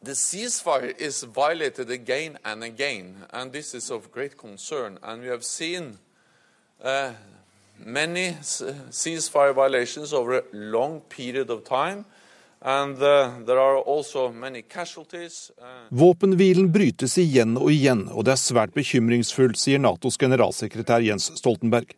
The 0.05 0.13
ceasefire 0.13 0.93
is 0.99 1.23
violated 1.23 1.89
again 1.89 2.37
and 2.43 2.63
again, 2.63 3.25
and 3.33 3.51
this 3.51 3.73
is 3.73 3.89
of 3.89 4.11
great 4.11 4.37
concern. 4.37 4.99
And 5.01 5.23
we 5.23 5.29
have 5.29 5.43
seen 5.43 5.97
uh, 6.83 7.13
many 7.77 8.35
ceasefire 8.91 9.53
violations 9.53 10.13
over 10.13 10.37
a 10.37 10.43
long 10.51 11.01
period 11.09 11.49
of 11.49 11.63
time. 11.63 12.05
Uh, 12.63 12.95
uh... 15.57 15.87
Våpenhvilen 15.89 16.71
brytes 16.71 17.17
igjen 17.17 17.57
og 17.59 17.71
igjen, 17.71 18.05
og 18.07 18.23
det 18.23 18.31
er 18.37 18.39
svært 18.39 18.71
bekymringsfullt, 18.77 19.59
sier 19.59 19.83
Natos 19.83 20.15
generalsekretær 20.21 21.03
Jens 21.03 21.27
Stoltenberg. 21.41 21.91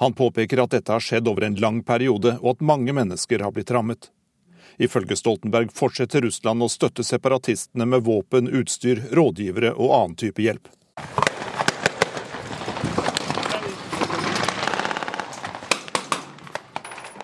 Han 0.00 0.16
påpeker 0.16 0.62
at 0.64 0.72
dette 0.72 0.92
har 0.92 1.04
skjedd 1.04 1.28
over 1.28 1.44
en 1.44 1.60
lang 1.60 1.82
periode, 1.84 2.38
og 2.40 2.56
at 2.56 2.64
mange 2.64 2.96
mennesker 2.96 3.44
har 3.44 3.52
blitt 3.52 3.70
rammet. 3.76 4.08
Ifølge 4.80 5.20
Stoltenberg 5.20 5.68
fortsetter 5.76 6.24
Russland 6.24 6.64
å 6.64 6.72
støtte 6.72 7.04
separatistene 7.04 7.84
med 7.84 8.08
våpen, 8.08 8.48
utstyr, 8.48 9.04
rådgivere 9.12 9.76
og 9.76 9.92
annen 10.00 10.16
type 10.16 10.40
hjelp. 10.40 10.72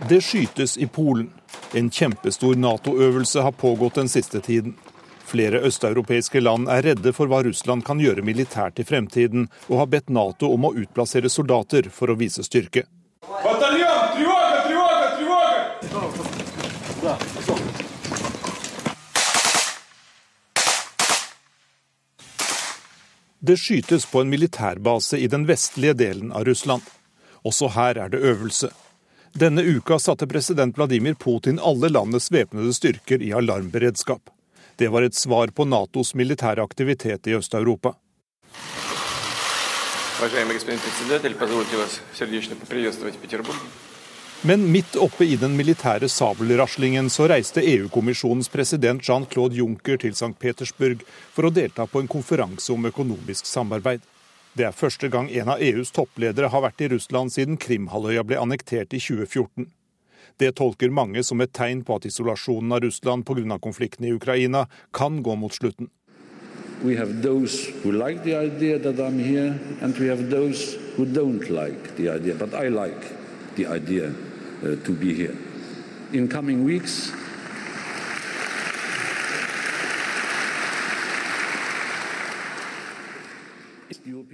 Det 0.08 0.20
skytes 0.20 0.76
i 0.76 0.86
Polen. 0.92 1.30
En 1.74 1.90
kjempestor 1.90 2.54
Nato-øvelse 2.54 3.40
har 3.40 3.52
pågått 3.52 3.94
den 3.94 4.08
siste 4.08 4.40
tiden. 4.40 4.74
Flere 5.24 5.62
østeuropeiske 5.64 6.40
land 6.40 6.68
er 6.68 6.82
redde 6.84 7.12
for 7.16 7.30
hva 7.32 7.38
Russland 7.46 7.84
kan 7.86 8.00
gjøre 8.00 8.20
militært 8.20 8.82
i 8.82 8.84
fremtiden, 8.84 9.46
og 9.70 9.78
har 9.80 9.88
bedt 9.94 10.12
Nato 10.12 10.50
om 10.52 10.66
å 10.68 10.74
utplassere 10.76 11.32
soldater 11.32 11.88
for 11.88 12.12
å 12.12 12.18
vise 12.20 12.44
styrke. 12.44 12.84
Det 23.40 23.56
skytes 23.56 24.04
på 24.12 24.20
en 24.20 24.28
militærbase 24.28 25.18
i 25.18 25.26
den 25.26 25.48
vestlige 25.48 25.96
delen 26.04 26.36
av 26.36 26.44
Russland. 26.44 26.84
Også 27.48 27.72
her 27.72 27.96
er 27.96 28.12
det 28.12 28.20
øvelse. 28.20 28.68
Denne 29.34 29.62
uka 29.62 29.98
satte 29.98 30.26
president 30.26 30.78
Vladimir 30.78 31.14
Putin 31.14 31.60
alle 31.62 31.88
landets 31.88 32.32
væpnede 32.32 32.72
styrker 32.74 33.22
i 33.22 33.32
alarmberedskap. 33.32 34.30
Det 34.76 34.88
var 34.88 35.02
et 35.02 35.14
svar 35.16 35.48
på 35.56 35.64
Natos 35.64 36.14
militære 36.14 36.60
aktivitet 36.62 37.26
i 37.26 37.34
Øst-Europa. 37.38 37.94
Men 44.42 44.72
midt 44.72 44.96
oppe 44.96 45.24
i 45.24 45.36
den 45.36 45.56
militære 45.56 46.08
sabelraslingen 46.08 47.08
så 47.10 47.28
reiste 47.32 47.64
EU-kommisjonens 47.64 48.52
president 48.52 49.08
Jean-Claude 49.08 49.56
Juncker 49.56 49.96
til 49.96 50.12
St. 50.12 50.34
Petersburg 50.38 51.06
for 51.32 51.48
å 51.48 51.54
delta 51.54 51.86
på 51.86 52.04
en 52.04 52.10
konferanse 52.10 52.72
om 52.72 52.84
økonomisk 52.92 53.48
samarbeid. 53.48 54.04
Det 54.52 54.66
er 54.68 54.74
første 54.76 55.08
gang 55.08 55.30
en 55.32 55.48
av 55.48 55.62
EUs 55.64 55.94
toppledere 55.96 56.50
har 56.52 56.60
vært 56.60 56.82
i 56.84 56.90
Russland 56.92 57.32
siden 57.32 57.56
Krimhalvøya 57.56 58.20
ble 58.28 58.36
annektert 58.36 58.92
i 58.92 59.00
2014. 59.00 59.70
Det 60.36 60.50
tolker 60.58 60.92
mange 60.92 61.22
som 61.24 61.40
et 61.40 61.54
tegn 61.56 61.80
på 61.88 61.96
at 61.96 62.04
isolasjonen 62.04 62.72
av 62.76 62.82
Russland 62.84 63.24
pga. 63.24 63.58
konflikten 63.58 64.04
i 64.04 64.12
Ukraina 64.12 64.66
kan 64.92 65.22
gå 65.22 65.34
mot 65.36 65.54
slutten. 65.54 65.88
Like 66.84 66.98
here, 66.98 68.42
like 72.70 73.04
idea. 73.56 74.12
Like 74.66 74.88
uh. 74.90 75.34
In 76.12 76.28
coming 76.28 76.64
weeks, 76.64 77.12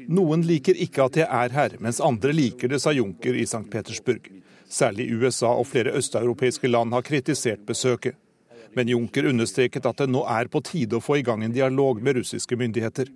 Noen 0.08 0.44
liker 0.48 0.78
ikke 0.86 1.08
at 1.08 1.18
jeg 1.22 1.28
er 1.28 1.56
her, 1.56 1.78
mens 1.84 2.02
andre 2.04 2.34
liker 2.34 2.72
det, 2.72 2.82
sa 2.84 2.94
Juncker 2.94 3.36
i 3.36 3.46
St. 3.48 3.66
Petersburg. 3.72 4.30
Særlig 4.70 5.10
USA 5.14 5.54
og 5.54 5.68
flere 5.70 5.94
østeuropeiske 5.98 6.70
land 6.70 6.94
har 6.96 7.06
kritisert 7.06 7.66
besøket. 7.66 8.16
Men 8.74 8.90
Juncker 8.90 9.28
understreket 9.30 9.86
at 9.86 10.02
det 10.02 10.10
nå 10.10 10.24
er 10.26 10.50
på 10.50 10.64
tide 10.66 10.98
å 10.98 11.04
få 11.04 11.20
i 11.20 11.26
gang 11.26 11.44
en 11.46 11.54
dialog 11.54 12.02
med 12.02 12.18
russiske 12.18 12.58
myndigheter. 12.58 13.12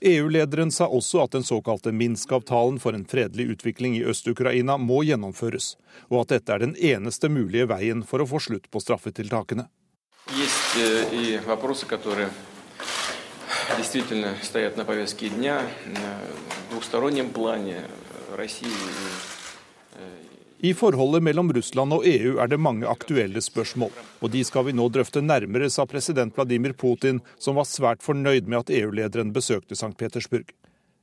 EU-lederen 0.00 0.70
sa 0.72 0.88
også 0.88 1.26
at 1.26 1.34
den 1.36 1.44
såkalte 1.44 1.92
Minsk-avtalen 1.92 2.78
for 2.80 2.96
en 2.96 3.04
fredelig 3.04 3.50
utvikling 3.54 3.98
i 3.98 4.04
Øst-Ukraina 4.08 4.78
må 4.80 5.02
gjennomføres, 5.04 5.74
og 6.08 6.22
at 6.22 6.32
dette 6.34 6.54
er 6.54 6.64
den 6.64 6.72
eneste 6.76 7.28
mulige 7.28 7.68
veien 7.68 8.00
for 8.02 8.24
å 8.24 8.28
få 8.30 8.40
slutt 8.40 8.70
på 8.72 8.80
straffetiltakene. 8.80 9.68
Есть 10.30 10.76
и 11.12 11.38
вопросы, 11.46 11.86
которые 11.86 12.30
действительно 13.76 14.34
стоят 14.42 14.76
на 14.76 14.84
повестке 14.84 15.28
дня 15.28 15.62
в 15.86 16.70
двухстороннем 16.72 17.30
плане 17.30 17.82
России 18.36 18.70
I 20.62 20.74
forholdet 20.74 21.22
mellom 21.22 21.48
Russland 21.52 21.94
og 21.96 22.04
EU 22.04 22.36
er 22.36 22.48
det 22.52 22.58
mange 22.60 22.84
aktuelle 22.84 23.40
spørsmål, 23.40 23.94
og 24.20 24.28
de 24.30 24.42
skal 24.44 24.66
vi 24.66 24.74
nå 24.76 24.90
drøfte 24.92 25.22
nærmere, 25.24 25.70
sa 25.72 25.86
president 25.88 26.36
Vladimir 26.36 26.74
Putin, 26.76 27.22
som 27.38 27.56
var 27.56 27.64
svært 27.64 28.04
fornøyd 28.04 28.44
med 28.44 28.58
at 28.58 28.72
EU-lederen 28.82 29.32
besøkte 29.32 29.72
St. 29.72 29.96
Petersburg. 29.96 30.52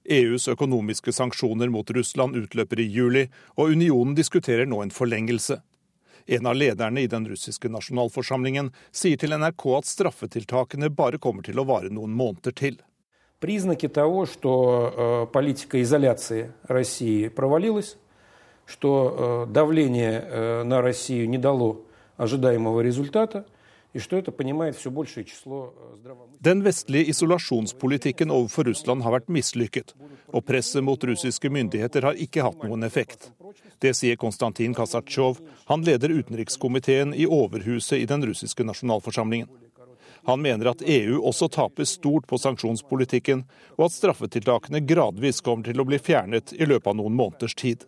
EUs 0.06 0.46
økonomiske 0.48 1.12
sanksjoner 1.12 1.74
mot 1.74 1.90
Russland 1.90 2.38
utløper 2.38 2.84
i 2.84 2.86
juli, 2.86 3.26
og 3.58 3.74
unionen 3.74 4.14
diskuterer 4.14 4.70
nå 4.70 4.84
en 4.84 4.94
forlengelse. 4.94 5.58
En 6.27 6.47
av 6.47 6.55
lederne 6.55 7.01
i 7.03 7.07
den 7.07 7.27
russiske 7.29 7.69
nasjonalforsamlingen 7.69 8.71
sier 8.91 9.17
til 9.19 9.35
NRK 9.39 9.67
at 9.79 9.91
straffetiltakene 9.91 10.91
bare 10.91 11.19
kommer 11.19 11.43
til 11.43 11.59
å 11.59 11.67
vare 11.67 11.91
noen 11.91 12.15
måneder 12.15 12.53
til. 12.53 12.81
Признаки 13.41 13.89
того, 13.89 14.27
что 14.27 15.29
политика 15.33 15.83
изоляции 15.83 16.53
России 16.69 17.29
провалилась, 17.29 17.97
что 18.67 19.47
давление 19.51 20.63
на 20.65 20.81
Россию 20.81 21.29
не 21.29 21.39
дало 21.39 21.81
ожидаемого 22.17 22.81
результата, 22.81 23.45
Den 26.39 26.63
vestlige 26.65 27.11
isolasjonspolitikken 27.13 28.31
overfor 28.33 28.65
Russland 28.65 29.05
har 29.05 29.13
vært 29.19 29.29
mislykket, 29.29 29.93
og 30.33 30.47
presset 30.49 30.85
mot 30.85 31.05
russiske 31.05 31.51
myndigheter 31.53 32.09
har 32.09 32.17
ikke 32.17 32.47
hatt 32.47 32.65
noen 32.65 32.89
effekt. 32.89 33.29
Det 33.85 33.93
sier 33.99 34.17
Konstantin 34.17 34.73
Kasatsjov, 34.73 35.43
han 35.69 35.85
leder 35.85 36.15
utenrikskomiteen 36.15 37.13
i 37.13 37.29
Overhuset 37.29 38.01
i 38.01 38.09
den 38.09 38.25
russiske 38.25 38.65
nasjonalforsamlingen. 38.65 39.51
Han 40.25 40.41
mener 40.41 40.71
at 40.71 40.83
EU 40.87 41.19
også 41.27 41.51
taper 41.53 41.85
stort 41.85 42.29
på 42.31 42.39
sanksjonspolitikken, 42.39 43.45
og 43.77 43.89
at 43.89 43.97
straffetiltakene 43.97 44.81
gradvis 44.87 45.43
kommer 45.45 45.69
til 45.69 45.83
å 45.83 45.87
bli 45.89 45.99
fjernet 45.99 46.55
i 46.57 46.65
løpet 46.65 46.95
av 46.95 46.97
noen 46.97 47.19
måneders 47.19 47.59
tid. 47.59 47.85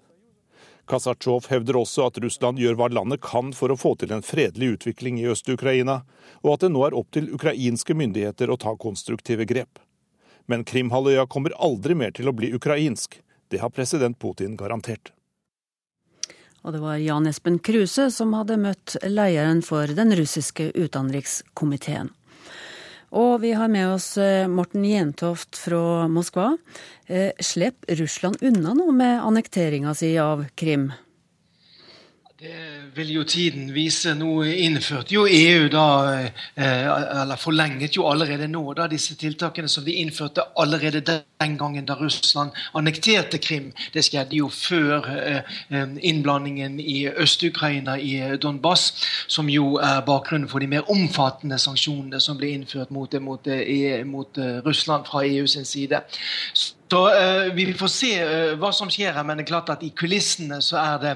Kasatsjov 0.91 1.49
hevder 1.49 1.79
også 1.81 2.09
at 2.09 2.19
Russland 2.21 2.61
gjør 2.61 2.77
hva 2.79 2.91
landet 2.93 3.23
kan 3.25 3.53
for 3.57 3.73
å 3.73 3.79
få 3.79 3.95
til 4.01 4.13
en 4.13 4.25
fredelig 4.25 4.75
utvikling 4.77 5.19
i 5.21 5.27
Øst-Ukraina, 5.33 6.03
og 6.45 6.53
at 6.55 6.67
det 6.67 6.73
nå 6.75 6.85
er 6.87 6.97
opp 6.99 7.11
til 7.17 7.31
ukrainske 7.33 7.97
myndigheter 7.97 8.53
å 8.53 8.59
ta 8.61 8.75
konstruktive 8.77 9.47
grep. 9.49 9.81
Men 10.47 10.65
Krimhalvøya 10.69 11.25
kommer 11.31 11.57
aldri 11.57 11.97
mer 11.97 12.13
til 12.13 12.29
å 12.29 12.37
bli 12.37 12.53
ukrainsk. 12.53 13.21
Det 13.49 13.63
har 13.63 13.73
president 13.73 14.19
Putin 14.21 14.59
garantert. 14.61 15.13
Og 16.65 16.73
det 16.73 16.81
var 16.81 16.97
Jan 16.97 17.29
Espen 17.29 17.59
Kruse 17.61 18.09
som 18.13 18.33
hadde 18.37 18.57
møtt 18.61 18.97
lederen 19.05 19.61
for 19.65 19.89
den 19.89 20.13
russiske 20.17 20.71
utenrikskomiteen. 20.73 22.13
Og 23.15 23.37
vi 23.45 23.53
har 23.55 23.71
med 23.71 23.93
oss 23.95 24.17
Morten 24.51 24.83
Jentoft 24.89 25.55
fra 25.63 26.09
Moskva. 26.11 26.57
Slipp 27.39 27.87
Russland 28.01 28.43
unna 28.43 28.75
noe 28.75 28.91
med 28.91 29.23
annekteringa 29.23 29.95
si 29.95 30.17
av 30.19 30.43
Krim? 30.59 30.89
Det 32.45 32.91
vil 32.95 33.11
jo 33.15 33.23
tiden 33.25 33.71
vise. 33.73 34.13
Nå 34.15 34.43
innførte 34.45 35.15
jo 35.15 35.23
EU 35.25 35.69
da, 35.73 35.85
eller 36.61 37.41
forlenget 37.41 37.97
jo 37.97 38.05
allerede 38.11 38.51
nå 38.53 38.75
da, 38.77 38.85
disse 38.91 39.17
tiltakene 39.17 39.71
som 39.73 39.87
de 39.87 39.95
innførte 40.03 40.45
allerede 40.61 41.01
den 41.01 41.57
gangen 41.57 41.89
da 41.89 41.97
Russland 41.97 42.53
annekterte 42.77 43.41
Krim. 43.41 43.73
Det 43.95 44.05
skjedde 44.05 44.37
jo 44.37 44.51
før 44.53 45.09
innblandingen 46.05 46.77
i 46.85 47.07
Øst-Ukraina, 47.09 47.97
i 47.97 48.37
Donbass, 48.37 48.93
som 49.27 49.49
jo 49.49 49.79
er 49.81 50.05
bakgrunnen 50.05 50.49
for 50.49 50.61
de 50.61 50.69
mer 50.69 50.91
omfattende 50.93 51.57
sanksjonene 51.59 52.21
som 52.21 52.37
ble 52.37 52.53
innført 52.59 52.93
mot, 52.93 53.21
mot, 53.25 53.49
mot 54.05 54.45
Russland 54.69 55.09
fra 55.09 55.25
EU 55.25 55.47
sin 55.47 55.65
side. 55.65 56.05
Så 56.53 56.75
uh, 56.93 57.55
Vi 57.55 57.73
får 57.75 57.91
se 57.91 58.11
uh, 58.25 58.57
hva 58.61 58.71
som 58.73 58.91
skjer 58.93 59.15
her, 59.17 59.25
men 59.25 59.39
det 59.39 59.47
er 59.47 59.51
klart 59.53 59.71
at 59.73 59.83
i 59.83 59.91
kulissene 59.97 60.61
så 60.63 60.79
er 60.81 60.99
det 61.03 61.15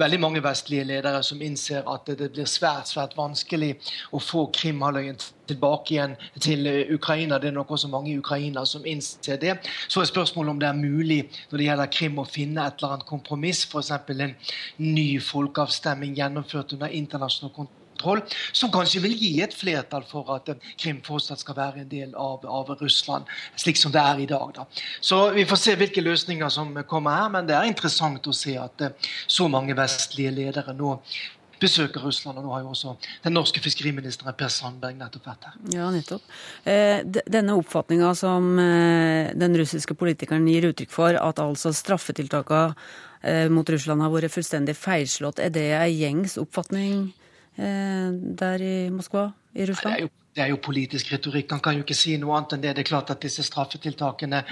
veldig 0.00 0.20
mange 0.20 0.42
vestlige 0.44 0.86
ledere 0.88 1.22
som 1.26 1.42
innser 1.42 1.84
at 1.88 2.08
det 2.08 2.30
blir 2.32 2.48
svært 2.48 2.90
svært 2.90 3.16
vanskelig 3.18 3.74
å 4.12 4.20
få 4.22 4.46
Krimhalvøya 4.54 5.16
tilbake 5.50 5.94
igjen 5.94 6.14
til 6.40 6.68
Ukraina. 6.94 7.38
Det 7.38 7.50
er 7.50 7.56
nok 7.58 7.74
også 7.74 7.90
mange 7.90 8.12
i 8.12 8.18
Ukraina 8.18 8.64
som 8.66 8.86
innser 8.86 9.40
det. 9.42 9.58
Så 9.88 10.00
er 10.00 10.10
spørsmålet 10.10 10.54
om 10.54 10.62
det 10.62 10.70
er 10.70 10.78
mulig 10.78 11.20
når 11.50 11.58
det 11.58 11.68
gjelder 11.68 11.92
Krim 11.98 12.22
å 12.22 12.28
finne 12.28 12.64
et 12.66 12.78
eller 12.78 12.96
annet 12.96 13.10
kompromiss, 13.10 13.66
f.eks. 13.66 13.90
en 13.90 14.36
ny 14.78 15.10
folkeavstemning 15.20 16.16
gjennomført 16.18 16.76
under 16.78 16.96
internasjonal 17.02 17.54
kontroll 17.54 17.79
som 18.52 18.72
kanskje 18.72 19.02
vil 19.04 19.16
gi 19.18 19.32
et 19.44 19.54
flertall 19.56 20.04
for 20.08 20.28
at 20.34 20.52
Krim 20.80 21.00
fortsatt 21.06 21.42
skal 21.42 21.58
være 21.58 21.84
en 21.84 21.90
del 21.90 22.14
av, 22.14 22.46
av 22.46 22.72
Russland, 22.80 23.28
slik 23.60 23.80
som 23.80 23.92
det 23.94 24.02
er 24.02 24.22
i 24.24 24.30
dag. 24.30 24.54
Da. 24.56 24.66
Så 25.00 25.30
Vi 25.34 25.46
får 25.48 25.60
se 25.60 25.76
hvilke 25.78 26.04
løsninger 26.04 26.48
som 26.48 26.72
kommer 26.88 27.22
her, 27.22 27.28
men 27.36 27.46
det 27.48 27.56
er 27.56 27.68
interessant 27.68 28.26
å 28.26 28.36
se 28.36 28.56
at 28.58 28.88
så 29.26 29.48
mange 29.48 29.76
vestlige 29.76 30.32
ledere 30.34 30.74
nå 30.76 30.96
besøker 31.60 32.00
Russland. 32.04 32.38
Og 32.40 32.46
nå 32.46 32.54
har 32.54 32.64
jo 32.64 32.72
også 32.72 32.94
den 33.24 33.36
norske 33.36 33.62
fiskeriministeren 33.62 34.36
Per 34.38 34.52
Sandberg 34.52 34.96
nettopp 34.98 35.28
vært 35.30 35.50
her. 35.50 35.60
Ja, 35.74 35.90
nettopp. 35.92 36.24
Denne 37.36 37.58
oppfatninga 37.60 38.14
som 38.18 38.54
den 38.56 39.60
russiske 39.60 39.96
politikeren 39.98 40.48
gir 40.50 40.70
uttrykk 40.70 40.94
for, 40.94 41.20
at 41.20 41.42
altså 41.42 41.74
straffetiltaka 41.76 42.66
mot 43.52 43.68
Russland 43.68 44.00
har 44.00 44.12
vært 44.14 44.32
fullstendig 44.32 44.76
feilslått, 44.80 45.42
er 45.44 45.52
det 45.52 45.68
en 45.76 45.92
gjengs 45.92 46.38
oppfatning? 46.40 47.10
Der 47.60 48.62
i 48.64 48.74
Moskva, 48.94 49.28
i 49.54 49.66
Russland? 49.68 49.96
Det 49.96 50.06
jo, 50.06 50.10
det 50.36 50.44
er 50.44 50.52
jo 50.52 50.60
politisk 50.64 51.12
retorikk. 51.12 51.50
Han 51.52 51.62
kan 51.64 51.76
jo 51.76 51.84
ikke 51.84 51.98
si 51.98 52.16
noe 52.20 52.38
annet 52.38 52.56
enn 52.56 52.64
det. 52.64 52.74
Det 52.78 52.84
er 52.84 52.90
klart 52.92 53.12
at 53.12 53.22
disse 53.22 53.44
straffetiltakene 53.44 54.44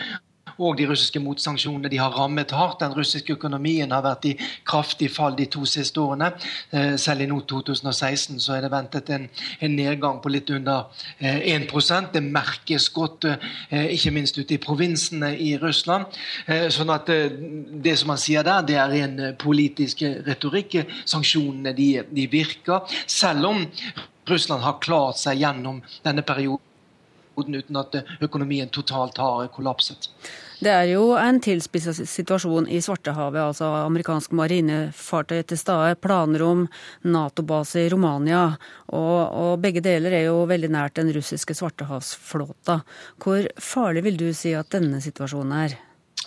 og 0.59 0.77
de 0.79 0.87
russiske 0.91 1.21
motsanksjonene 1.23 1.91
de 1.91 2.01
har 2.01 2.15
rammet 2.17 2.53
hardt. 2.57 2.81
Den 2.83 2.95
russiske 2.97 3.35
økonomien 3.39 3.93
har 3.95 4.05
vært 4.05 4.29
i 4.31 4.35
kraftig 4.69 5.11
fall 5.15 5.37
de 5.39 5.47
to 5.51 5.65
siste 5.69 6.01
årene. 6.03 6.33
Selv 6.99 7.25
i 7.25 7.29
nå 7.31 7.41
2016 7.49 8.41
så 8.43 8.57
er 8.57 8.67
det 8.67 8.73
ventet 8.73 9.13
en, 9.15 9.29
en 9.61 9.77
nedgang 9.79 10.21
på 10.23 10.33
litt 10.33 10.51
under 10.55 10.91
1 11.21 11.69
Det 12.13 12.23
merkes 12.23 12.89
godt, 12.95 13.25
ikke 13.71 14.13
minst 14.15 14.39
ute 14.39 14.55
i 14.55 14.63
provinsene 14.63 15.35
i 15.37 15.57
Russland. 15.59 16.07
Sånn 16.75 16.91
at 16.91 17.09
det 17.09 17.97
som 17.99 18.15
han 18.15 18.21
sier 18.21 18.47
der, 18.47 18.63
det 18.63 18.79
er 18.79 18.95
en 19.03 19.19
politisk 19.39 20.03
retorikk. 20.27 20.81
Sanksjonene 21.05 21.75
de, 21.77 21.91
de 22.11 22.27
virker. 22.31 22.87
Selv 23.07 23.47
om 23.53 23.67
Russland 24.29 24.63
har 24.63 24.81
klart 24.85 25.21
seg 25.21 25.41
gjennom 25.41 25.83
denne 26.05 26.25
perioden 26.27 26.68
uten 27.47 27.77
at 27.79 27.95
økonomien 28.25 28.69
totalt 28.75 29.19
har 29.23 29.49
kollapset. 29.55 30.11
Det 30.59 30.73
er 30.75 30.89
jo 30.91 31.13
en 31.15 31.37
tilspisset 31.39 32.01
situasjon 32.11 32.67
i 32.67 32.81
Svartehavet. 32.83 33.39
altså 33.39 33.69
Amerikansk 33.85 34.33
marinefartøy 34.35 35.45
til 35.47 35.59
stede, 35.59 35.95
planer 36.03 36.43
om 36.43 36.65
Nato-base 37.05 37.87
i 37.87 37.89
Romania. 37.89 38.57
Og, 38.89 39.19
og, 39.31 39.61
begge 39.63 39.81
deler 39.81 40.11
er 40.19 40.25
jo 40.27 40.43
veldig 40.51 40.73
nært 40.75 40.99
den 40.99 41.13
russiske 41.15 41.55
svartehavsflåta. 41.55 42.81
Hvor 43.23 43.47
farlig 43.55 44.03
vil 44.09 44.19
du 44.19 44.33
si 44.35 44.57
at 44.59 44.75
denne 44.75 44.99
situasjonen 45.05 45.55
er? 45.63 45.79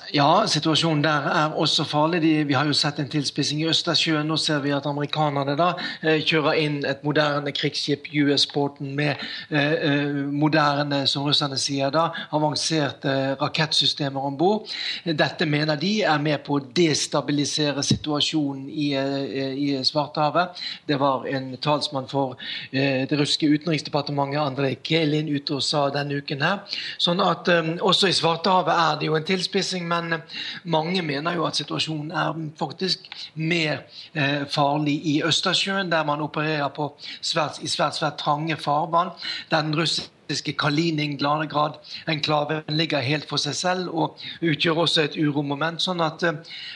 Ja, 0.09 0.43
situasjonen 0.49 1.03
der 1.03 1.27
er 1.29 1.53
også 1.55 1.83
farlig. 1.85 2.21
De, 2.21 2.31
vi 2.43 2.55
har 2.57 2.65
jo 2.65 2.73
sett 2.75 2.97
en 2.99 3.09
tilspissing 3.09 3.61
i 3.61 3.67
Østersjøen. 3.69 4.25
Nå 4.27 4.35
ser 4.41 4.59
vi 4.63 4.73
at 4.73 4.87
amerikanerne 4.89 5.53
da 5.59 5.69
eh, 6.01 6.23
kjører 6.25 6.57
inn 6.59 6.79
et 6.89 7.03
moderne 7.05 7.53
krigsskip, 7.55 8.09
US 8.25 8.47
Porten, 8.49 8.95
med 8.97 9.21
eh, 9.49 9.75
eh, 9.87 10.17
moderne, 10.25 11.03
som 11.07 11.27
russerne 11.27 11.59
sier 11.61 11.93
da, 11.93 12.07
avanserte 12.33 13.13
rakettsystemer 13.39 14.25
om 14.31 14.39
bord. 14.39 14.73
Dette 15.05 15.45
mener 15.45 15.79
de 15.79 15.93
er 16.01 16.23
med 16.23 16.41
på 16.47 16.57
å 16.57 16.63
destabilisere 16.81 17.85
situasjonen 17.85 18.67
i, 18.67 18.89
eh, 18.97 19.53
i 19.53 19.69
Svartehavet. 19.85 20.59
Det 20.89 20.99
var 20.99 21.29
en 21.29 21.53
talsmann 21.61 22.09
for 22.11 22.35
eh, 22.73 23.05
det 23.07 23.21
russiske 23.21 23.47
utenriksdepartementet, 23.47 24.41
Andrej 24.41 24.79
Kelin, 24.87 25.29
ute 25.29 25.59
og 25.59 25.63
sa 25.63 25.87
denne 25.93 26.19
uken 26.19 26.43
her. 26.43 26.65
Sånn 26.97 27.21
at 27.23 27.53
eh, 27.53 27.73
også 27.79 28.09
i 28.09 28.17
Svartehavet 28.17 28.75
er 28.75 28.99
det 28.99 29.11
jo 29.11 29.17
en 29.21 29.31
tilspissing. 29.31 29.90
Men 29.91 30.11
men 30.11 30.21
mange 30.63 31.01
mener 31.01 31.35
jo 31.35 31.45
at 31.47 31.55
situasjonen 31.59 32.11
er 32.11 32.39
faktisk 32.59 32.99
mer 33.35 33.83
eh, 34.13 34.47
farlig 34.49 35.01
i 35.05 35.23
Østersjøen, 35.25 35.91
der 35.91 36.05
man 36.07 36.21
opererer 36.21 36.69
på 36.75 36.93
svært, 37.21 37.59
i 37.61 37.67
svært, 37.67 37.95
svært 37.99 38.17
trange 38.21 38.57
farvann. 38.57 39.09
der 39.51 39.61
den 39.61 39.75
russiske 39.75 40.53
Kaliningrad-enklaven 40.53 42.63
ligger 42.69 42.99
helt 42.99 43.29
for 43.29 43.37
seg 43.37 43.55
selv 43.55 43.89
og 43.93 44.17
utgjør 44.41 44.81
også 44.85 45.01
et 45.01 45.17
uromoment. 45.17 45.81
sånn 45.81 46.01
at 46.01 46.23
eh, 46.23 46.33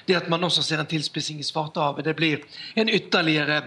det 0.07 0.16
at 0.16 0.30
man 0.30 0.43
også 0.43 0.63
ser 0.63 0.80
en 0.80 0.91
tilspissing 0.91 1.39
i 1.39 1.43
Svartehavet, 1.43 2.05
det 2.05 2.16
blir 2.16 2.38
en 2.76 2.89
ytterligere 2.89 3.61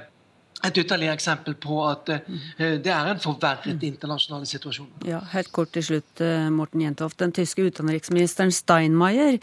et 0.66 0.78
ytterligere 0.80 1.14
eksempel 1.14 1.54
på 1.60 1.78
at 1.86 2.10
uh, 2.10 2.38
det 2.58 2.92
er 2.92 3.10
en 3.12 3.20
forverret 3.22 3.84
internasjonal 3.86 4.46
situasjon. 4.48 4.88
Ja, 5.06 5.20
Helt 5.34 5.52
kort 5.54 5.72
til 5.76 5.84
slutt, 5.86 6.22
uh, 6.22 6.48
Morten 6.54 6.82
Jentoft. 6.82 7.18
Den 7.22 7.34
tyske 7.36 7.68
utenriksministeren 7.68 8.54
Steinmeier 8.54 9.38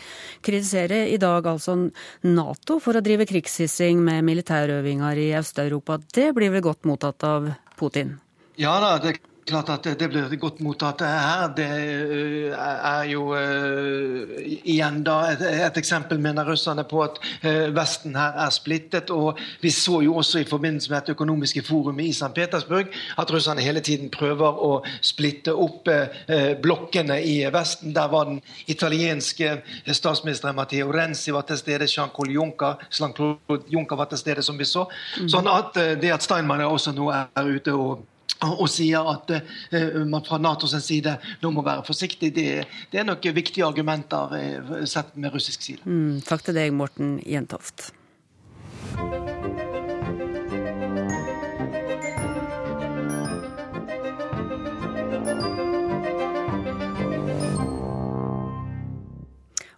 kritiserer 0.46 1.12
i 1.12 1.20
dag 1.22 1.48
altså 1.48 1.78
Nato 2.28 2.80
for 2.84 2.98
å 2.98 3.06
drive 3.06 3.28
krigshissing 3.30 4.04
med 4.04 4.26
militærøvinger 4.28 5.24
i 5.24 5.30
Øst-Europa. 5.40 6.02
Det 6.14 6.32
blir 6.36 6.54
vel 6.56 6.66
godt 6.66 6.90
mottatt 6.90 7.24
av 7.28 7.54
Putin? 7.80 8.18
Ja 8.60 8.78
da, 8.80 8.96
det 9.04 9.18
klart 9.46 9.70
at 9.70 9.88
det 10.00 10.08
blir 10.10 10.32
godt 10.42 10.60
mottatt 10.66 11.04
her. 11.06 11.48
Det 11.56 11.66
eh, 11.66 12.54
er 12.56 13.10
jo 13.10 13.28
uh, 13.36 14.36
igjen 14.66 15.02
da 15.06 15.18
et, 15.32 15.44
et, 15.46 15.78
eksempel, 15.78 16.20
mener 16.22 16.48
russerne, 16.48 16.86
på 16.90 17.04
at 17.06 17.20
uh, 17.46 17.68
Vesten 17.76 18.16
her 18.18 18.40
er 18.46 18.54
splittet. 18.54 19.12
og 19.14 19.40
Vi 19.62 19.72
så 19.74 20.02
jo 20.06 20.16
også 20.22 20.42
i 20.42 20.48
forbindelse 20.50 20.92
med 20.92 20.98
et 21.04 21.14
økonomiske 21.16 21.64
forumet 21.68 22.10
i 22.10 22.16
St. 22.16 22.32
Petersburg 22.36 22.90
at 23.18 23.34
russerne 23.34 23.62
hele 23.62 23.84
tiden 23.86 24.10
prøver 24.10 24.62
å 24.66 24.72
splitte 25.02 25.54
opp 25.54 25.90
blokkene 26.62 27.18
i 27.24 27.38
Vesten. 27.54 27.94
Der 27.96 28.10
var 28.12 28.30
den 28.30 28.42
italienske 28.68 29.60
statsministeren 29.92 30.56
Matteo 30.56 30.90
Renzi 30.94 31.34
var 31.34 31.46
til 31.48 31.60
stede, 31.60 31.88
Jean-Claude 31.90 32.34
Juncker, 32.34 32.82
Jean 32.92 33.14
Juncker 33.70 34.00
var 34.00 34.10
til 34.10 34.22
stede, 34.22 34.44
som 34.44 34.58
vi 34.58 34.66
så. 34.66 34.88
Mm. 35.20 35.30
Sånn 35.32 35.50
at 35.52 35.78
det 36.02 36.14
at 36.14 36.26
Steinmann 36.26 36.66
også 36.66 36.96
nå 36.96 37.12
er 37.14 37.56
ute 37.56 37.76
og 37.76 38.06
og 38.44 38.68
sier 38.72 39.08
at 39.08 39.32
uh, 39.32 40.02
man 40.06 40.24
fra 40.26 40.40
Natos 40.42 40.76
side 40.86 41.16
nå 41.42 41.52
må 41.56 41.64
være 41.66 41.86
forsiktig. 41.88 42.34
Det, 42.36 42.48
det 42.92 43.02
er 43.02 43.08
nok 43.08 43.26
viktige 43.36 43.66
argumenter 43.68 44.36
uh, 44.36 44.82
sett 44.90 45.16
med 45.16 45.34
russisk 45.36 45.64
side. 45.64 45.86
Mm, 45.86 46.22
takk 46.26 46.46
til 46.46 46.58
deg, 46.58 46.74
Morten 46.76 47.20
Jentoft. 47.26 47.92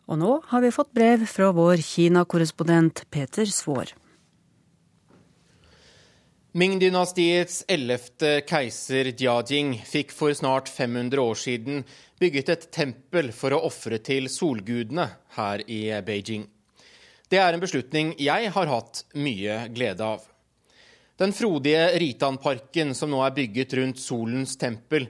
Og 0.07 0.15
nå 0.21 0.37
har 0.49 0.63
vi 0.63 0.71
fått 0.71 0.93
brev 0.95 1.25
fra 1.27 1.51
vår 1.51 1.81
Kina-korrespondent 1.83 3.03
Peter 3.11 3.45
Svaar. 3.51 3.91
Ming-dynastiets 6.55 7.65
ellevte 7.67 8.37
keiser 8.47 9.09
Jiajing 9.11 9.73
fikk 9.83 10.13
for 10.15 10.31
snart 10.33 10.69
500 10.71 11.19
år 11.19 11.35
siden 11.35 11.83
bygget 12.19 12.49
et 12.53 12.63
tempel 12.71 13.33
for 13.35 13.51
å 13.51 13.59
ofre 13.67 13.99
til 13.99 14.29
solgudene 14.31 15.09
her 15.35 15.65
i 15.67 15.81
Beijing. 16.07 16.47
Det 17.27 17.41
er 17.43 17.51
en 17.51 17.61
beslutning 17.63 18.15
jeg 18.23 18.53
har 18.55 18.71
hatt 18.71 19.03
mye 19.19 19.59
glede 19.75 20.07
av. 20.07 20.23
Den 21.19 21.35
frodige 21.35 21.83
Ritan-parken 21.99 22.95
som 22.95 23.11
nå 23.11 23.19
er 23.27 23.35
bygget 23.35 23.75
rundt 23.81 23.99
solens 23.99 24.55
tempel, 24.55 25.09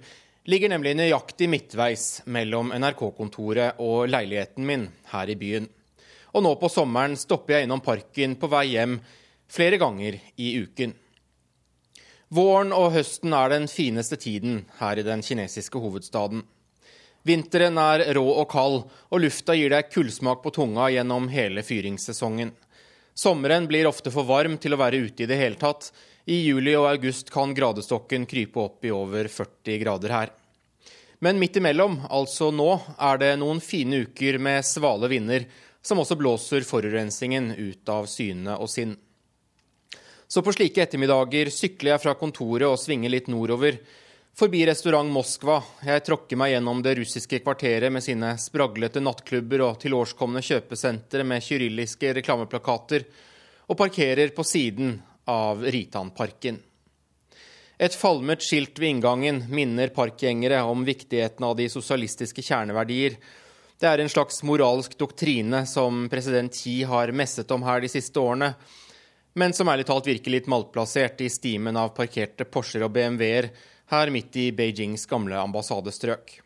ligger 0.49 0.73
nemlig 0.73 0.97
nøyaktig 0.97 1.51
midtveis 1.53 2.23
mellom 2.25 2.73
NRK-kontoret 2.73 3.77
og 3.83 4.07
leiligheten 4.09 4.65
min 4.65 4.89
her 5.13 5.29
i 5.29 5.37
byen. 5.37 5.69
Og 6.33 6.41
nå 6.43 6.57
på 6.57 6.71
sommeren 6.71 7.13
stopper 7.19 7.59
jeg 7.59 7.67
innom 7.67 7.83
parken 7.85 8.39
på 8.41 8.49
vei 8.49 8.71
hjem 8.73 9.03
flere 9.53 9.77
ganger 9.77 10.17
i 10.41 10.55
uken. 10.63 11.03
Våren 12.27 12.73
og 12.75 12.91
høsten 12.91 13.31
er 13.31 13.53
den 13.53 13.69
fineste 13.71 14.17
tiden 14.19 14.65
her 14.81 14.99
i 14.99 15.05
den 15.07 15.21
kinesiske 15.23 15.79
hovedstaden. 15.79 16.41
Vinteren 17.27 17.79
er 17.79 18.03
rå 18.15 18.23
og 18.41 18.49
kald, 18.51 18.81
og 19.11 19.21
lufta 19.23 19.55
gir 19.55 19.71
deg 19.71 19.87
kullsmak 19.93 20.41
på 20.43 20.51
tunga 20.55 20.89
gjennom 20.91 21.29
hele 21.31 21.63
fyringssesongen. 21.63 22.51
Sommeren 23.15 23.67
blir 23.67 23.87
ofte 23.87 24.11
for 24.11 24.27
varm 24.27 24.59
til 24.59 24.75
å 24.75 24.79
være 24.79 24.99
ute 25.07 25.23
i 25.23 25.29
det 25.29 25.39
hele 25.39 25.59
tatt. 25.59 25.89
I 26.27 26.41
juli 26.43 26.75
og 26.75 26.89
august 26.91 27.31
kan 27.31 27.55
gradestokken 27.55 28.27
krype 28.27 28.59
opp 28.59 28.83
i 28.85 28.91
over 28.91 29.31
40 29.31 29.79
grader 29.83 30.15
her. 30.15 30.35
Men 31.23 31.39
midt 31.39 31.57
imellom, 31.57 32.01
altså 32.11 32.51
nå, 32.51 32.69
er 32.99 33.23
det 33.23 33.33
noen 33.39 33.63
fine 33.63 34.03
uker 34.03 34.37
med 34.37 34.67
svale 34.67 35.09
vinder 35.09 35.47
som 35.81 36.03
også 36.03 36.19
blåser 36.19 36.67
forurensningen 36.67 37.53
ut 37.55 37.89
av 37.89 38.11
syne 38.11 38.59
og 38.59 38.69
sinn. 38.69 38.97
Så 40.27 40.41
på 40.41 40.51
slike 40.51 40.83
ettermiddager 40.83 41.47
sykler 41.53 41.93
jeg 41.93 42.03
fra 42.03 42.13
kontoret 42.19 42.67
og 42.67 42.79
svinger 42.81 43.13
litt 43.13 43.29
nordover. 43.31 43.77
Forbi 44.37 44.65
restaurant 44.67 45.09
Moskva. 45.09 45.61
Jeg 45.87 46.03
tråkker 46.03 46.37
meg 46.37 46.51
gjennom 46.51 46.81
det 46.83 46.97
russiske 46.99 47.39
kvarteret 47.45 47.93
med 47.95 48.03
sine 48.03 48.33
spraglete 48.37 48.99
nattklubber 49.01 49.63
og 49.65 49.79
tilårskomne 49.81 50.43
kjøpesentre 50.43 51.23
med 51.25 51.45
kyrilliske 51.45 52.11
reklameplakater, 52.19 53.05
og 53.71 53.79
parkerer 53.79 54.33
på 54.35 54.43
siden 54.45 54.97
av 55.31 55.63
Ritanparken. 55.63 56.59
Et 57.79 57.95
falmet 57.95 58.43
skilt 58.43 58.79
ved 58.81 58.97
inngangen 58.97 59.43
minner 59.53 59.93
parkgjengere 59.95 60.59
om 60.67 60.83
viktigheten 60.85 61.45
av 61.47 61.55
de 61.59 61.69
sosialistiske 61.71 62.43
kjerneverdier. 62.43 63.15
Det 63.79 63.87
er 63.87 64.03
en 64.03 64.11
slags 64.11 64.41
moralsk 64.43 64.97
doktrine 64.99 65.63
som 65.69 66.07
president 66.11 66.51
Xi 66.51 66.81
har 66.89 67.13
messet 67.15 67.51
om 67.53 67.63
her 67.63 67.79
de 67.83 67.91
siste 67.91 68.19
årene 68.19 68.51
men 69.37 69.53
som 69.53 69.69
ærlig 69.69 69.85
talt 69.85 70.07
virker 70.09 70.33
litt 70.33 70.49
malplassert 70.49 71.21
i 71.21 71.29
stimen 71.29 71.77
av 71.77 71.93
parkerte 71.97 72.47
Porscher 72.49 72.87
og 72.87 72.95
BMW-er 72.95 73.51
her 73.93 74.11
midt 74.11 74.35
i 74.41 74.49
Beijings 74.55 75.05
gamle 75.09 75.37
ambassadestrøk. 75.37 76.39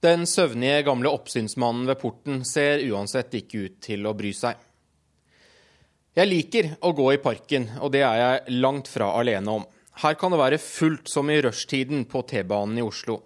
Den 0.00 0.24
søvnige 0.24 0.80
gamle 0.86 1.12
oppsynsmannen 1.12 1.84
ved 1.90 2.00
porten 2.00 2.40
ser 2.48 2.80
uansett 2.88 3.36
ikke 3.42 3.66
ut 3.66 3.76
til 3.84 4.08
å 4.08 4.14
bry 4.16 4.32
seg. 4.32 4.56
Jeg 6.16 6.26
liker 6.26 6.70
å 6.80 6.94
gå 6.96 7.10
i 7.12 7.20
parken, 7.22 7.68
og 7.84 7.92
det 7.92 8.00
er 8.02 8.16
jeg 8.18 8.56
langt 8.64 8.88
fra 8.90 9.12
alene 9.20 9.60
om. 9.60 9.68
Her 10.00 10.16
kan 10.16 10.32
det 10.32 10.40
være 10.40 10.62
fullt 10.62 11.12
som 11.12 11.28
i 11.30 11.36
rushtiden 11.44 12.06
på 12.08 12.24
T-banen 12.32 12.80
i 12.80 12.86
Oslo. 12.86 13.20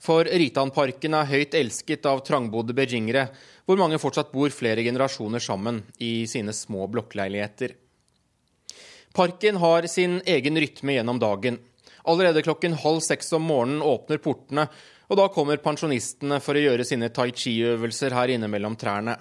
For 0.00 0.24
Ritanparken 0.24 1.18
er 1.18 1.28
høyt 1.28 1.58
elsket 1.58 2.06
av 2.08 2.22
trangbodde 2.24 2.78
beijingere, 2.78 3.26
hvor 3.66 3.82
mange 3.82 3.98
fortsatt 4.00 4.30
bor 4.32 4.54
flere 4.54 4.86
generasjoner 4.86 5.42
sammen 5.42 5.82
i 5.98 6.28
sine 6.30 6.54
små 6.56 6.86
blokkleiligheter. 6.94 7.74
Parken 9.14 9.56
har 9.56 9.86
sin 9.86 10.20
egen 10.24 10.60
rytme 10.60 10.92
gjennom 10.92 11.18
dagen. 11.18 11.58
Allerede 12.02 12.42
klokken 12.42 12.72
halv 12.78 13.00
seks 13.00 13.32
om 13.32 13.42
morgenen 13.42 13.82
åpner 13.82 14.20
portene, 14.22 14.68
og 15.10 15.18
da 15.18 15.26
kommer 15.34 15.58
pensjonistene 15.58 16.38
for 16.40 16.54
å 16.54 16.62
gjøre 16.62 16.86
sine 16.86 17.08
tai 17.10 17.32
chi-øvelser 17.34 18.14
her 18.14 18.30
inne 18.30 18.48
mellom 18.48 18.76
trærne. 18.78 19.16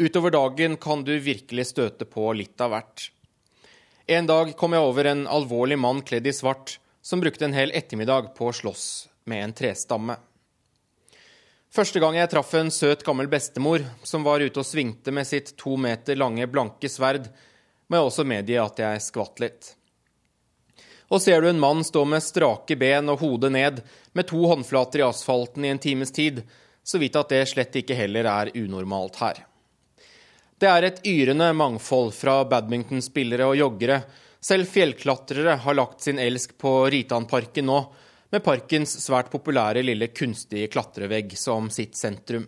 Utover 0.00 0.32
dagen 0.32 0.78
kan 0.80 1.04
du 1.04 1.12
virkelig 1.20 1.66
støte 1.74 2.08
på 2.08 2.30
litt 2.32 2.60
av 2.64 2.72
hvert. 2.72 3.10
En 4.08 4.26
dag 4.26 4.54
kom 4.56 4.72
jeg 4.72 4.88
over 4.88 5.10
en 5.10 5.26
alvorlig 5.28 5.76
mann 5.78 6.00
kledd 6.02 6.26
i 6.26 6.32
svart, 6.34 6.78
som 7.02 7.20
brukte 7.20 7.44
en 7.44 7.54
hel 7.54 7.70
ettermiddag 7.76 8.32
på 8.38 8.48
å 8.48 8.56
slåss 8.56 8.86
med 9.28 9.44
en 9.44 9.54
trestamme. 9.60 10.16
Første 11.70 12.00
gang 12.02 12.16
jeg 12.16 12.32
traff 12.32 12.56
en 12.58 12.72
søt, 12.74 13.04
gammel 13.06 13.28
bestemor 13.30 13.84
som 14.02 14.24
var 14.26 14.42
ute 14.42 14.64
og 14.64 14.66
svingte 14.66 15.12
med 15.14 15.28
sitt 15.28 15.52
to 15.60 15.76
meter 15.78 16.18
lange, 16.18 16.48
blanke 16.50 16.90
sverd, 16.90 17.28
må 17.90 17.98
jeg 17.98 18.06
også 18.06 18.24
medgi 18.28 18.56
at 18.62 18.78
jeg 18.78 19.02
skvatt 19.02 19.42
litt. 19.42 19.74
Og 21.10 21.18
ser 21.18 21.42
du 21.42 21.48
en 21.50 21.58
mann 21.58 21.82
stå 21.82 22.04
med 22.06 22.22
strake 22.22 22.76
ben 22.78 23.10
og 23.10 23.18
hodet 23.24 23.50
ned, 23.50 23.80
med 24.14 24.28
to 24.30 24.44
håndflater 24.46 25.02
i 25.02 25.08
asfalten 25.08 25.66
i 25.66 25.72
en 25.74 25.82
times 25.82 26.14
tid, 26.14 26.44
så 26.86 27.00
vidt 27.02 27.18
at 27.18 27.32
det 27.34 27.48
slett 27.50 27.80
ikke 27.82 27.98
heller 27.98 28.28
er 28.30 28.52
unormalt 28.54 29.18
her. 29.18 29.40
Det 30.60 30.68
er 30.70 30.86
et 30.86 31.02
yrende 31.08 31.50
mangfold 31.56 32.12
fra 32.14 32.44
badmintonspillere 32.46 33.48
og 33.48 33.58
joggere. 33.58 34.02
Selv 34.40 34.70
fjellklatrere 34.70 35.56
har 35.64 35.76
lagt 35.76 36.06
sin 36.06 36.20
elsk 36.22 36.54
på 36.60 36.84
Ritanparken 36.92 37.66
nå, 37.66 37.80
med 38.30 38.44
parkens 38.46 38.92
svært 39.02 39.32
populære 39.32 39.82
lille 39.82 40.12
kunstige 40.14 40.70
klatrevegg 40.70 41.34
som 41.34 41.66
sitt 41.74 41.98
sentrum. 41.98 42.46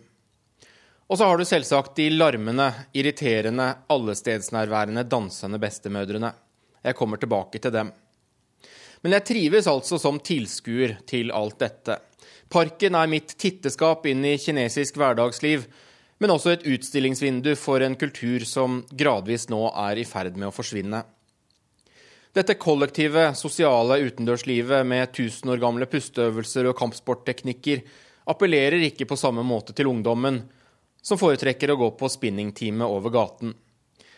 Og 1.11 1.19
så 1.19 1.27
har 1.27 1.37
du 1.37 1.45
selvsagt 1.45 1.97
de 1.99 2.07
larmende, 2.13 2.69
irriterende, 2.95 3.67
allestedsnærværende 3.91 5.03
dansende 5.09 5.59
bestemødrene. 5.59 6.31
Jeg 6.83 6.95
kommer 6.95 7.19
tilbake 7.19 7.59
til 7.59 7.73
dem. 7.75 7.91
Men 9.03 9.17
jeg 9.17 9.27
trives 9.27 9.67
altså 9.67 9.99
som 9.99 10.21
tilskuer 10.23 10.97
til 11.07 11.31
alt 11.35 11.59
dette. 11.59 11.97
Parken 12.53 12.95
er 12.95 13.09
mitt 13.11 13.35
titteskap 13.39 14.05
inn 14.07 14.23
i 14.25 14.37
kinesisk 14.39 14.95
hverdagsliv, 14.99 15.65
men 16.23 16.31
også 16.31 16.53
et 16.53 16.63
utstillingsvindu 16.69 17.51
for 17.59 17.83
en 17.83 17.97
kultur 17.99 18.45
som 18.47 18.79
gradvis 18.95 19.49
nå 19.51 19.65
er 19.89 19.99
i 19.99 20.07
ferd 20.07 20.37
med 20.39 20.51
å 20.51 20.55
forsvinne. 20.55 21.03
Dette 22.33 22.55
kollektive, 22.57 23.27
sosiale 23.37 23.99
utendørslivet 24.07 24.87
med 24.87 25.11
tusen 25.13 25.51
år 25.53 25.59
gamle 25.61 25.85
pusteøvelser 25.85 26.71
og 26.71 26.77
kampsportteknikker 26.79 27.83
appellerer 28.31 28.87
ikke 28.87 29.05
på 29.09 29.19
samme 29.19 29.43
måte 29.45 29.75
til 29.75 29.91
ungdommen, 29.91 30.39
som 31.03 31.19
foretrekker 31.19 31.71
å 31.73 31.77
gå 31.77 31.91
på 31.99 32.09
spinningtime 32.09 32.87
over 32.87 33.11
gaten. 33.13 33.53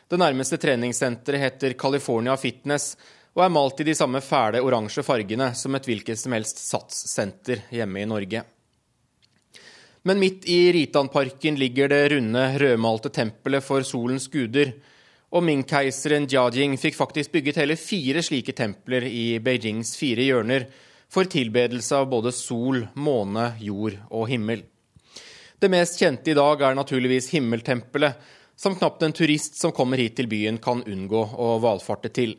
Det 0.07 0.19
nærmeste 0.21 0.59
treningssenteret 0.61 1.41
heter 1.41 1.73
California 1.79 2.37
Fitness 2.37 2.93
og 3.35 3.43
er 3.43 3.51
malt 3.51 3.81
i 3.81 3.87
de 3.87 3.95
samme 3.97 4.21
fæle 4.23 4.61
oransje 4.63 5.03
fargene 5.03 5.49
som 5.57 5.75
et 5.75 5.87
hvilket 5.89 6.19
som 6.21 6.35
helst 6.37 6.61
satssenter 6.61 7.65
hjemme 7.73 8.03
i 8.03 8.09
Norge. 8.09 8.43
Men 10.05 10.21
midt 10.21 10.45
i 10.45 10.69
Ritanparken 10.71 11.57
ligger 11.57 11.89
det 11.89 12.03
runde, 12.13 12.43
rødmalte 12.61 13.09
tempelet 13.09 13.65
for 13.65 13.81
solens 13.81 14.27
guder. 14.29 14.75
Og 15.33 15.41
Ming-keiseren 15.43 16.29
Jiajing 16.29 16.77
fikk 16.77 16.95
faktisk 16.99 17.33
bygget 17.33 17.57
hele 17.63 17.75
fire 17.81 18.21
slike 18.23 18.53
templer 18.53 19.07
i 19.09 19.39
Beijings 19.41 19.95
fire 19.97 20.21
hjørner 20.21 20.67
for 21.09 21.25
tilbedelse 21.25 21.97
av 21.97 22.05
både 22.13 22.31
sol, 22.35 22.85
måne, 22.93 23.55
jord 23.65 23.97
og 24.11 24.29
himmel. 24.29 24.61
Det 25.65 25.69
mest 25.69 25.97
kjente 25.97 26.29
i 26.29 26.33
dag 26.37 26.59
er 26.61 26.75
naturligvis 26.77 27.31
Himmeltempelet, 27.33 28.19
som 28.55 28.75
knapt 28.77 29.01
en 29.01 29.13
turist 29.17 29.55
som 29.57 29.71
kommer 29.73 29.97
hit 29.97 30.13
til 30.19 30.27
byen 30.29 30.59
kan 30.61 30.83
unngå 30.85 31.21
å 31.41 31.47
valfarte 31.63 32.11
til. 32.13 32.35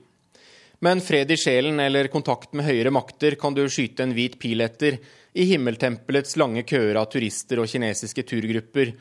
Men 0.86 1.00
fred 1.02 1.32
i 1.34 1.38
sjelen 1.40 1.80
eller 1.82 2.06
kontakt 2.12 2.52
med 2.54 2.68
høyere 2.68 2.92
makter 2.94 3.34
kan 3.40 3.56
du 3.56 3.64
skyte 3.66 4.04
en 4.04 4.12
hvit 4.14 4.36
pil 4.38 4.62
etter 4.62 5.00
i 5.34 5.46
himmeltempelets 5.50 6.38
lange 6.38 6.62
køer 6.70 7.00
av 7.00 7.08
turister 7.10 7.58
og 7.58 7.66
kinesiske 7.72 8.22
turgrupper, 8.28 8.92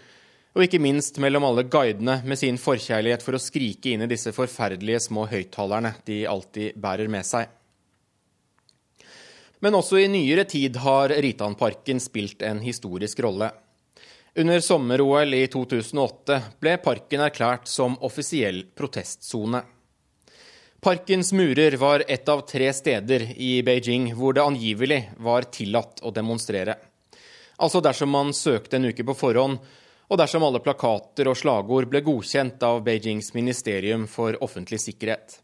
og 0.57 0.65
ikke 0.65 0.81
minst 0.81 1.21
mellom 1.21 1.45
alle 1.45 1.67
guidene 1.69 2.15
med 2.25 2.41
sin 2.41 2.57
forkjærlighet 2.57 3.21
for 3.21 3.37
å 3.37 3.43
skrike 3.43 3.91
inn 3.93 4.07
i 4.07 4.09
disse 4.09 4.33
forferdelige 4.33 5.03
små 5.05 5.27
høyttalerne 5.29 5.91
de 6.09 6.23
alltid 6.31 6.81
bærer 6.81 7.13
med 7.13 7.29
seg. 7.29 7.45
Men 9.61 9.77
også 9.77 10.01
i 10.01 10.09
nyere 10.09 10.47
tid 10.49 10.81
har 10.81 11.13
Ritanparken 11.13 12.01
spilt 12.01 12.41
en 12.41 12.63
historisk 12.65 13.21
rolle. 13.27 13.51
Under 14.37 14.59
sommer-OL 14.59 15.33
i 15.33 15.45
2008 15.47 16.41
ble 16.59 16.73
parken 16.83 17.21
erklært 17.23 17.69
som 17.71 17.93
offisiell 18.03 18.65
protestsone. 18.75 19.61
Parkens 20.83 21.31
murer 21.33 21.77
var 21.79 22.03
ett 22.07 22.27
av 22.29 22.41
tre 22.49 22.67
steder 22.75 23.23
i 23.39 23.63
Beijing 23.63 24.09
hvor 24.17 24.35
det 24.35 24.43
angivelig 24.43 24.99
var 25.23 25.47
tillatt 25.55 26.03
å 26.03 26.11
demonstrere. 26.11 26.75
Altså 27.55 27.79
dersom 27.79 28.11
man 28.11 28.35
søkte 28.35 28.75
en 28.75 28.89
uke 28.91 29.07
på 29.07 29.15
forhånd, 29.15 29.55
og 30.11 30.19
dersom 30.19 30.43
alle 30.43 30.59
plakater 30.59 31.31
og 31.31 31.39
slagord 31.39 31.87
ble 31.87 32.03
godkjent 32.03 32.67
av 32.67 32.83
Beijings 32.83 33.31
ministerium 33.39 34.03
for 34.03 34.35
offentlig 34.43 34.83
sikkerhet. 34.83 35.39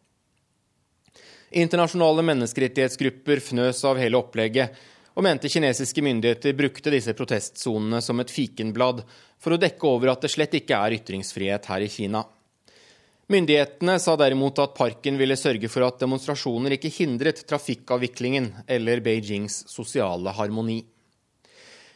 Internasjonale 1.64 2.28
menneskerettighetsgrupper 2.28 3.40
fnøs 3.40 3.86
av 3.88 4.04
hele 4.04 4.20
opplegget 4.20 4.76
og 5.16 5.26
mente 5.26 5.50
kinesiske 5.52 6.04
myndigheter 6.06 6.56
brukte 6.58 6.94
disse 6.94 7.16
protestsonene 7.18 8.00
som 8.04 8.22
et 8.24 8.32
fikenblad 8.32 9.04
for 9.42 9.56
å 9.56 9.60
dekke 9.60 9.90
over 9.90 10.14
at 10.14 10.24
det 10.24 10.32
slett 10.32 10.56
ikke 10.62 10.78
er 10.78 11.00
ytringsfrihet 11.00 11.68
her 11.72 11.84
i 11.84 11.90
Kina. 11.92 12.24
Myndighetene 13.32 13.96
sa 14.00 14.18
derimot 14.20 14.60
at 14.60 14.74
parken 14.76 15.16
ville 15.20 15.38
sørge 15.40 15.70
for 15.72 15.86
at 15.88 16.02
demonstrasjoner 16.02 16.76
ikke 16.76 16.92
hindret 16.92 17.46
trafikkavviklingen 17.48 18.50
eller 18.68 19.00
Beijings 19.04 19.62
sosiale 19.72 20.34
harmoni. 20.36 20.82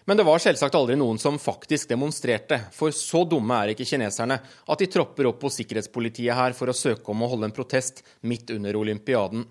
Men 0.06 0.20
det 0.20 0.26
var 0.28 0.40
selvsagt 0.40 0.76
aldri 0.78 0.96
noen 1.00 1.18
som 1.20 1.40
faktisk 1.42 1.90
demonstrerte, 1.90 2.60
for 2.72 2.94
så 2.94 3.24
dumme 3.26 3.58
er 3.58 3.74
ikke 3.74 3.88
kineserne 3.90 4.38
at 4.38 4.82
de 4.82 4.88
tropper 4.94 5.32
opp 5.32 5.40
på 5.42 5.52
sikkerhetspolitiet 5.52 6.38
her 6.38 6.54
for 6.54 6.70
å 6.70 6.78
søke 6.78 7.10
om 7.12 7.26
å 7.26 7.30
holde 7.32 7.50
en 7.50 7.56
protest 7.56 8.04
midt 8.22 8.54
under 8.54 8.78
olympiaden. 8.78 9.48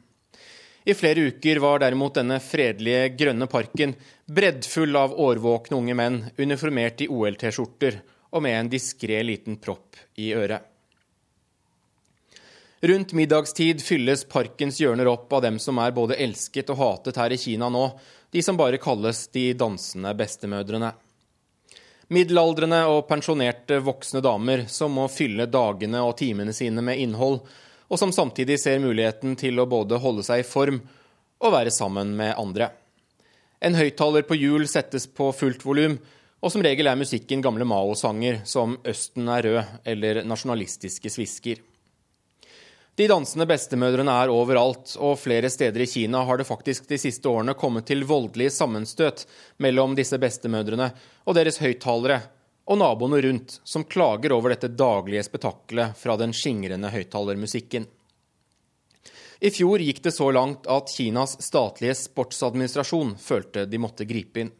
I 0.85 0.95
flere 0.95 1.21
uker 1.21 1.57
var 1.65 1.81
derimot 1.81 2.19
denne 2.19 2.37
fredelige, 2.45 3.09
grønne 3.17 3.47
parken 3.49 3.95
breddfull 4.27 4.97
av 5.01 5.15
årvåkne 5.17 5.79
unge 5.79 5.97
menn 5.97 6.19
uniformert 6.37 7.01
i 7.01 7.09
OL-T-skjorter 7.09 8.03
og 8.35 8.45
med 8.45 8.59
en 8.59 8.71
diskré 8.73 9.23
liten 9.25 9.57
propp 9.63 9.97
i 10.21 10.35
øret. 10.37 10.61
Rundt 12.85 13.15
middagstid 13.17 13.81
fylles 13.81 14.27
parkens 14.29 14.77
hjørner 14.77 15.09
opp 15.09 15.33
av 15.33 15.47
dem 15.47 15.57
som 15.63 15.79
er 15.81 15.95
både 15.97 16.19
elsket 16.21 16.69
og 16.75 16.83
hatet 16.83 17.17
her 17.17 17.33
i 17.33 17.41
Kina 17.41 17.71
nå, 17.73 17.87
de 18.29 18.43
som 18.45 18.59
bare 18.61 18.77
kalles 18.83 19.23
de 19.33 19.47
dansende 19.57 20.13
bestemødrene. 20.19 20.91
Middelaldrende 22.13 22.83
og 22.93 23.07
pensjonerte 23.09 23.79
voksne 23.81 24.21
damer 24.21 24.67
som 24.69 24.93
må 24.99 25.07
fylle 25.09 25.47
dagene 25.49 26.03
og 26.05 26.19
timene 26.21 26.53
sine 26.53 26.85
med 26.85 27.01
innhold, 27.01 27.41
og 27.89 28.01
som 28.01 28.13
samtidig 28.13 28.59
ser 28.61 28.83
muligheten 28.83 29.37
til 29.41 29.61
å 29.61 29.69
både 29.69 30.01
holde 30.03 30.25
seg 30.27 30.43
i 30.43 30.49
form 30.49 30.81
og 31.45 31.53
være 31.53 31.73
sammen 31.75 32.15
med 32.17 32.37
andre. 32.41 32.71
En 33.65 33.77
høyttaler 33.77 34.27
på 34.29 34.37
hjul 34.37 34.67
settes 34.69 35.07
på 35.07 35.31
fullt 35.33 35.65
volum, 35.65 35.99
og 36.45 36.53
som 36.53 36.65
regel 36.65 36.91
er 36.91 37.01
musikken 37.01 37.41
gamle 37.45 37.65
Mao-sanger 37.65 38.43
som 38.45 38.77
'Østen 38.85 39.29
er 39.33 39.43
rød' 39.43 39.79
eller 39.85 40.25
nasjonalistiske 40.25 41.09
svisker. 41.11 41.63
De 42.95 43.07
dansende 43.11 43.47
bestemødrene 43.47 44.13
er 44.23 44.31
overalt, 44.31 44.93
og 45.03 45.19
flere 45.19 45.51
steder 45.51 45.83
i 45.83 45.87
Kina 45.87 46.21
har 46.25 46.39
det 46.39 46.47
faktisk 46.47 46.87
de 46.87 46.99
siste 46.99 47.27
årene 47.27 47.57
kommet 47.59 47.87
til 47.87 48.05
voldelige 48.07 48.53
sammenstøt 48.55 49.25
mellom 49.59 49.97
disse 49.99 50.19
bestemødrene 50.19 50.93
og 51.27 51.35
deres 51.35 51.59
høyttalere 51.59 52.21
og 52.65 52.81
naboene 52.81 53.21
rundt, 53.25 53.59
som 53.65 53.85
klager 53.85 54.33
over 54.33 54.55
dette 54.55 54.73
daglige 54.73 55.27
spetakkelet 55.27 55.99
fra 56.01 56.17
den 56.21 56.33
skingrende 56.37 56.91
høyttalermusikken. 56.95 57.87
I 59.45 59.51
fjor 59.53 59.83
gikk 59.85 60.01
det 60.05 60.15
så 60.17 60.31
langt 60.33 60.69
at 60.71 60.93
Kinas 60.95 61.37
statlige 61.45 61.97
sportsadministrasjon 61.99 63.17
følte 63.21 63.67
de 63.69 63.81
måtte 63.83 64.07
gripe 64.09 64.45
inn. 64.45 64.53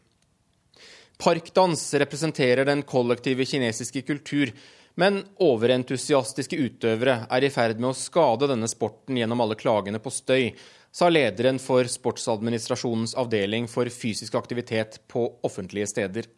Parkdans 1.17 1.87
representerer 1.95 2.67
den 2.67 2.83
kollektive 2.85 3.47
kinesiske 3.47 4.03
kultur 4.05 4.51
men 4.99 5.19
overentusiastiske 5.43 6.57
utøvere 6.57 7.17
er 7.27 7.43
i 7.43 7.51
ferd 7.51 7.81
med 7.81 7.91
å 7.91 7.99
skade 7.99 8.47
denne 8.51 8.69
sporten 8.71 9.19
gjennom 9.19 9.43
alle 9.43 9.57
klagene 9.59 9.99
på 9.99 10.13
støy, 10.13 10.53
sa 10.95 11.09
lederen 11.11 11.59
for 11.59 11.87
Sportsadministrasjonens 11.91 13.17
avdeling 13.19 13.67
for 13.67 13.89
fysisk 13.91 14.37
aktivitet 14.39 15.01
på 15.11 15.27
offentlige 15.43 15.89
steder. 15.91 16.29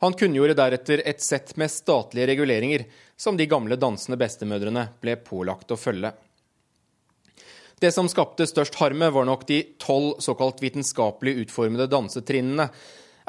Han 0.00 0.16
kunngjorde 0.16 0.56
deretter 0.56 1.02
et 1.04 1.20
sett 1.20 1.52
med 1.60 1.70
statlige 1.70 2.30
reguleringer 2.32 2.86
som 3.20 3.36
de 3.36 3.46
gamle 3.46 3.76
dansende 3.76 4.16
bestemødrene 4.20 4.86
ble 5.02 5.16
pålagt 5.20 5.72
å 5.72 5.76
følge. 5.76 6.14
Det 7.80 7.92
som 7.92 8.08
skapte 8.12 8.46
størst 8.48 8.76
harme, 8.80 9.08
var 9.12 9.24
nok 9.28 9.46
de 9.48 9.62
tolv 9.80 10.18
såkalt 10.20 10.60
vitenskapelig 10.60 11.34
utformede 11.44 11.88
dansetrinnene, 11.88 12.68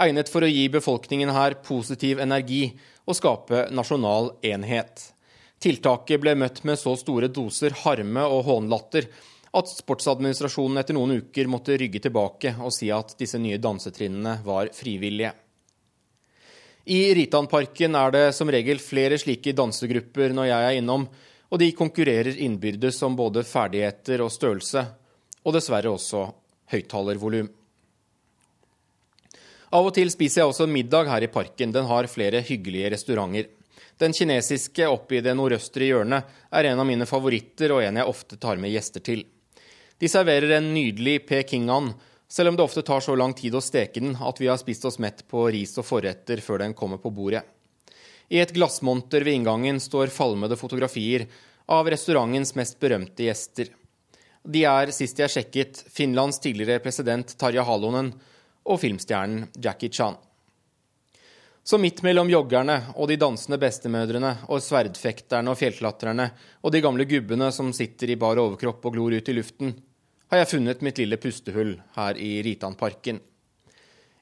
egnet 0.02 0.32
for 0.32 0.44
å 0.44 0.50
gi 0.52 0.66
befolkningen 0.72 1.32
her 1.32 1.56
positiv 1.64 2.20
energi 2.24 2.66
og 3.06 3.16
skape 3.20 3.68
nasjonal 3.72 4.34
enhet. 4.48 5.06
Tiltaket 5.62 6.24
ble 6.24 6.36
møtt 6.40 6.64
med 6.68 6.80
så 6.80 6.96
store 7.00 7.30
doser 7.32 7.76
harme 7.84 8.24
og 8.26 8.44
hånlatter 8.48 9.08
at 9.56 9.72
sportsadministrasjonen 9.72 10.80
etter 10.82 10.96
noen 10.96 11.20
uker 11.20 11.52
måtte 11.52 11.76
rygge 11.80 12.02
tilbake 12.08 12.56
og 12.64 12.74
si 12.76 12.90
at 12.96 13.14
disse 13.20 13.40
nye 13.40 13.60
dansetrinnene 13.62 14.40
var 14.48 14.72
frivillige. 14.76 15.36
I 16.86 17.14
Ritanparken 17.14 17.96
er 17.96 18.14
det 18.14 18.26
som 18.34 18.50
regel 18.50 18.82
flere 18.82 19.20
slike 19.22 19.54
dansegrupper 19.54 20.34
når 20.34 20.50
jeg 20.50 20.68
er 20.68 20.80
innom, 20.80 21.06
og 21.52 21.60
de 21.62 21.72
konkurrerer 21.78 22.38
innbyrdes 22.42 23.02
om 23.06 23.16
både 23.20 23.44
ferdigheter 23.46 24.24
og 24.24 24.32
størrelse, 24.34 24.86
og 25.46 25.56
dessverre 25.56 25.92
også 25.92 26.26
høyttalervolum. 26.72 27.50
Av 29.72 29.88
og 29.88 29.94
til 29.96 30.10
spiser 30.12 30.42
jeg 30.42 30.52
også 30.52 30.68
middag 30.68 31.08
her 31.08 31.24
i 31.24 31.32
parken. 31.32 31.72
Den 31.72 31.88
har 31.88 32.10
flere 32.12 32.42
hyggelige 32.44 32.90
restauranter. 32.92 33.48
Den 34.02 34.16
kinesiske 34.18 34.88
oppe 34.90 35.20
i 35.20 35.22
det 35.24 35.36
nordøstre 35.38 35.88
hjørnet 35.88 36.32
er 36.52 36.68
en 36.68 36.82
av 36.82 36.88
mine 36.90 37.08
favoritter 37.08 37.72
og 37.76 37.84
en 37.86 38.00
jeg 38.02 38.10
ofte 38.10 38.40
tar 38.42 38.60
med 38.60 38.74
gjester 38.74 39.04
til. 39.06 39.24
De 40.02 40.10
serverer 40.10 40.58
en 40.58 40.72
nydelig 40.74 41.22
pekingan, 41.30 41.92
selv 42.32 42.50
om 42.50 42.56
det 42.56 42.64
ofte 42.64 42.82
tar 42.82 43.04
så 43.04 43.16
lang 43.16 43.34
tid 43.36 43.56
å 43.56 43.62
steke 43.64 44.00
den 44.00 44.16
at 44.16 44.40
vi 44.40 44.48
har 44.48 44.60
spist 44.60 44.86
oss 44.88 45.00
mett 45.04 45.26
på 45.28 45.50
ris 45.52 45.76
og 45.82 45.88
forretter 45.88 46.40
før 46.40 46.64
den 46.64 46.76
kommer 46.78 47.02
på 47.02 47.12
bordet. 47.12 47.44
I 48.32 48.40
et 48.40 48.54
glassmonter 48.56 49.26
ved 49.28 49.36
inngangen 49.42 49.82
står 49.84 50.14
falmede 50.16 50.56
fotografier 50.56 51.26
av 51.68 51.90
restaurantens 51.92 52.56
mest 52.56 52.80
berømte 52.80 53.28
gjester. 53.28 53.74
De 54.48 54.64
er, 54.64 54.94
sist 54.96 55.20
jeg 55.20 55.34
sjekket, 55.34 55.84
Finlands 55.92 56.40
tidligere 56.40 56.80
president 56.80 57.36
Tarja 57.38 57.68
Halonen 57.68 58.14
og 58.64 58.80
filmstjernen 58.80 59.50
Jackie 59.60 59.92
Chan. 59.92 60.16
Så 61.64 61.78
midt 61.78 62.00
mellom 62.02 62.32
joggerne 62.32 62.80
og 62.96 63.12
de 63.12 63.20
dansende 63.22 63.60
bestemødrene 63.62 64.32
og 64.48 64.64
sverdfekterne 64.64 65.52
og 65.52 65.60
fjellklatrerne 65.60 66.32
og 66.64 66.74
de 66.74 66.82
gamle 66.82 67.06
gubbene 67.06 67.52
som 67.54 67.70
sitter 67.76 68.16
i 68.16 68.18
bar 68.24 68.40
overkropp 68.42 68.88
og 68.88 68.96
glor 68.96 69.14
ut 69.20 69.30
i 69.30 69.36
luften, 69.36 69.76
har 70.32 70.40
jeg 70.40 70.54
funnet 70.54 70.84
mitt 70.86 71.00
lille 71.02 71.18
pustehull 71.20 71.74
her 71.98 72.16
i 72.16 72.38
Ritanparken. 72.46 73.20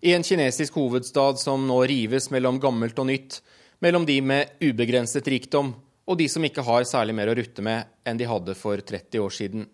I 0.02 0.16
en 0.16 0.24
kinesisk 0.26 0.80
hovedstad 0.80 1.38
som 1.38 1.68
nå 1.68 1.84
rives 1.92 2.32
mellom 2.34 2.58
gammelt 2.60 2.98
og 2.98 3.06
nytt, 3.12 3.42
mellom 3.84 4.08
de 4.10 4.16
med 4.26 4.56
ubegrenset 4.64 5.28
rikdom 5.30 5.76
og 6.10 6.18
de 6.18 6.26
som 6.32 6.46
ikke 6.46 6.66
har 6.66 6.88
særlig 6.90 7.14
mer 7.14 7.30
å 7.30 7.36
rutte 7.38 7.62
med 7.62 7.92
enn 8.10 8.18
de 8.18 8.26
hadde 8.26 8.56
for 8.58 8.82
30 8.82 9.22
år 9.22 9.36
siden. 9.36 9.68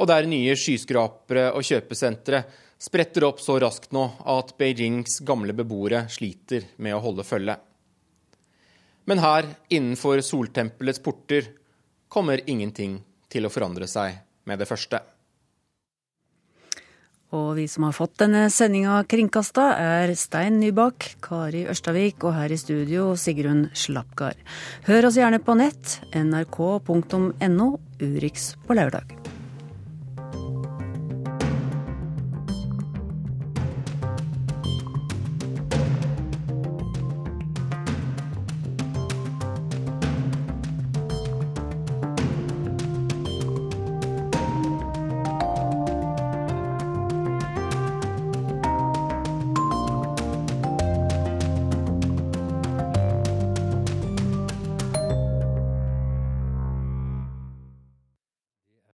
Og 0.00 0.08
der 0.08 0.30
nye 0.30 0.54
skyskrapere 0.56 1.50
og 1.52 1.66
kjøpesentre 1.68 2.40
spretter 2.80 3.26
opp 3.28 3.42
så 3.44 3.58
raskt 3.60 3.92
nå 3.92 4.06
at 4.24 4.54
Beijings 4.56 5.18
gamle 5.26 5.52
beboere 5.52 6.06
sliter 6.08 6.64
med 6.80 6.96
å 6.96 7.02
holde 7.04 7.26
følge. 7.28 7.58
Men 9.04 9.20
her, 9.20 9.52
innenfor 9.68 10.22
soltempelets 10.24 11.04
porter, 11.04 11.52
kommer 12.08 12.40
ingenting 12.48 13.00
til 13.28 13.44
å 13.44 13.52
forandre 13.52 13.88
seg 13.90 14.16
med 14.48 14.60
det 14.62 14.68
første. 14.68 15.02
Og 17.36 17.58
vi 17.58 17.66
som 17.68 17.84
har 17.84 17.92
fått 17.96 18.16
denne 18.22 18.46
sendinga 18.52 19.02
kringkasta, 19.08 19.66
er 19.76 20.14
Stein 20.16 20.56
Nybakk, 20.62 21.10
Kari 21.24 21.66
Ørstavik 21.68 22.24
og 22.24 22.32
her 22.38 22.54
i 22.54 22.60
studio 22.60 23.10
Sigrun 23.20 23.66
Slapgard. 23.76 24.40
Hør 24.88 25.10
oss 25.10 25.20
gjerne 25.20 25.42
på 25.44 25.58
nett, 25.60 25.98
nrk.no, 26.16 27.72
Urix 28.00 28.54
på 28.64 28.78
lørdag. 28.80 29.27